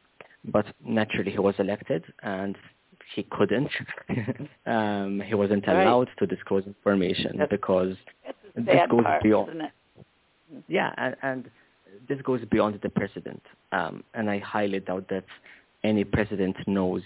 [0.45, 2.57] But naturally, he was elected, and
[3.15, 3.71] he couldn't.
[4.67, 6.19] um, he wasn't allowed right.
[6.19, 7.97] to disclose information that's, because
[8.55, 9.63] that's this goes part, beyond.
[10.69, 11.51] Yeah, and, and
[12.09, 13.43] this goes beyond the president.
[13.73, 15.25] Um, and I highly doubt that
[15.83, 17.03] any president knows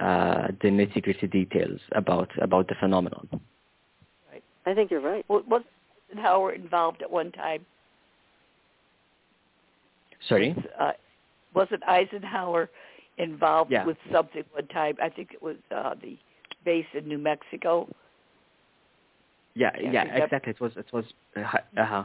[0.00, 3.28] uh, the nitty gritty details about about the phenomenon.
[4.30, 4.42] Right.
[4.66, 5.24] I think you're right.
[5.28, 5.62] Well, was
[6.16, 7.64] Howard involved at one time?
[10.28, 10.52] Sorry.
[10.54, 10.92] Was, uh,
[11.54, 12.68] wasn't Eisenhower
[13.16, 13.84] involved yeah.
[13.84, 14.96] with something one time?
[15.02, 16.18] I think it was uh, the
[16.64, 17.88] base in New Mexico.
[19.54, 20.52] Yeah, yeah, exactly.
[20.52, 21.04] It was it was
[21.36, 21.42] uh
[21.74, 22.04] huh.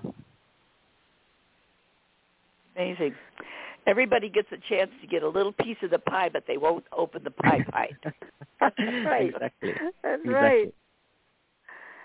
[2.75, 3.15] Amazing
[3.87, 6.85] everybody gets a chance to get a little piece of the pie, but they won't
[6.95, 7.89] open the pie pie.
[8.59, 8.75] That's
[9.05, 9.29] right.
[9.29, 9.73] Exactly.
[10.03, 10.33] That's exactly.
[10.33, 10.73] right.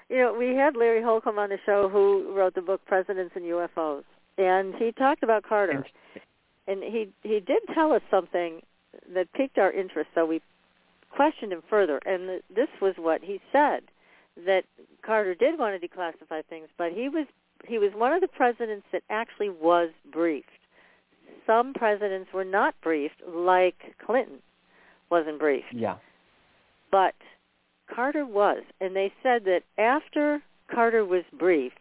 [0.08, 3.44] You know, we had Larry Holcombe on the show who wrote the book Presidents and
[3.44, 4.04] UFOs,
[4.38, 5.84] and he talked about Carter,
[6.66, 8.62] and he he did tell us something
[9.12, 10.08] that piqued our interest.
[10.14, 10.40] So we
[11.10, 13.82] questioned him further, and this was what he said:
[14.46, 14.64] that
[15.04, 17.26] Carter did want to declassify things, but he was
[17.66, 20.48] he was one of the presidents that actually was briefed
[21.48, 24.38] some presidents were not briefed, like Clinton
[25.10, 25.72] wasn't briefed.
[25.72, 25.96] Yeah.
[26.92, 27.14] But
[27.92, 31.74] Carter was, and they said that after Carter was briefed,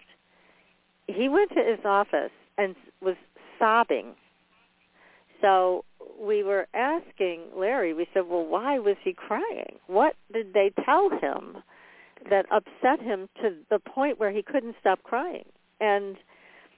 [1.07, 3.15] he went to his office and was
[3.59, 4.15] sobbing.
[5.41, 5.83] So
[6.19, 9.79] we were asking Larry, we said, well, why was he crying?
[9.87, 11.57] What did they tell him
[12.29, 15.45] that upset him to the point where he couldn't stop crying?
[15.79, 16.17] And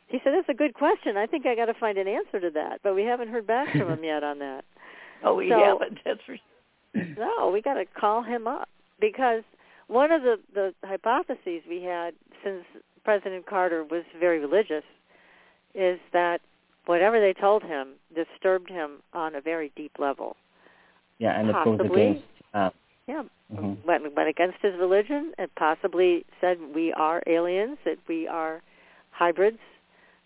[0.08, 1.18] he said, "That's a good question.
[1.18, 3.72] I think I got to find an answer to that, but we haven't heard back
[3.72, 4.66] from him yet on that."
[5.24, 6.00] oh, we so, haven't.
[6.06, 6.38] That's for
[7.18, 7.50] no.
[7.52, 8.70] We got to call him up
[9.00, 9.44] because
[9.88, 12.14] one of the the hypotheses we had
[12.44, 12.64] since
[13.04, 14.84] President Carter was very religious
[15.74, 16.42] is that
[16.86, 20.36] whatever they told him disturbed him on a very deep level.
[21.20, 22.26] Yeah, and possibly, it goes against.
[22.54, 22.70] Uh,
[23.08, 23.24] yeah,
[23.54, 23.88] mm-hmm.
[23.88, 28.62] went went against his religion and possibly said we are aliens, that we are
[29.20, 29.60] hybrids,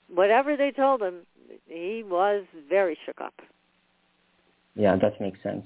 [0.08, 1.26] whatever they told him,
[1.66, 3.34] he was very shook up.
[4.76, 5.66] Yeah, that makes sense.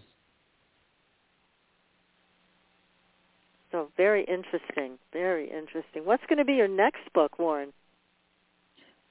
[3.71, 6.05] So very interesting, very interesting.
[6.05, 7.73] What's going to be your next book, Warren?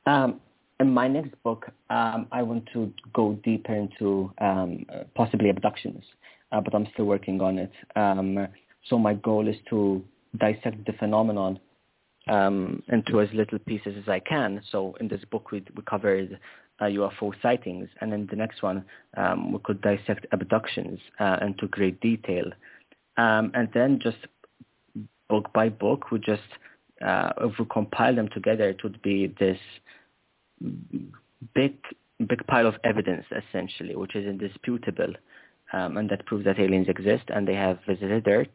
[0.06, 0.40] Um,
[0.80, 6.02] in my next book, um, I want to go deeper into um, possibly abductions.
[6.52, 7.72] uh, but I'm still working on it.
[7.96, 8.48] Um,
[8.88, 10.02] so my goal is to
[10.38, 11.58] dissect the phenomenon
[12.26, 14.62] um, into as little pieces as I can.
[14.70, 16.38] So in this book, we, we covered
[16.80, 18.84] uh, UFO sightings, and in the next one,
[19.16, 22.44] um, we could dissect abductions uh, into great detail.
[23.16, 24.18] Um, and then just
[25.28, 26.42] book by book, we just,
[27.04, 29.58] uh, if we compile them together, it would be this
[31.54, 31.76] big,
[32.26, 35.12] big pile of evidence, essentially, which is indisputable,
[35.72, 38.48] um, and that proves that aliens exist and they have visited Earth.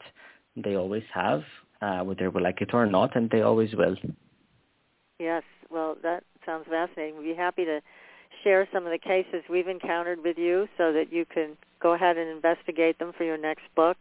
[0.56, 1.44] They always have,
[1.82, 3.96] uh, whether we like it or not, and they always will.
[5.20, 7.18] Yes, well, that sounds fascinating.
[7.18, 7.82] We'd be happy to
[8.44, 12.18] share some of the cases we've encountered with you so that you can go ahead
[12.18, 13.98] and investigate them for your next book.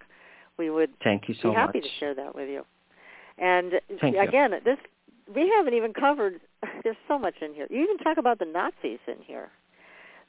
[0.57, 1.89] We would Thank you so be happy much.
[1.89, 2.65] to share that with you.
[3.39, 4.20] And Thank you.
[4.20, 4.78] again, this
[5.35, 6.40] we haven't even covered.
[6.85, 7.66] There's so much in here.
[7.70, 9.48] You even talk about the Nazis in here.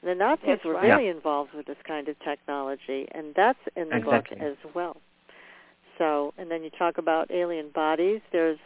[0.04, 0.82] The Nazis That's were right.
[0.86, 4.38] very involved with this kind of technology, and that's in the Exactly.
[4.38, 4.96] book as well.
[6.02, 8.20] So, and then you talk about alien bodies.
[8.32, 8.58] There's,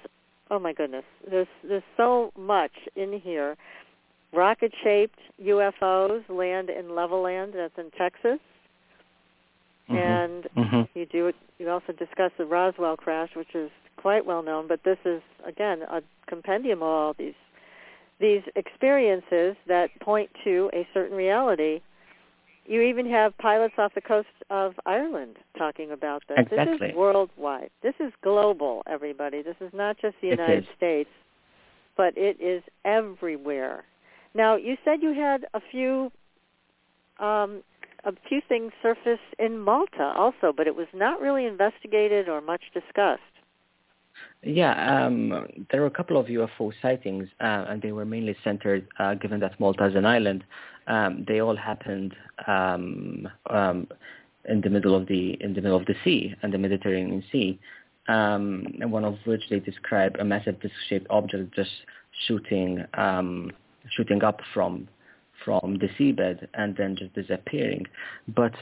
[0.50, 3.56] oh my goodness, there's there's so much in here.
[4.32, 8.40] Rocket-shaped UFOs land in Levelland, that's in Texas,
[9.90, 9.96] Mhm.
[9.98, 10.88] and Mhm.
[10.94, 14.66] you do you also discuss the Roswell crash, which is quite well known.
[14.66, 17.34] But this is again a compendium of all these
[18.18, 21.82] these experiences that point to a certain reality.
[22.68, 26.46] You even have pilots off the coast of Ireland talking about this.
[26.50, 27.70] This is worldwide.
[27.82, 29.42] This is global, everybody.
[29.42, 30.66] This is not just the United.
[30.76, 31.10] States,
[31.96, 33.84] but it is everywhere.
[34.34, 36.10] Now, you said you had a few
[37.18, 37.62] um,
[38.04, 42.62] a few things surface in Malta also, but it was not really investigated or much
[42.72, 43.22] discussed.
[44.46, 48.86] Yeah, um, there were a couple of UFO sightings, uh, and they were mainly centered,
[48.96, 50.44] uh, given that Malta is an island.
[50.86, 52.14] Um, they all happened
[52.46, 53.88] um, um,
[54.44, 57.58] in the middle of the in the middle of the sea, and the Mediterranean Sea.
[58.06, 61.72] Um, and one of which they describe a massive disc-shaped object just
[62.28, 63.50] shooting um,
[63.96, 64.86] shooting up from
[65.46, 67.86] from the seabed and then just disappearing.
[68.28, 68.52] But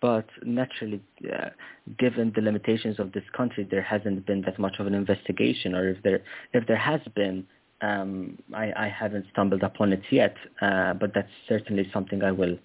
[0.00, 1.50] but naturally, uh,
[1.98, 5.88] given the limitations of this country, there hasn't been that much of an investigation, or
[5.90, 6.22] if there
[6.54, 7.44] if there has been,
[7.82, 10.36] um, I, I haven't stumbled upon it yet.
[10.62, 12.56] Uh, but that's certainly something I will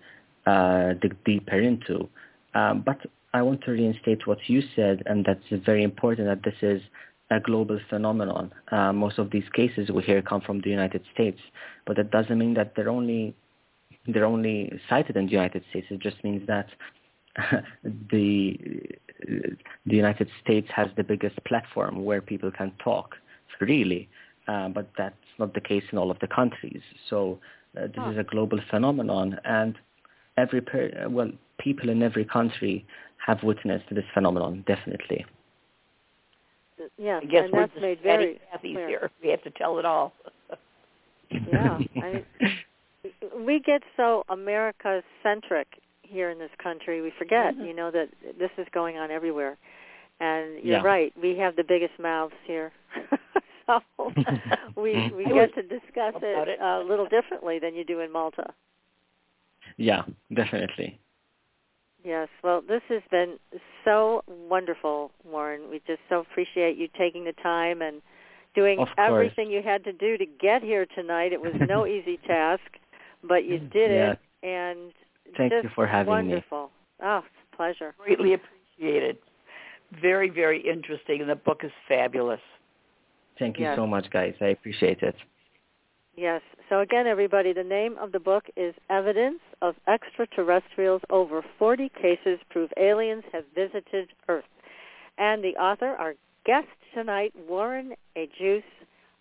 [0.45, 2.07] uh, dig deeper into.
[2.53, 2.99] Um, but
[3.33, 6.27] I want to reinstate what you said, and that's very important.
[6.27, 6.81] That this is
[7.31, 8.53] a global phenomenon.
[8.71, 11.39] Uh, most of these cases we hear come from the United States,
[11.87, 13.35] but that doesn't mean that they're only
[14.07, 15.87] they're only cited in the United States.
[15.89, 16.67] It just means that
[18.11, 18.57] the
[19.85, 23.15] the United States has the biggest platform where people can talk
[23.57, 24.09] freely,
[24.47, 26.81] uh, but that's not the case in all of the countries.
[27.09, 27.39] So
[27.77, 28.11] uh, this Huh.
[28.11, 29.75] is a global phenomenon, and
[30.37, 32.85] every per- well, people in every country
[33.25, 34.63] have witnessed this phenomenon.
[34.67, 35.25] Definitely.
[36.97, 38.87] Yeah, I guess and we're that's just made Patty very Cathy's clear.
[38.87, 39.11] here.
[39.23, 40.13] We have to tell it all.
[41.47, 42.23] Yeah, I
[43.37, 45.67] we get so America centric
[46.03, 47.01] here in this country.
[47.01, 47.67] We forget, Mhm.
[47.67, 49.57] you know, that this is going on everywhere.
[50.19, 50.83] And you're Yeah.
[50.83, 51.13] right.
[51.17, 52.71] We have the biggest mouths here,
[53.67, 53.81] so
[54.75, 56.59] we we get to discuss it it.
[56.61, 58.53] a little differently than you do in Malta.
[59.77, 60.03] yeah,
[60.33, 60.99] definitely.
[62.03, 62.29] Yes.
[62.43, 63.39] Well, this has been
[63.83, 65.69] so wonderful, Warren.
[65.69, 68.01] We just so appreciate you taking the time and
[68.53, 71.33] doing everything you had to do to get here tonight.
[71.33, 72.61] It was no easy task,
[73.23, 74.11] but you mm, did Yeah.
[74.11, 74.93] it, and
[75.37, 76.21] Thank just you for having me.
[76.33, 76.71] wonderful.
[77.01, 77.95] Oh, it's a pleasure.
[77.97, 79.17] Greatly appreciated.
[80.01, 82.41] Very, very interesting, and the book is fabulous.
[83.37, 83.75] Thank you Yes.
[83.75, 84.35] so much, guys.
[84.41, 85.15] I appreciate it.
[86.15, 86.41] Yes.
[86.69, 91.01] So again, everybody, the name of the book is Evidence of Extraterrestrials.
[91.09, 94.45] Over 40 cases prove aliens have visited Earth.
[95.17, 96.15] And the author, our
[96.45, 98.27] guest tonight, Warren A.
[98.37, 98.63] Juice,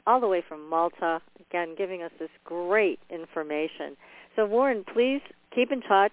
[0.07, 3.97] all the way from Malta, again, giving us this great information.
[4.37, 5.21] So Warren, please
[5.55, 6.13] keep in touch.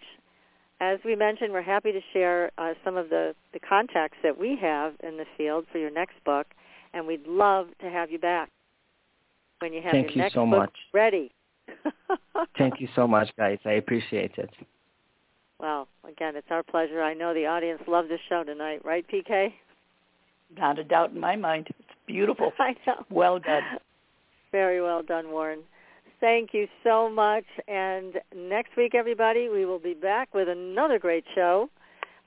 [0.79, 4.57] As we mentioned, we're happy to share uh, some of the, the contacts that we
[4.59, 6.47] have in the field for your next book,
[6.93, 8.49] and we'd love to have you back
[9.59, 10.73] when you have Thank your you next so book much.
[10.93, 11.31] ready.
[12.57, 13.59] Thank you so much, guys.
[13.65, 14.49] I appreciate it.
[15.59, 17.03] Well, again, it's our pleasure.
[17.03, 19.53] I know the audience loved the show tonight, right, PK?
[20.57, 21.67] Not a doubt in my mind.
[21.69, 22.51] It's beautiful.
[22.59, 23.05] I know.
[23.09, 23.63] Well done.
[24.51, 25.61] Very well done, Warren.
[26.19, 27.45] Thank you so much.
[27.67, 31.69] And next week, everybody, we will be back with another great show.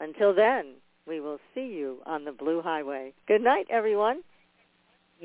[0.00, 0.74] Until then,
[1.06, 3.12] we will see you on the Blue Highway.
[3.28, 4.22] Good night, everyone.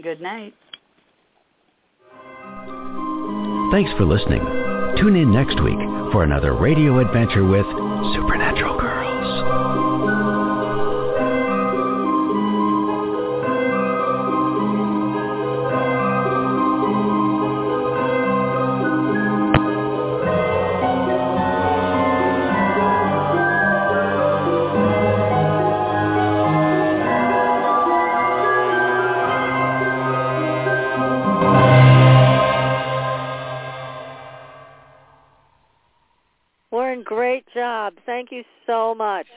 [0.01, 0.53] Good night.
[3.71, 4.43] Thanks for listening.
[4.97, 5.79] Tune in next week
[6.11, 7.65] for another radio adventure with
[8.15, 8.78] Supernatural
[38.69, 39.27] so much.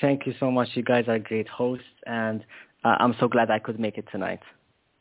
[0.00, 0.68] Thank you so much.
[0.74, 2.44] You guys are great hosts, and
[2.84, 4.40] uh, I'm so glad I could make it tonight.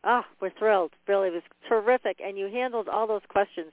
[0.03, 0.91] Ah, oh, we're thrilled.
[1.07, 3.72] Really, it was terrific, and you handled all those questions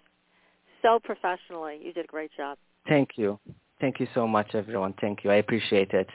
[0.82, 1.78] so professionally.
[1.82, 2.58] You did a great job.
[2.88, 3.38] Thank you.
[3.80, 4.94] Thank you so much, everyone.
[5.00, 5.30] Thank you.
[5.30, 6.08] I appreciate it.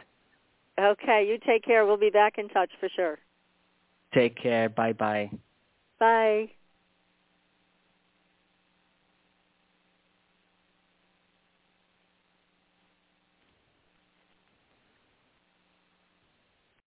[0.79, 1.85] Okay, you take care.
[1.85, 3.19] We'll be back in touch for sure.
[4.13, 4.69] Take care.
[4.69, 5.31] Bye-bye.
[5.99, 6.51] Bye.